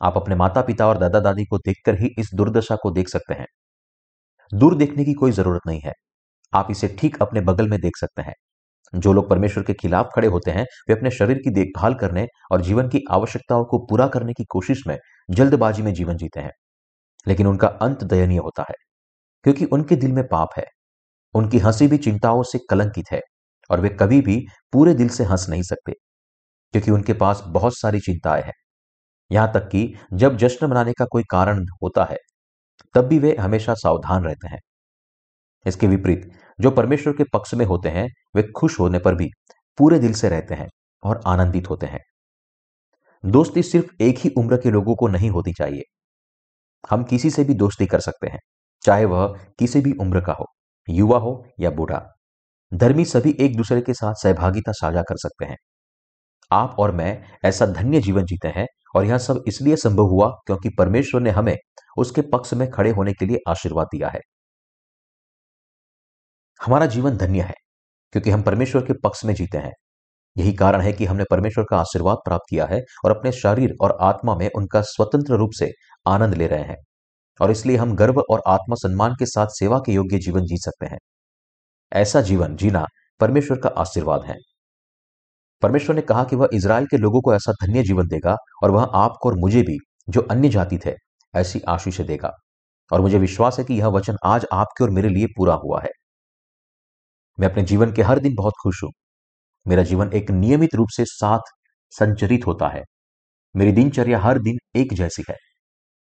आप 0.02 0.16
अपने 0.16 0.34
माता 0.34 0.62
पिता 0.62 0.86
और 0.86 0.98
दादा 0.98 1.20
दादी 1.20 1.44
को 1.44 1.58
देखकर 1.58 2.00
ही 2.00 2.10
इस 2.18 2.30
दुर्दशा 2.34 2.76
को 2.76 2.90
देख 2.90 3.08
सकते 3.08 3.34
हैं। 3.34 3.46
दूर 4.54 4.76
देखने 4.76 5.04
की 5.04 5.12
कोई 5.12 5.30
ज़रूरत 5.30 5.60
नहीं 5.66 5.80
है। 5.80 5.92
आप 6.54 6.68
इसे 6.70 6.96
ठीक 7.00 7.22
अपने 7.22 7.40
बगल 7.40 7.68
में 7.68 7.80
देख 7.80 7.92
सकते 7.96 8.22
हैं। 8.22 8.34
जो 8.94 9.12
लोग 9.12 9.30
परमेश्वर 9.30 9.64
के 9.64 9.74
खिलाफ 9.74 10.08
खड़े 10.16 10.28
होते 10.28 10.50
हैं, 10.50 10.64
वे 10.88 10.94
अपने 10.94 11.10
शरीर 11.10 11.38
की 11.38 11.50
देखभाल 11.50 11.94
करने 11.94 12.26
और 12.52 12.62
जीवन 12.62 12.88
की 12.88 13.00
आवश्यकताओं 13.10 13.64
को 13.64 13.78
पूरा 13.78 14.08
करने 14.08 14.32
की 14.32 14.44
कोशिश 14.44 14.86
में 14.86 14.98
जल्दबाजी 15.30 15.82
में 15.82 15.94
जीवन 15.94 16.16
जीते 16.16 16.40
हैं। 16.40 16.52
लेकिन 17.28 17.46
उनका 17.46 17.68
अंत 17.68 18.04
दयनीय 18.04 18.38
होता 18.38 18.62
है, 18.62 18.74
क्योंकि 19.44 19.64
उनके 19.64 19.96
दिल 19.96 20.12
में 20.12 20.28
पाप 20.28 20.48
है। 20.58 20.64
उनकी 21.34 21.58
हँसी 21.58 21.88
भी 21.88 21.98
चिंताओं 21.98 22.42
से 22.42 22.58
कलंकित 22.70 23.06
है, 23.12 23.20
और 23.70 23.80
वे 23.80 23.88
कभी 23.88 24.20
भी 24.20 24.46
पूरे 24.72 24.94
दिल 24.94 25.08
से 25.08 25.24
हंस 25.24 25.46
नहीं 25.48 25.62
सकते, 25.62 25.92
क्योंकि 26.72 26.90
उनके 26.90 27.12
पास 27.12 27.44
बहुत 27.46 27.78
सारी 27.78 28.00
चिंताएँ 28.00 28.42
हैं। 28.42 28.52
यहाँ 29.32 29.52
तक 29.54 29.68
कि 29.68 29.94
जब 30.12 30.36
जश्न 30.36 30.66
मनाने 30.66 30.92
का 30.92 31.04
कोई 31.04 31.22
कारण 31.30 31.66
होता 31.82 32.04
है, 32.04 32.16
तब 32.94 33.04
भी 33.04 33.18
वे 33.18 33.36
हमेशा 33.40 33.74
सावधान 33.74 34.24
रहते 34.24 34.48
हैं। 34.48 34.60
इसके 35.66 35.86
विपरीत, 35.86 36.32
जो 36.60 36.70
परमेश्वर 36.70 37.12
के 37.12 37.24
पक्ष 37.24 37.54
में 37.54 37.66
होते 37.66 37.88
हैं, 37.88 38.08
वे 38.36 38.42
खुश 38.42 38.80
होने 38.80 38.98
पर 38.98 39.14
भी 39.14 39.28
पूरे 39.78 39.98
दिल 39.98 40.12
से 40.12 40.28
रहते 40.28 40.54
हैं 40.54 40.68
और 41.04 41.20
आनंदित 41.26 41.70
होते 41.70 41.86
हैं। 41.86 42.00
दोस्ती 43.24 43.62
सिर्फ़ 43.62 44.02
एक 44.02 44.18
ही 44.18 44.30
उम्र 44.38 44.56
के 44.56 44.70
लोगों 44.70 44.94
को 44.96 45.08
नहीं 45.08 45.30
होती 45.30 45.52
चाहिए। 45.52 45.82
हम 46.84 47.04
किसी 47.04 47.30
से 47.30 47.44
भी 47.44 47.54
दोस्ती 47.54 47.86
कर 47.86 48.00
सकते 48.00 48.26
हैं, 48.26 48.38
चाहे 48.82 49.04
वह 49.04 49.36
किसी 49.58 49.80
भी 49.80 49.92
उम्र 49.92 50.20
का 50.20 50.32
हो, 50.32 50.46
युवा 50.88 51.18
हो 51.18 51.44
या 51.60 51.70
बूढ़ा। 51.70 52.02
धर्मी 52.72 53.04
सभी 53.04 53.36
एक 53.40 53.56
दूसरे 53.56 53.80
के 53.80 53.94
साथ 53.94 54.14
सहभागिता 54.14 54.72
साझा 54.72 55.02
कर 55.02 55.16
सकते 55.16 55.44
हैं। 55.44 55.56
आप 56.50 56.76
और 56.78 56.92
मैं 56.92 57.12
ऐसा 57.44 57.66
धन्य 57.66 58.00
जीवन 58.00 58.24
जीते 58.24 58.48
हैं 58.48 58.66
और 58.96 59.04
यह 59.04 59.18
सब 59.18 59.44
इसलिए 59.48 59.76
संभव 59.76 60.06
हुआ 60.06 60.28
क्योंकि 60.46 60.68
परमेश्वर 60.78 61.20
ने 61.20 61.30
हमें 61.30 61.56
उसके 61.98 62.22
पक्ष 62.32 62.54
में 62.54 62.70
खड़े 62.70 62.90
होने 62.90 63.12
के 63.12 63.26
लिए 63.26 63.38
आशीर्वाद 63.48 63.86
दिया 63.86 64.08
है। 64.08 64.20
हमारा 66.60 66.86
जीवन 66.86 67.16
धन्य 67.16 67.42
है, 67.42 67.54
क्योंकि 68.12 68.30
हम 68.30 68.42
परमेश्वर 68.42 68.82
के 68.82 68.92
पक्ष 69.04 69.24
में 69.24 69.34
जीते 69.34 69.58
हैं। 69.58 69.72
यही 70.38 70.52
कारण 70.52 70.80
है 70.80 70.92
कि 70.92 71.04
हमने 71.04 71.24
परमेश्वर 71.30 71.64
का 71.70 71.78
आशीर्वाद 71.78 72.16
प्राप्त 72.16 72.44
किया 72.50 72.66
है 72.66 72.80
और 73.04 73.16
अपने 73.16 73.32
शरीर 73.32 73.74
और 73.80 73.98
आत्मा 74.00 74.36
में 74.36 74.50
उनका 74.56 74.80
स्वतंत्र 74.80 75.34
रूप 75.34 75.50
से 75.58 75.72
आनंद 76.08 76.34
ले 76.34 76.46
रहे 76.46 76.62
हैं। 76.62 76.76
और 77.40 77.50
इसलिए 77.50 77.76
हम 77.76 77.96
गर्व 77.96 78.22
और 78.30 78.42
आत्म 78.46 78.74
सम्मान 78.74 79.12
के 79.12 79.26
साथ 79.26 79.46
सेवा 79.50 79.78
के 79.78 79.92
योग्य 79.92 80.18
जीवन 80.18 80.44
जी 80.44 80.56
सकते 80.56 80.86
हैं। 80.86 80.98
ऐसा 81.92 82.20
जीवन 82.20 82.56
जीना 82.56 82.86
परमेश्वर 83.20 83.58
का 83.58 83.68
आशीर्वाद 83.68 84.22
है। 84.22 84.34
परमेश्वर 85.62 85.96
ने 85.96 86.02
कहा 86.02 86.24
कि 86.24 86.36
वह 86.36 86.48
इसराइल 86.52 86.86
के 86.86 86.96
लोगों 86.96 87.20
को 87.20 87.34
ऐसा 87.34 87.52
धन्य 87.52 87.82
जीवन 87.82 88.06
देगा 88.06 88.36
और 88.62 88.70
वह 88.70 88.82
आपको 88.82 89.28
और 89.28 89.34
मुझे 89.34 89.62
भी, 89.62 89.78
जो 90.08 90.20
अन्य 90.20 90.48
जाति 90.48 90.78
थे, 90.86 90.92
ऐसी 91.34 91.60
आशीष 91.60 92.00
देगा। 92.00 92.30
और 92.92 93.00
मुझे 93.00 93.18
विश्वास 93.18 93.58
है 93.58 93.64
कि 93.64 93.74
यह 93.74 93.86
वचन 93.86 94.16
आज 94.24 94.46
आपके 94.52 94.84
और 94.84 94.90
मेरे 94.90 95.08
लिए 95.08 95.26
पूरा 95.26 95.54
हुआ 95.54 95.80
है। 95.80 95.90
मैं 97.40 97.50
अपने 97.50 97.62
जीवन 97.62 97.92
के 97.92 98.02
हर 98.02 98.18
दिन 98.18 98.34
बहुत 98.34 98.54
खुश 98.62 98.82
हूँ। 98.84 98.90
मेरा 99.66 99.82
जीवन 99.82 100.12
एक 100.12 100.30
नियमित 100.30 100.74
रूप 100.74 100.88
से 100.90 101.04
साथ 101.04 101.38
संचरित 101.90 102.46
होता 102.46 102.68
है। 102.68 102.82
मेरी 103.56 103.72
दिनचर्या 103.72 104.18
हर 104.18 104.38
दिन 104.38 104.58
एक 104.76 104.94
जैसी 104.94 105.24
है। 105.30 105.36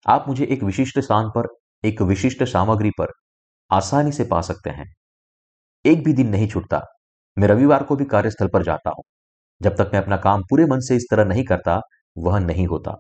आप 0.07 0.25
मुझे 0.29 0.45
एक 0.45 0.63
विशिष्ट 0.63 0.99
स्थान 0.99 1.29
पर, 1.29 1.47
एक 1.85 2.03
विशिष्ट 2.03 2.45
सामग्री 2.45 2.91
पर 2.91 3.07
आसानी 3.71 4.13
से 4.13 4.25
पा 4.25 4.41
सकते 4.41 4.71
हैं। 4.71 4.87
एक 5.85 6.05
भी 6.05 6.13
दिन 6.13 6.29
नहीं 6.29 6.49
छूटता। 6.49 6.83
मैं 7.39 7.49
रविवार 7.49 7.83
को 7.83 7.97
भी 7.97 8.05
कार्यस्थल 8.05 8.49
पर 8.49 8.63
जाता 8.63 8.91
हूँ। 8.91 9.05
जब 9.61 9.77
तक 9.77 9.91
मैं 9.95 10.03
अपना 10.03 10.17
काम 10.17 10.43
पूरे 10.43 10.65
मन 10.65 10.81
से 10.81 10.97
इस 10.97 11.07
तरह 11.11 11.25
नहीं 11.25 11.45
करता, 11.45 11.81
वह 12.19 12.39
नहीं 12.39 12.67
होता। 12.67 12.97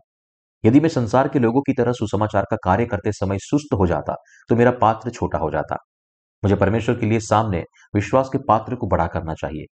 यदि 0.64 0.80
मैं 0.80 0.88
संसार 0.88 1.28
के 1.28 1.38
लोगों 1.38 1.62
की 1.62 1.72
तरह 1.72 1.92
सुसमाचार 1.92 2.44
का 2.50 2.56
कार्य 2.64 2.86
करते 2.86 3.12
समय 3.12 3.38
सुस्त 3.38 3.74
हो 3.74 3.86
जाता 3.86 4.14
तो 4.48 4.56
मेरा 4.56 4.70
पात्र 4.70 5.10
छोटा 5.10 5.38
हो 5.38 5.50
जाता। 5.50 5.76
मुझे 6.42 6.56
परमेश्वर 6.56 6.98
के 6.98 7.06
लिए 7.06 7.20
सामने 7.20 7.62
विश्वास 7.94 8.28
के 8.28 8.38
पात्र 8.38 8.74
को 8.74 8.86
बड़ा 8.86 9.06
करना 9.06 9.34
चाहिए। 9.34 9.66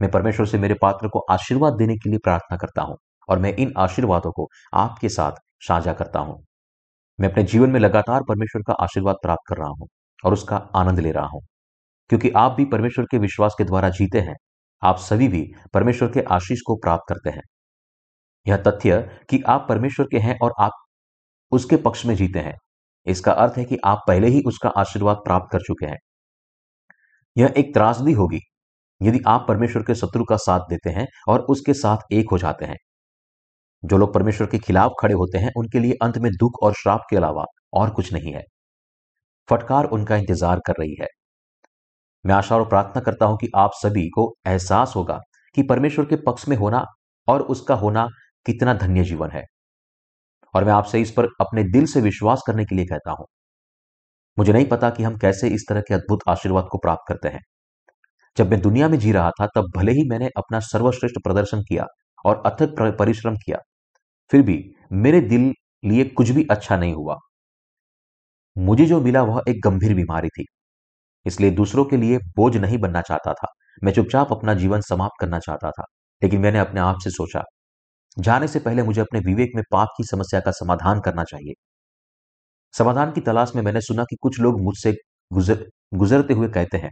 मैं 0.00 0.10
परमेश्वर 0.10 0.46
से 0.46 0.58
मेरे 0.58 0.74
पात्र 0.74 1.08
को 1.08 1.18
आशीर्वाद 1.30 1.74
देने 1.74 1.96
के 1.96 2.10
लिए 2.10 2.18
प्रार्थना 2.18 2.56
करता 2.56 2.82
हूँ 2.82 2.96
और 3.28 3.38
मैं 3.38 3.54
इन 3.56 3.72
आशीर्वादों 3.78 4.32
को 4.32 4.48
आपके 4.74 5.08
साथ 5.08 5.32
साझा 5.68 5.92
करता 5.92 6.18
हूँ। 6.18 6.44
मैं 7.18 7.30
अपने 7.30 7.42
जीवन 7.44 7.70
में 7.70 7.80
लगातार 7.80 8.22
परमेश्वर 8.22 8.62
का 8.62 8.72
आशीर्वाद 8.74 9.16
प्राप्त 9.22 9.48
कर 9.48 9.56
रहा 9.56 9.68
हूँ 9.68 9.88
और 10.24 10.32
उसका 10.32 10.56
आनंद 10.76 11.00
ले 11.00 11.12
रहा 11.12 11.26
हूँ। 11.26 11.42
क्योंकि 12.10 12.30
आप 12.30 12.52
भी 12.52 12.64
परमेश्वर 12.64 13.04
के 13.04 13.18
विश्वास 13.18 13.54
के 13.58 13.64
द्वारा 13.64 13.88
जीते 13.90 14.20
हैं, 14.20 14.36
आप 14.82 14.98
सभी 14.98 15.28
भी 15.28 15.42
परमेश्वर 15.74 16.08
के 16.08 16.22
आशीष 16.30 16.60
को 16.66 16.76
प्राप्त 16.76 17.04
करते 17.08 17.30
हैं। 17.30 17.42
यह 18.46 18.56
तथ्य 18.56 19.00
कि 19.30 19.42
आप 19.48 19.66
परमेश्वर 19.68 20.06
के 20.12 20.18
हैं 20.18 20.38
और 20.42 20.54
आप 20.60 20.72
उसके 21.52 21.76
पक्ष 21.76 22.06
में 22.06 22.14
जीते 22.14 22.38
हैं, 22.38 22.56
इसका 23.06 23.32
अर्थ 23.32 23.58
है 23.58 23.64
कि 23.64 23.78
आप 23.84 24.04
पहले 24.08 24.28
ही 24.28 24.42
उसका 24.46 24.68
आशीर्वाद 24.68 25.16
प्राप्त 25.16 25.52
कर 25.52 25.60
चुके 25.60 25.86
हैं। 25.86 25.98
यह 27.36 27.54
एक 27.56 27.74
त्रासदी 27.74 28.12
होगी 28.12 28.40
यदि 29.02 29.20
आप 29.26 29.44
परमेश्वर 29.48 29.82
के 29.82 29.94
शत्रु 29.94 30.24
का 30.24 30.36
साथ 30.36 30.60
देते 30.60 30.90
हैं 30.90 31.06
और 31.28 31.40
उसके 31.40 31.74
साथ 31.74 32.12
एक 32.12 32.30
हो 32.32 32.38
जाते 32.38 32.64
हैं। 32.64 32.76
जो 33.82 33.96
लोग 33.96 34.14
परमेश्वर 34.14 34.46
के 34.46 34.58
खिलाफ 34.58 34.92
खड़े 35.00 35.14
होते 35.14 35.38
हैं, 35.38 35.50
उनके 35.56 35.78
लिए 35.78 35.96
अंत 36.02 36.18
में 36.18 36.30
दुख 36.32 36.62
और 36.62 36.72
श्राप 36.72 37.00
के 37.10 37.16
अलावा 37.16 37.44
और 37.72 37.90
कुछ 37.90 38.12
नहीं 38.12 38.32
है। 38.32 38.42
फटकार 39.48 39.84
उनका 39.84 40.16
इंतज़ार 40.16 40.60
कर 40.66 40.74
रही 40.78 40.96
है। 41.00 41.06
मैं 42.24 42.34
आशा 42.34 42.56
और 42.56 42.68
प्रार्थना 42.68 43.02
करता 43.02 43.26
हूँ 43.26 43.38
कि 43.38 43.48
आप 43.56 43.70
सभी 43.74 44.08
को 44.08 44.34
एहसास 44.46 44.92
होगा 44.96 45.18
कि 45.56 45.62
परमेश्वर 45.62 46.04
के 46.04 46.16
पक्ष 46.16 46.48
में 46.48 46.56
होना 46.56 46.84
और 47.28 47.42
उसका 47.42 47.74
होना 47.74 48.08
कितना 48.46 48.74
धन्य 48.74 49.04
जीवन 49.04 49.30
है। 49.30 49.44
और 50.54 50.64
मैं 50.64 50.72
आपसे 50.72 51.00
इस 51.00 51.10
पर 51.10 51.24
अपने 51.40 51.64
दिल 51.64 51.86
से 51.86 52.00
विश्वास 52.00 52.42
करने 52.46 52.64
के 52.64 52.74
लिए 52.74 52.84
कहता 52.84 53.10
हूँ। 53.10 53.26
मुझे 54.38 54.52
नहीं 54.52 54.66
पता 54.66 54.90
कि 54.90 55.02
हम 55.02 55.16
कैसे 55.18 55.48
इस 55.48 55.64
तरह 55.68 55.80
के 55.80 55.94
अद्भुत 55.94 56.20
आशीर्वाद 56.28 56.68
को 56.72 56.78
प्राप्त 56.78 57.02
करते 57.08 57.28
हैं। 57.28 57.40
जब 58.40 58.50
मैं 58.50 58.60
दुनिया 58.62 58.88
में 58.88 58.98
जी 58.98 59.12
रहा 59.12 59.30
था, 59.32 59.46
तब 59.46 59.70
भले 59.76 59.92
ही 59.92 60.08
मैंने 60.10 60.28
अपना 60.36 60.60
सर्वश्रेष्ठ 60.62 61.22
प्रदर्शन 61.24 61.62
किया 61.62 61.86
और 62.24 62.42
अथक 62.46 62.96
परिश्रम 62.98 63.36
किया, 63.36 63.58
फिर 64.30 64.42
भी 64.42 64.62
मेरे 64.94 65.20
दिल 65.22 65.52
लिए 65.82 66.04
कुछ 66.12 66.30
भी 66.30 66.46
अच्छा 66.50 66.76
नहीं 66.76 66.94
हुआ। 66.94 67.16
मुझे 68.56 68.84
जो 68.86 69.00
मिला 69.00 69.22
वह 69.22 69.42
एक 69.48 69.60
गंभीर 69.64 69.94
बीमारी 69.94 70.28
थी, 70.28 70.44
इसलिए 71.26 71.50
दूसरों 71.50 71.84
के 71.84 71.96
लिए 71.96 72.18
बोझ 72.36 72.56
नहीं 72.56 72.78
बनना 72.78 73.00
चाहता 73.02 73.32
था। 73.34 73.46
मैं 73.82 73.92
चुपचाप 73.92 74.32
अपना 74.32 74.54
जीवन 74.54 74.80
समाप्त 74.80 75.20
करना 75.20 75.38
चाहता 75.38 75.70
था, 75.70 75.84
लेकिन 76.22 76.40
मैंने 76.40 76.58
अपने 76.58 76.80
आप 76.80 76.98
से 77.04 77.10
सोचा, 77.10 77.42
जाने 78.16 78.48
से 78.48 78.60
पहले 78.60 78.82
मुझे 78.82 79.00
अपने 79.00 79.20
विवेक 79.20 79.50
में 79.56 79.62
पाप 79.72 79.88
की 79.98 80.04
समस्या 80.04 80.40
का 80.40 80.50
समाधान 80.52 81.00
करना 81.00 81.24
चाहिए। 81.24 81.54
समाधान 82.74 83.12
की 83.12 83.20
तलाश 83.20 83.52
में 83.56 83.62
मैंने 83.62 83.80
सुना 83.80 84.04
कि 84.04 84.16
कुछ 84.22 84.40
लोग 84.40 84.60
मुझसे 84.62 84.92
गुजर, 85.30 85.66
गुजरते 85.94 86.34
हुए 86.34 86.48
कहते 86.48 86.78
हैं 86.78 86.90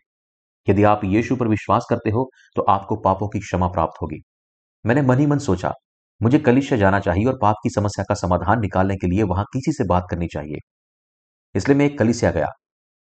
यदि 0.69 0.83
आप 0.85 1.05
यीशु 1.07 1.37
पर 1.37 1.49
विश्वास 1.49 1.87
करते 1.91 2.11
हो 2.11 2.29
तो 2.57 2.63
आपको 2.69 2.97
पापों 3.01 3.29
की 3.29 3.41
क्षमा 3.41 3.69
प्राप्त 3.69 4.03
होगी। 4.03 4.21
मैंने 4.85 5.03
मन 5.03 5.19
ही 5.19 5.27
मन 5.27 5.39
सोचा, 5.41 5.73
मुझे 6.21 6.39
कलिश 6.39 6.73
जाना 6.75 7.01
चाहिए 7.01 7.25
और 7.25 7.39
पाप 7.43 7.57
की 7.63 7.71
समस्या 7.71 8.05
का 8.05 8.15
समाधान 8.17 8.61
निकालने 8.61 8.97
के 8.97 9.07
लिए 9.07 9.23
वहाँ 9.25 9.45
किसी 9.53 9.73
से 9.73 9.85
बात 9.89 10.07
करनी 10.11 10.27
चाहिए। 10.27 10.59
इसलिए 11.55 11.77
मैं 11.77 11.87
एक 11.87 11.99
कलिसिया 11.99 12.31
गया, 12.31 12.49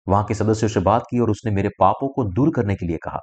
वहाँ 0.07 0.25
के 0.25 0.35
सदस्यों 0.35 0.69
से 0.69 0.81
बात 0.83 1.03
की 1.11 1.19
और 1.19 1.31
उसने 1.31 1.53
मेरे 1.53 1.69
पापों 1.81 2.09
को 2.09 2.25
दूर 2.27 2.51
करने 2.57 2.75
के 2.75 2.87
लिए 2.87 2.97
कहा। 2.97 3.21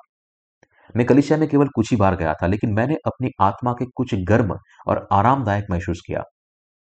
मैं 0.96 1.06
कलिसिया 1.06 1.38
में 1.40 1.48
केवल 1.50 1.68
कुछ 1.68 1.92
ही 1.92 1.98
बार 1.98 2.16
गया 2.16 2.34
था, 2.34 2.48
लेकिन 2.48 2.74
मैंने 2.74 2.96
अपनी 3.08 3.30
आत्मा 3.42 3.74
के 3.74 3.86
कुछ 3.96 4.16
गर्म 4.24 4.58
और 4.88 5.08
आरामदायक 5.12 5.66
महसूस 5.72 6.02
किया 6.08 6.24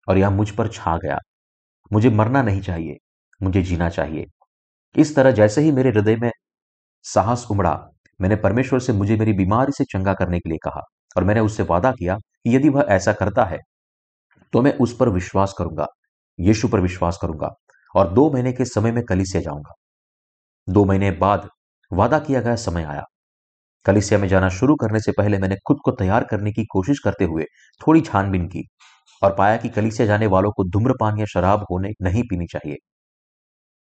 और 0.09 0.18
यह 0.18 0.31
मुझ 0.31 0.51
पर 0.51 0.68
छा 0.68 0.97
गया। 0.97 1.18
मुझे 1.91 2.11
मरना 2.11 2.43
नहीं 2.43 2.61
चाहिए, 2.61 2.97
मुझे 3.41 3.62
जीना 3.62 3.89
चाहिए। 3.91 4.24
इस 4.95 5.14
तरह 5.16 5.31
जैसे 5.33 5.61
ही 5.61 5.72
मेरे 5.72 5.91
हृदय 5.91 6.16
में 6.16 6.31
साहस 7.05 7.46
उमड़ा। 7.50 7.74
मैंने 8.20 8.36
परमेश्वर 8.38 8.78
से 8.80 8.92
मुझे 8.92 9.16
मेरी 9.16 9.32
बीमारी 9.34 9.72
से 9.72 9.84
चंगा 9.86 10.14
करने 10.14 10.38
के 10.40 10.48
लिए 10.48 10.59
कहा 10.64 10.82
और 11.16 11.24
मैंने 11.24 11.40
उससे 11.42 11.62
वादा 11.64 11.92
किया 11.92 12.16
कि 12.16 12.57
यदि 12.57 12.68
वह 12.70 12.86
ऐसा 12.90 13.12
करता 13.14 13.44
है 13.46 13.59
तो 14.53 14.62
मैं 14.62 14.74
उस 14.76 14.96
पर 14.96 15.09
विश्वास 15.11 15.55
करूँगा, 15.59 15.86
यीशु 16.38 16.68
पर 16.68 16.80
विश्वास 16.80 17.18
करूँगा 17.22 17.48
और 17.94 18.12
दो 18.12 18.30
महीने 18.32 18.53
के 18.53 18.64
समय 18.66 18.92
में 18.92 19.03
कलिसिया 19.05 19.42
जाऊँगा। 19.42 19.74
दो 20.68 20.84
महीने 20.84 21.11
बाद 21.12 21.48
वादा 21.90 22.18
किया 22.20 22.40
गया, 22.40 22.55
समय 22.57 22.84
आया। 22.84 23.05
कलिसिया 23.86 24.18
में 24.20 24.26
जाना 24.28 24.48
शुरू 24.50 24.74
करने 24.76 25.00
से 25.00 25.12
पहले 25.12 25.38
मैंने 25.38 25.57
खुद 25.66 25.78
को 25.84 25.90
तैयार 25.92 26.24
करने 26.24 26.53
की 26.53 26.64
कोशिश 26.66 26.98
करते 26.98 27.24
हुए 27.26 27.44
थोड़ी 27.80 28.00
छानबीन 28.03 28.46
की 28.48 28.64
और 29.22 29.34
पाया 29.36 29.57
कि 29.57 29.68
कलिसिया 29.70 30.07
जाने 30.09 30.26
वालों 30.28 30.50
को 30.53 30.64
धूम्रपान 30.70 31.18
या 31.18 31.26
शराब 31.26 31.66
होने 31.70 31.92
नहीं 32.03 32.22
पीनी 32.24 32.46
चाहिए। 32.46 32.76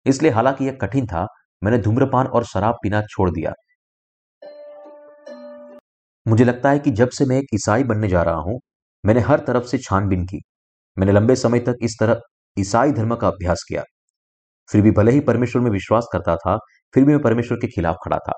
इसलिए 0.06 0.32
हालाँकि 0.32 0.64
यह 0.64 0.78
कठिन 0.82 1.06
था 1.06 1.26
मैंने 1.62 1.78
धूम्रपान 1.78 2.26
और 2.26 2.44
शराब 2.44 2.74
पीना 2.82 3.02
छोड़ 3.02 3.30
दिया। 3.30 3.52
मुझे 6.26 6.44
लगता 6.44 6.70
है 6.70 6.78
कि 6.78 6.90
जब 6.90 7.08
से 7.08 7.24
मैं 7.24 7.38
एक 7.38 7.46
ईसाई 7.54 7.84
बनने 7.84 8.08
जा 8.08 8.22
रहा 8.22 8.40
हूँ, 8.40 8.61
मैंने 9.04 9.20
हर 9.20 9.40
तरफ़ 9.40 9.64
से 9.64 9.78
छानबीन 9.78 10.24
की। 10.24 10.40
मैंने 10.98 11.12
लंबे 11.12 11.36
समय 11.36 11.61
तक 11.61 11.76
इस 11.82 11.96
तरह 12.00 12.20
ईसाई 12.56 12.92
धर्म 12.92 13.14
का 13.14 13.28
अभ्यास 13.28 13.64
किया। 13.68 13.82
फिर 14.68 14.82
भी 14.82 14.90
भले 14.90 15.12
ही 15.12 15.20
परमेश्वर 15.20 15.62
में 15.62 15.70
विश्वास 15.70 16.06
करता 16.12 16.36
था, 16.36 16.56
फिर 16.94 17.04
भी 17.04 17.12
मैं 17.12 17.22
परमेश्वर 17.22 17.58
के 17.58 17.66
खिलाफ 17.66 17.96
खड़ा 18.04 18.18
था। 18.18 18.32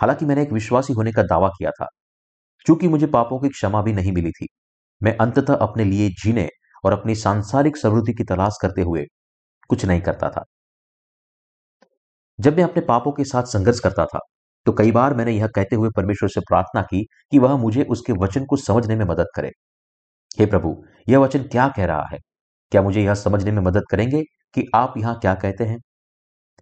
हालाँकि 0.00 0.26
मैंने 0.26 0.42
एक 0.42 0.52
विश्वासी 0.52 0.92
होने 0.92 1.12
का 1.12 1.22
दावा 1.22 1.48
किया 1.48 1.70
था। 1.70 1.86
चूँकि 2.66 2.88
मुझे 2.88 3.06
पापों 3.06 3.38
की 3.40 3.48
क्षमा 3.48 3.82
भी 3.82 3.92
नहीं 3.92 4.12
मिली 4.12 4.30
थी, 4.30 4.46
मैं 5.02 5.16
अंततः 5.16 5.54
अपने 5.54 5.84
लिए 5.84 6.08
जीने 6.08 6.48
और 6.84 6.92
अपनी 6.92 7.14
सांसारिक 7.14 7.76
समृद्धि 7.76 8.12
की 8.12 8.24
तलाश 8.24 8.58
करते 8.62 8.82
हुए 8.82 9.04
कुछ 9.68 9.84
नहीं 9.84 10.00
करता 10.00 10.30
था। 10.30 10.44
जब 12.38 12.56
मैं 12.56 12.64
अपने 12.64 12.82
पापों 12.82 13.12
के 13.12 13.24
साथ 13.24 13.44
संघर्ष 13.44 13.80
करता 13.80 14.04
था 14.06 14.18
तो 14.66 14.72
कई 14.72 14.92
बार 14.92 15.14
मैंने 15.14 15.32
यह 15.32 15.46
कहते 15.46 15.76
हुए 15.76 15.88
परमेश्वर 15.96 16.28
से 16.28 16.40
प्रार्थना 16.40 16.82
की 16.82 17.02
कि 17.30 17.38
वह 17.38 17.56
मुझे 17.56 17.84
उसके 17.86 18.12
वचन 18.14 18.44
को 18.44 18.56
समझने 18.56 18.96
में 18.96 19.04
मदद 19.06 19.26
करे। 19.34 19.50
हे 20.38 20.46
प्रभु, 20.46 20.74
यह 21.08 21.18
वचन 21.18 21.42
क्या 21.44 21.68
कह 21.68 21.84
रहा 21.86 22.06
है? 22.12 22.18
क्या 22.72 22.82
मुझे 22.82 23.02
यह 23.04 23.14
समझने 23.14 23.50
में 23.52 23.62
मदद 23.62 23.84
करेंगे 23.90 24.22
कि 24.56 24.64
आप 24.74 24.94
यहाँ 24.98 25.18
क्या 25.20 25.34
कहते 25.34 25.64
हैं? 25.64 25.78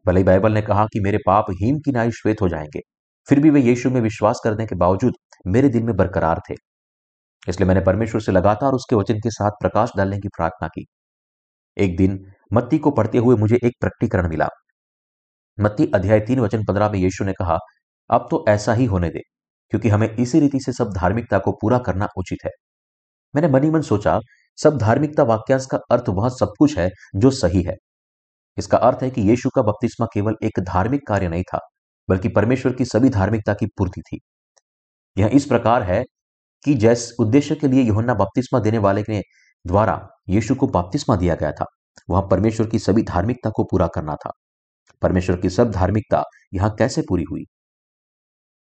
भले 0.06 0.22
बाइबल 0.24 0.52
ने 0.52 0.62
कहा 0.62 0.86
कि 0.86 1.00
मेरे 1.00 1.18
पाप 1.26 1.46
हीम 1.52 1.78
की 1.78 1.92
नाई 1.92 2.10
श्वेत 2.12 2.42
हो 2.42 2.48
जाएँगे, 2.48 2.80
फिर 3.28 3.40
भी 3.40 3.50
वे 3.50 3.60
यीशु 3.62 3.90
में 3.90 4.00
विश्वास 4.00 4.40
करने 4.44 4.66
के 4.66 4.76
बावजूद 4.76 5.14
मेरे 5.48 5.68
दिल 5.68 5.82
में 5.82 5.96
बरकरार 5.96 6.40
थे। 6.50 6.54
इसलिए 7.48 7.68
मैंने 7.68 7.80
परमेश्वर 7.82 8.20
से 8.20 8.32
लगातार 8.32 8.72
उसके 8.72 8.96
वचन 8.96 9.20
के 9.20 9.30
साथ 9.30 9.50
प्रकाश 9.60 9.92
डालने 9.96 10.18
की 10.18 10.28
प्रार्थना 10.28 10.68
की। 10.68 10.86
एक 11.76 11.96
दिन 11.96 12.20
मत्ती 12.52 12.78
को 12.78 12.90
पढ़ते 12.92 13.18
हुए 13.18 13.36
मुझे 13.36 13.58
एक 13.64 13.74
प्रकटीकरण 13.80 14.28
मिला। 14.28 14.48
मत्ती 15.58 15.90
अध्याय 15.94 16.20
तीन 16.20 16.40
वचन 16.40 16.64
पंद्रह 16.64 16.90
में 16.90 16.98
यीशु 16.98 17.24
ने 17.24 17.32
कहा, 17.32 17.58
अब 18.10 18.26
तो 18.30 18.44
ऐसा 18.48 18.74
ही 18.74 18.84
होने 18.84 19.08
दे, 19.10 19.20
क्योंकि 19.72 19.88
हमें 19.88 20.08
इसी 20.10 20.40
रीति 20.40 20.60
से 20.60 20.72
सब 20.72 20.92
धार्मिकता 20.92 21.38
को 21.38 21.52
पूरा 21.52 21.78
करना 21.78 22.08
उचित 22.16 22.44
है। 22.44 22.50
मैंने 23.34 23.48
मनी 23.48 23.70
मन 23.70 23.82
सोचा, 23.82 24.18
सब 24.58 24.78
धार्मिकता 24.78 25.22
वाक्यांश 25.22 25.66
का 25.66 25.78
अर्थ 25.90 26.08
वह 26.08 26.28
सब 26.28 26.52
कुछ 26.58 26.78
है 26.78 26.88
जो 27.16 27.30
सही 27.30 27.62
है। 27.62 27.74
इसका 28.58 28.78
अर्थ 28.78 29.02
है 29.02 29.10
कि 29.10 29.22
यीशु 29.22 29.50
का 29.50 29.62
बपतिस्मा 29.62 30.06
केवल 30.14 30.34
एक 30.42 30.60
धार्मिक 30.60 31.06
कार्य 31.08 31.28
नहीं 31.28 31.42
था, 31.42 31.58
बल्कि 32.08 32.28
परमेश्वर 32.28 32.72
की 32.72 32.84
सभी 32.84 33.08
धार्मिकता 33.08 33.54
की 33.54 33.66
पूर्ति 33.66 34.00
थी। 34.02 34.18
यह 35.16 35.30
इस 35.32 35.46
प्रकार 35.46 35.82
है 35.82 36.02
कि 36.64 36.74
जैस 36.74 37.12
उद्देश्य 37.20 37.54
के 37.54 37.68
लिए 37.68 37.82
योहन्ना 37.82 38.14
बपतिस्मा 38.14 38.60
देने 38.60 38.78
वाले 38.78 39.02
के 39.02 39.20
द्वारा 39.64 40.00
यीशु 40.28 40.54
को 40.54 40.66
बपतिस्मा 40.66 41.16
दिया 41.16 41.34
गया 41.34 41.52
था, 41.52 41.64
वह 42.10 42.20
परमेश्वर 42.20 42.66
की 42.66 42.78
सभी 42.78 43.02
धार्मिकता 43.02 43.50
को 43.50 43.64
पूरा 43.64 43.86
करना 43.86 44.14
था। 44.16 44.30
परमेश्वर 45.02 45.36
की 45.36 45.50
सब 45.50 45.70
धार्मिकता 45.70 46.22
यहाँ 46.54 46.74
कैसे 46.78 47.02
पूरी 47.02 47.24
हुई? 47.30 47.44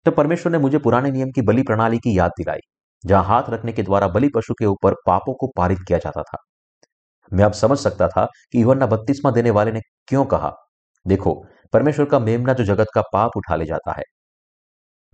तो 0.05 0.11
परमेश्वर 0.11 0.51
ने 0.51 0.57
मुझे 0.57 0.77
पुराने 0.77 1.11
नियम 1.11 1.31
की 1.31 1.41
बलि 1.41 1.63
प्रणाली 1.63 1.97
की 1.97 2.17
याद 2.19 2.31
दिलाई, 2.37 2.59
जहाँ 3.05 3.23
हाथ 3.23 3.43
रखने 3.49 3.71
के 3.71 3.83
द्वारा 3.83 4.07
बलि 4.07 4.29
पशु 4.35 4.53
के 4.53 4.65
ऊपर 4.65 4.93
पापों 5.07 5.33
को 5.33 5.47
पारित 5.57 5.79
किया 5.87 5.99
जाता 5.99 6.21
था। 6.21 6.37
मैं 7.33 7.45
अब 7.45 7.51
समझ 7.51 7.77
सकता 7.77 8.07
था 8.07 8.25
कि 8.51 8.61
युवन्ना 8.61 8.85
बत्तीसवा 8.85 9.31
देने 9.31 9.49
वाले 9.49 9.71
ने 9.71 9.79
क्यों 10.07 10.25
कहा, 10.25 10.51
देखो, 11.07 11.45
परमेश्वर 11.73 12.05
का 12.05 12.19
मेमना 12.19 12.53
जो 12.53 12.63
जगत 12.63 12.87
का 12.95 13.01
पाप 13.01 13.31
उठा 13.37 13.55
ले 13.55 13.65
जाता 13.65 13.91
है। 13.91 14.03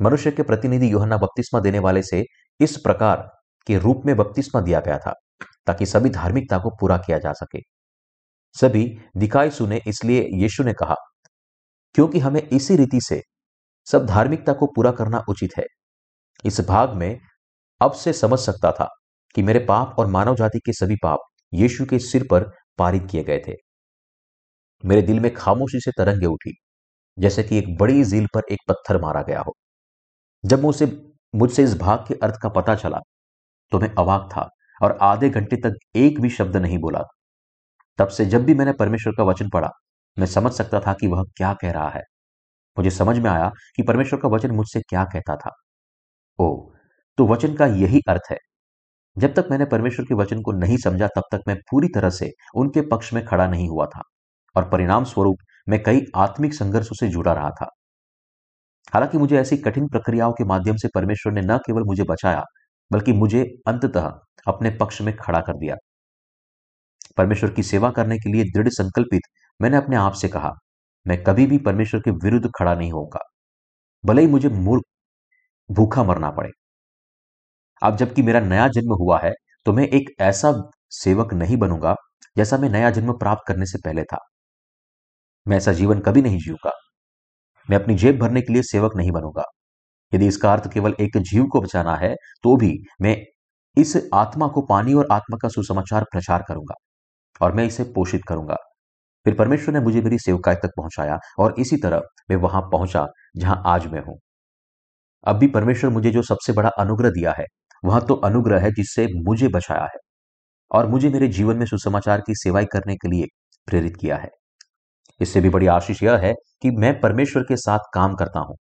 मनुष्य 0.02 0.32
के 0.32 0.44
प्रतिनिधि 0.44 0.92
योहन्ना 0.94 1.18
बपतिस्मा 1.18 1.60
देने 1.60 1.80
वाले 1.80 2.04
से 2.04 2.24
इस 2.60 2.78
प्रकार 2.78 3.30
के 3.68 3.78
रूप 3.78 4.02
में 4.06 4.16
बपतिस्मा 4.18 4.62
दिया 4.62 4.80
गया 4.80 4.98
था, 4.98 5.14
ताकि 5.68 5.86
सभी 5.86 6.10
धार्मिकता 6.10 6.58
को 6.58 6.70
पूरा 6.70 6.98
किया 6.98 7.18
जा 7.18 7.34
सके। 7.34 7.77
सभी 8.56 8.86
दिखाई 9.18 9.50
सुने 9.52 9.82
इसलिए 9.88 10.28
यीशु 10.34 10.64
ने 10.64 10.74
कहा, 10.74 10.96
क्योंकि 11.96 12.20
हमें 12.20 12.42
इसी 12.44 12.76
रीति 12.76 13.02
से 13.02 13.22
सब 13.88 14.06
धार्मिकता 14.06 14.54
को 14.54 14.68
पूरा 14.68 14.92
करना 14.92 15.24
उचित 15.30 15.58
है। 15.58 15.66
इस 16.46 16.60
भाग 16.68 16.94
में 16.94 17.20
अब 17.82 17.92
से 17.94 18.14
समझ 18.14 18.40
सकता 18.40 18.72
था 18.72 18.88
कि 19.36 19.42
मेरे 19.44 19.60
पाप 19.66 19.96
और 20.00 20.08
मानव 20.08 20.36
जाति 20.36 20.60
के 20.60 20.74
सभी 20.74 20.96
पाप 21.04 21.20
यीशु 21.54 21.86
के 21.86 22.00
सिर 22.02 22.28
पर 22.32 22.44
पारित 22.80 23.08
किए 23.12 23.24
गए 23.24 23.40
थे। 23.48 23.54
मेरे 24.84 25.02
दिल 25.02 25.20
में 25.20 25.34
खामोशी 25.34 25.80
से 25.80 25.92
तरंगे 25.98 26.26
उठी, 26.28 26.54
जैसे 27.18 27.44
कि 27.44 27.58
एक 27.58 27.78
बड़ी 27.78 28.04
झील 28.04 28.28
पर 28.34 28.52
एक 28.52 28.60
पत्थर 28.70 29.02
मारा 29.02 29.22
गया 29.22 29.42
हो। 29.42 29.56
जब 30.44 30.62
मुझसे 30.62 30.86
मुझसे 31.34 31.64
इस 31.64 31.78
भाग 31.78 32.06
के 32.08 32.16
अर्थ 32.24 32.36
का 32.44 32.50
पता 32.52 32.76
चला 32.76 33.00
तो 33.72 33.80
मैं 33.80 33.90
अवाक 33.96 34.30
था 34.32 34.48
और 34.82 34.98
आधे 35.04 35.30
घंटे 35.30 35.56
तक 35.60 35.74
एक 35.98 36.20
भी 36.22 36.30
शब्द 36.30 36.58
नहीं 36.58 36.78
बोला। 36.80 37.04
तब 38.00 38.08
से 38.08 38.26
जब 38.26 38.46
भी 38.46 38.54
मैंने 38.54 38.74
परमेश्वर 38.74 39.14
का 39.18 39.24
वचन 39.24 39.50
पढ़ा, 39.50 39.70
मैं 40.18 40.28
समझ 40.28 40.52
सकता 40.54 40.80
था 40.80 40.94
कि 40.94 41.08
वह 41.08 41.24
क्या 41.38 41.54
कह 41.54 41.72
रहा 41.72 41.90
है। 41.90 42.02
मुझे 42.78 42.92
समझ 42.92 43.20
में 43.20 43.30
आया 43.32 43.52
कि 43.76 43.84
परमेश्वर 43.84 44.20
का 44.20 44.30
वचन 44.30 44.52
मुझसे 44.52 44.82
क्या 44.82 45.04
कहता 45.06 45.36
था। 45.36 45.52
ओ 46.40 46.72
तो 47.18 47.28
वचन 47.28 47.56
का 47.56 47.66
यही 47.66 48.02
अर्थ 48.10 48.32
है। 48.32 48.38
जब 49.18 49.34
तक 49.34 49.48
मैंने 49.52 49.66
परमेश्वर 49.66 50.06
के 50.06 50.16
वचन 50.16 50.42
को 50.42 50.52
नहीं 50.52 50.78
समझा, 50.78 51.08
तब 51.08 51.24
तक 51.32 51.42
मैं 51.48 51.56
पूरी 51.72 51.88
तरह 51.96 52.10
से 52.10 52.32
उनके 52.56 52.82
पक्ष 52.82 53.14
में 53.14 53.26
खड़ा 53.26 53.48
नहीं 53.48 53.70
हुआ 53.70 53.86
था 53.86 54.02
और 54.56 54.70
परिणाम 54.70 55.04
स्वरूप 55.04 55.38
मैं 55.70 55.84
कई 55.84 56.02
आत्मिक 56.16 56.54
संघर्षों 56.54 56.96
से 56.96 57.08
जुड़ा 57.08 57.34
रहा 57.34 57.50
था। 57.50 57.70
हालाँकि 58.94 59.18
मुझे 59.18 59.38
ऐसी 59.38 59.58
कठिन 59.58 59.88
प्रक्रियाओं 59.88 60.34
के 60.34 60.44
माध्यम 60.44 60.76
से 60.76 60.88
परमेश्वर 60.96 61.34
ने 61.34 61.42
न 61.42 61.58
केवल 61.58 61.84
मुझे 61.84 62.04
बचाया, 62.04 62.44
बल्कि 62.92 63.14
मुझे 63.14 63.44
अंततः 63.68 64.12
अपने 64.48 64.70
पक्ष 64.72 65.02
में 65.02 65.16
खड़ा 65.18 65.42
कर 65.42 65.54
दिया। 65.54 65.76
परमेश्वर 67.18 67.52
की 67.52 67.64
सेवा 67.64 67.90
करने 67.92 68.18
के 68.18 68.32
लिए 68.32 68.44
दृढ़ 68.52 68.70
संकल्पित 68.72 69.22
मैंने 69.60 69.78
अपने 69.78 69.96
आप 69.98 70.14
से 70.14 70.28
कहा, 70.30 70.52
मैं 71.06 71.24
कभी 71.24 71.46
भी 71.48 71.58
परमेश्वर 71.60 72.02
के 72.02 72.12
विरुद्ध 72.20 72.50
खड़ा 72.58 72.74
नहीं 72.76 72.92
होगा 72.92 73.20
भले 74.04 74.22
ही 74.22 74.28
मुझे 74.28 74.50
मूर्ख, 74.50 74.84
भूखा 75.70 76.04
मरना 76.04 76.30
पड़े। 76.32 76.50
अब 77.82 77.96
जबकि 77.98 78.22
मेरा 78.22 78.40
नया 78.42 78.68
जन्म 78.70 78.94
हुआ 78.96 79.20
है 79.20 79.32
तो 79.66 79.74
मैं 79.74 79.88
एक 79.90 80.10
ऐसा 80.22 80.52
सेवक 80.94 81.34
नहीं 81.34 81.58
बनूँगा, 81.58 81.96
जैसा 82.38 82.58
मैं 82.58 82.70
नया 82.70 82.90
जन्म 82.92 83.14
प्राप्त 83.14 83.44
करने 83.48 83.66
से 83.66 83.78
पहले 83.86 84.04
था। 84.04 84.18
मैं 85.46 85.58
ऐसा 85.58 85.74
जीवन 85.74 86.00
कभी 86.00 86.22
नहीं 86.22 86.40
जीऊँगा। 86.40 86.72
मैं 87.70 87.78
अपनी 87.78 87.96
जेब 87.96 88.20
भरने 88.20 88.42
के 88.42 88.54
लिए 88.54 88.62
सेवक 88.64 88.96
नहीं 88.98 89.12
बनूँगा। 89.12 89.44
यदि 90.14 90.28
इसका 90.28 90.52
अर्थ 90.54 90.72
केवल 90.74 90.96
एक 91.00 91.18
जीव 91.20 91.46
को 91.46 91.62
बचाना 91.62 91.96
है 91.96 92.14
तो 92.44 92.56
भी 92.58 92.72
मैं 93.02 93.16
इस 93.78 93.96
आत्मा 94.16 94.48
को 94.48 94.62
पानी 94.68 94.94
और 94.94 95.08
आत्मा 95.12 95.38
का 95.38 95.50
सुसमाचार 95.50 96.04
प्रचार 96.12 96.44
करूँगा। 96.48 96.76
और 97.42 97.54
मैं 97.54 97.66
इसे 97.66 97.84
पोषित 97.96 98.22
करूँगा। 98.28 98.56
फिर 99.26 99.36
परमेश्वर 99.36 99.74
ने 99.74 99.80
मुझे 99.80 100.02
मेरी 100.02 100.18
सेवकाई 100.20 100.56
तक 100.56 100.72
पहुँचाया 100.78 101.18
और 101.40 101.56
इसी 101.60 101.78
तरह 101.78 102.02
मैं 102.30 102.38
वहाँ 102.38 102.62
पहुँचा, 102.62 103.06
जहाँ 103.38 103.62
आज 103.66 103.88
मैं 103.88 104.02
हूँ। 104.02 104.18
अब 105.24 105.38
भी 105.38 105.48
परमेश्वर 105.48 105.90
मुझे 105.90 106.12
जो 106.12 106.22
सबसे 106.22 106.54
बड़ा 106.54 106.70
अनुग्रह 106.70 107.10
दिया 107.10 107.34
है, 107.40 107.46
वह 107.84 108.00
तो 108.00 108.16
अनुग्रह 108.16 108.60
है 108.60 108.72
जिससे 108.72 109.08
मुझे 109.24 109.48
बचाया 109.48 109.84
है 109.84 110.00
और 110.72 110.88
मुझे 110.88 111.10
मेरे 111.10 111.28
जीवन 111.28 111.58
में 111.58 111.66
सुसमाचार 111.66 112.22
की 112.22 112.36
सेवाई 112.36 112.66
करने 112.66 112.96
के 112.96 113.10
लिए 113.10 113.26
प्रेरित 113.68 113.98
किया 113.98 114.18
है। 114.18 114.30
इससे 115.22 115.42
भी 115.42 115.50
बड़ी 115.50 115.68
आशीष 115.68 116.04
यह 116.04 116.18
है 116.18 116.34
कि 116.62 116.72
मैं 116.72 117.00
परमेश्वर 117.02 117.44
के 117.44 117.56
साथ 117.58 117.80
काम 117.94 118.16
करता 118.16 118.40
हूँ। 118.40 118.56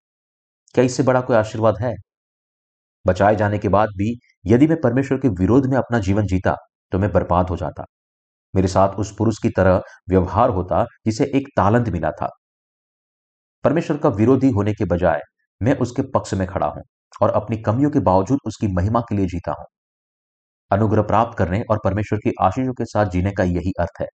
क्या 0.75 0.83
इससे 0.83 1.03
बड़ा 1.03 1.21
कोई 1.21 1.35
आशीर्वाद 1.37 1.75
है? 1.81 1.93
बचाए 3.05 3.35
जाने 3.35 3.57
के 3.57 3.69
बाद 3.69 3.89
भी 3.97 4.13
यदि 4.45 4.67
मैं 4.67 4.81
परमेश्वर 4.81 5.17
के 5.17 5.29
विरोध 5.41 5.65
में 5.65 5.77
अपना 5.77 5.99
जीवन 5.99 6.25
जीता 6.25 6.55
तो 6.91 6.99
मैं 6.99 7.11
बर्बाद 7.11 7.49
हो 7.49 7.57
जाता। 7.57 7.85
मेरे 8.57 8.67
साथ 8.67 8.99
उस 8.99 9.15
पुरुष 9.17 9.37
की 9.43 9.49
तरह 9.49 9.81
व्यवहार 10.09 10.49
होता 10.49 10.83
जिसे 11.05 11.31
एक 11.35 11.47
तालंत 11.57 11.89
मिला 11.89 12.11
था। 12.11 12.29
परमेश्वर 13.63 13.97
का 13.97 14.09
विरोधी 14.09 14.49
होने 14.51 14.73
के 14.73 14.85
बजाय 14.85 15.21
मैं 15.61 15.77
उसके 15.77 16.01
पक्ष 16.11 16.33
में 16.33 16.47
खड़ा 16.47 16.67
हूँ 16.67 16.83
और 17.21 17.29
अपनी 17.31 17.57
कमियों 17.57 17.89
के 17.91 17.99
बावजूद 17.99 18.39
उसकी 18.45 18.67
महिमा 18.67 19.01
के 19.01 19.15
लिए 19.15 19.25
जीता 19.25 19.51
हूँ। 19.51 19.65
अनुग्रह 20.71 21.01
प्राप्त 21.01 21.37
करने 21.37 21.61
और 21.71 21.79
परमेश्वर 21.83 22.19
की 22.19 22.31
आशीषों 22.41 22.73
के 22.73 22.85
साथ 22.85 23.05
जीने 23.05 23.31
का 23.31 23.43
यही 23.43 23.71
अर्थ 23.79 24.01
है। 24.01 24.07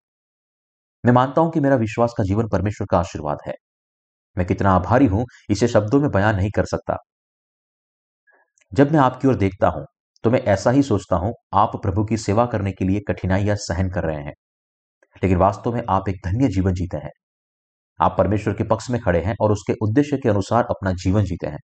मैं 1.03 1.13
मानता 1.13 1.41
हूँ 1.41 1.51
कि 1.51 1.59
मेरा 1.59 1.75
विश्वास 1.75 2.13
का 2.17 2.23
जीवन 2.23 2.47
परमेश्वर 2.47 2.87
का 2.91 2.99
आशीर्वाद 2.99 3.37
है। 3.47 3.53
मैं 4.37 4.47
कितना 4.47 4.71
आभारी 4.71 5.05
हूँ, 5.07 5.25
इसे 5.49 5.67
शब्दों 5.67 5.99
में 6.01 6.09
बयान 6.11 6.35
नहीं 6.35 6.51
कर 6.51 6.65
सकता। 6.65 6.97
जब 8.71 8.91
मैं 8.91 8.99
आपकी 8.99 9.27
ओर 9.27 9.35
देखता 9.35 9.67
हूँ 9.67 9.85
तो 10.23 10.31
मैं 10.31 10.39
ऐसा 10.43 10.71
ही 10.71 10.83
सोचता 10.83 11.15
हूँ, 11.15 11.33
आप 11.53 11.75
प्रभु 11.81 12.03
की 12.03 12.17
सेवा 12.17 12.45
करने 12.45 12.71
के 12.71 12.85
लिए 12.85 12.99
कठिनाइयाँ 13.07 13.55
सहन 13.57 13.89
कर 13.89 14.03
रहे 14.03 14.21
हैं। 14.23 14.33
लेकिन 15.23 15.37
वास्तव 15.37 15.73
में 15.73 15.83
आप 15.89 16.09
एक 16.09 16.21
धन्य 16.25 16.47
जीवन 16.47 16.73
जीते 16.73 16.97
हैं। 16.97 17.11
आप 17.99 18.15
परमेश्वर 18.17 18.53
के 18.53 18.63
पक्ष 18.63 18.89
में 18.89 18.99
खड़े 19.01 19.21
हैं 19.21 19.35
और 19.41 19.51
उसके 19.51 19.73
उद्देश्य 19.81 20.17
के 20.17 20.29
अनुसार 20.29 20.65
अपना 20.69 20.91
जीवन 20.93 21.23
जीते 21.23 21.47
हैं। 21.47 21.59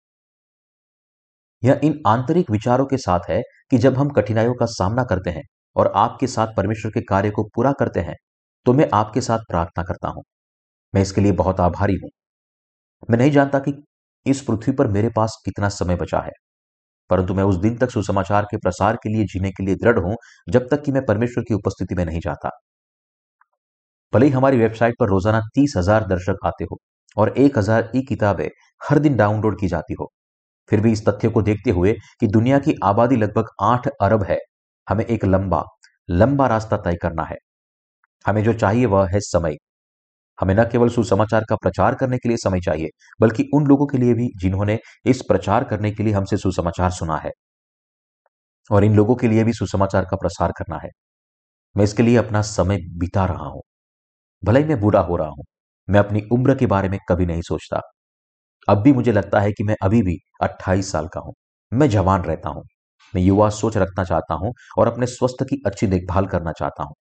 यह 1.63 1.79
इन 1.83 2.01
आंतरिक 2.07 2.51
विचारों 2.51 2.85
के 2.85 2.97
साथ 2.97 3.29
है 3.29 3.41
कि 3.71 3.77
जब 3.77 3.97
हम 3.97 4.09
कठिनाइयों 4.09 4.53
का 4.53 4.65
सामना 4.65 5.03
करते 5.03 5.29
हैं 5.29 5.43
और 5.75 5.91
आपके 5.95 6.27
साथ 6.27 6.47
परमेश्वर 6.57 6.91
के 6.91 7.01
कार्य 7.01 7.29
को 7.29 7.43
पूरा 7.55 7.71
करते 7.71 7.99
हैं 7.99 8.15
तो 8.65 8.73
मैं 8.73 8.89
आपके 8.93 9.21
साथ 9.21 9.39
प्रार्थना 9.39 9.83
करता 9.83 10.09
हूँ। 10.09 10.23
मैं 10.93 11.01
इसके 11.01 11.21
लिए 11.21 11.31
बहुत 11.33 11.59
आभारी 11.59 11.95
हूँ। 12.03 12.09
मैं 13.09 13.17
नहीं 13.17 13.31
जानता 13.31 13.59
कि 13.59 13.73
इस 14.25 14.41
पृथ्वी 14.41 14.73
पर 14.73 14.87
मेरे 14.87 15.09
पास 15.09 15.41
कितना 15.45 15.69
समय 15.69 15.95
बचा 15.95 16.19
है। 16.19 16.31
परंतु 17.09 17.33
मैं 17.33 17.43
उस 17.43 17.55
दिन 17.57 17.77
तक 17.77 17.91
सुसमाचार 17.91 18.45
के 18.51 18.57
प्रसार 18.57 18.95
के 19.03 19.09
लिए 19.09 19.25
जीने 19.25 19.51
के 19.51 19.65
लिए 19.65 19.75
दृढ़ 19.75 19.99
हूँ, 19.99 20.15
जब 20.47 20.67
तक 20.71 20.83
कि 20.83 20.91
मैं 20.91 21.05
परमेश्वर 21.05 21.43
की 21.43 21.53
उपस्थिति 21.53 21.95
में 21.95 22.05
नहीं 22.05 22.19
जाता। 22.19 22.49
भले 24.13 24.25
ही 24.25 24.31
हमारी 24.31 24.57
वेबसाइट 24.57 24.95
पर 24.99 25.09
रोज़ाना 25.09 25.39
तीस 25.55 25.73
हज़ार 25.77 26.05
दर्शक 26.07 26.45
आते 26.45 26.63
हो 26.63 26.77
और 27.17 27.33
एक 27.37 27.57
हज़ार 27.57 27.91
ई 27.95 28.01
किताबें 28.01 28.47
हर 28.81 28.99
दिन 28.99 29.15
डाउनलोड 29.17 29.59
की 29.59 29.67
जाती 29.67 29.93
हो, 29.93 30.11
फिर 30.69 30.81
भी 30.81 30.91
इस 30.91 31.05
तथ्य 31.05 31.29
को 31.29 31.41
देखते 31.41 31.71
हुए 31.71 31.93
कि 32.19 32.27
दुनिया 32.29 32.59
की 32.59 32.75
आबादी 32.83 33.15
लगभग 33.15 33.49
आठ 33.63 33.87
अरब 34.01 34.23
है, 34.23 34.37
हमें 34.87 35.05
एक 35.05 35.25
लंबा 35.25 35.63
लंबा 36.09 36.47
रास्ता 36.47 36.77
तय 36.77 36.95
करना 37.01 37.23
है। 37.25 37.37
हमें 38.25 38.43
जो 38.43 38.53
चाहिए 38.55 38.85
वह 38.87 39.07
है 39.13 39.19
समय। 39.21 39.55
हमें 40.39 40.55
न 40.55 40.63
केवल 40.63 40.89
सुसमाचार 40.89 41.45
का 41.49 41.55
प्रचार 41.55 41.95
करने 41.95 42.17
के 42.17 42.29
लिए 42.29 42.37
समय 42.37 42.59
चाहिए, 42.61 42.89
बल्कि 43.21 43.49
उन 43.53 43.67
लोगों 43.67 43.87
के 43.87 43.97
लिए 43.97 44.13
भी 44.13 44.29
जिन्होंने 44.37 44.79
इस 45.05 45.21
प्रचार 45.21 45.63
करने 45.63 45.91
के 45.91 46.03
लिए 46.03 46.13
हमसे 46.13 46.37
सुसमाचार 46.37 46.91
सुना 46.91 47.17
है। 47.17 47.31
और 48.69 48.83
इन 48.83 48.95
लोगों 48.95 49.15
के 49.15 49.27
लिए 49.27 49.43
भी 49.43 49.53
सुसमाचार 49.53 50.05
का 50.05 50.17
प्रसार 50.17 50.51
करना 50.51 50.79
है। 50.83 50.89
मैं 51.75 51.83
इसके 51.83 52.03
लिए 52.03 52.17
अपना 52.17 52.41
समय 52.41 52.77
बिता 52.97 53.25
रहा 53.25 53.47
हूँ। 53.47 53.61
भले 54.43 54.59
ही 54.59 54.65
मैं 54.65 54.79
बूढ़ा 54.81 54.99
हो 55.01 55.17
रहा 55.17 55.27
हूँ, 55.29 55.45
मैं 55.87 55.99
अपनी 55.99 56.21
उम्र 56.31 56.55
के 56.55 56.65
बारे 56.65 56.89
में 56.89 56.99
कभी 57.09 57.25
नहीं 57.25 57.41
सोचता। 57.41 57.81
अब 58.67 58.81
भी 58.81 58.93
मुझे 58.93 59.11
लगता 59.11 59.39
है 59.39 59.51
कि 59.51 59.63
मैं 59.63 59.75
अभी 59.83 60.01
भी 60.03 60.17
28 60.43 60.91
साल 60.91 61.07
का 61.07 61.19
हूँ। 61.19 61.33
मैं 61.71 61.89
जवान 61.89 62.23
रहता 62.23 62.49
हूँ। 62.49 62.63
मैं 63.13 63.23
युवा 63.23 63.49
सोच 63.51 63.77
रखना 63.77 64.03
चाहता 64.03 64.33
हूँ 64.35 64.53
और 64.79 64.87
अपने 64.87 65.07
स्वस्थ 65.07 65.43
की 65.43 65.61
अच्छी 65.65 65.87
देखभाल 65.87 66.27
करना 66.27 66.51
चाहता 66.51 66.83
हूँ। 66.83 66.95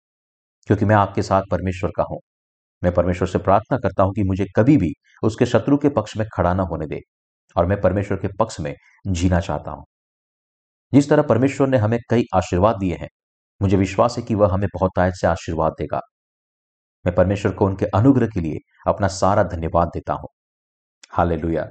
क्योंकि 0.68 0.86
मैं 0.86 0.96
आपके 0.96 1.22
साथ 1.22 1.44
परमेश्वर 1.52 1.92
का 1.98 2.04
हूँ। 2.04 2.20
मैं 2.84 2.94
परमेश्वर 2.94 3.28
से 3.28 3.40
प्रार्थना 3.40 3.78
करता 3.78 4.04
हूँ 4.04 4.14
कि 4.14 4.24
मुझे 4.24 4.46
कभी 4.56 4.78
भी 4.78 4.94
उसके 5.24 5.46
शत्रु 5.46 5.78
के 5.78 5.90
पक्ष 5.90 6.18
में 6.18 6.28
खड़ा 6.36 6.54
ना 6.54 6.64
होने 6.64 6.88
दे 6.88 7.00
और 7.56 7.66
मैं 7.66 7.82
परमेश्वर 7.82 8.18
के 8.18 8.28
पक्ष 8.40 8.60
में 8.60 8.76
जीना 9.08 9.40
चाहता 9.40 9.72
हूँ। 9.72 9.86
जिस 10.94 11.10
तरह 11.10 11.24
परमेश्वर 11.24 11.68
ने 11.68 11.78
हमें 11.78 12.00
कई 12.10 12.24
आशीर्वाद 12.36 12.78
दिए 12.78 12.96
हैं, 12.96 13.08
मुझे 13.62 13.78
विश्वास 13.78 14.18
है 14.18 14.24
कि 14.24 14.36
वह 14.36 14.54
हमें 14.54 14.68
बहुत 14.74 15.00
आयत 15.00 15.14
से 15.14 15.28
आशीर्वाद 15.28 15.72
देगा। 15.72 16.00
मैं 17.06 17.16
परमेश्वर 17.16 17.52
को 17.52 17.66
उनके 17.66 17.86
अनुग्रह 17.86 18.28
के 18.28 18.42
लिए 18.42 18.58
अपना 18.88 19.08
सारा 19.08 19.44
धन्यवाद 19.44 19.88
देता 19.88 20.14
हूँ। 20.14 20.28
हालेलुया। 21.12 21.68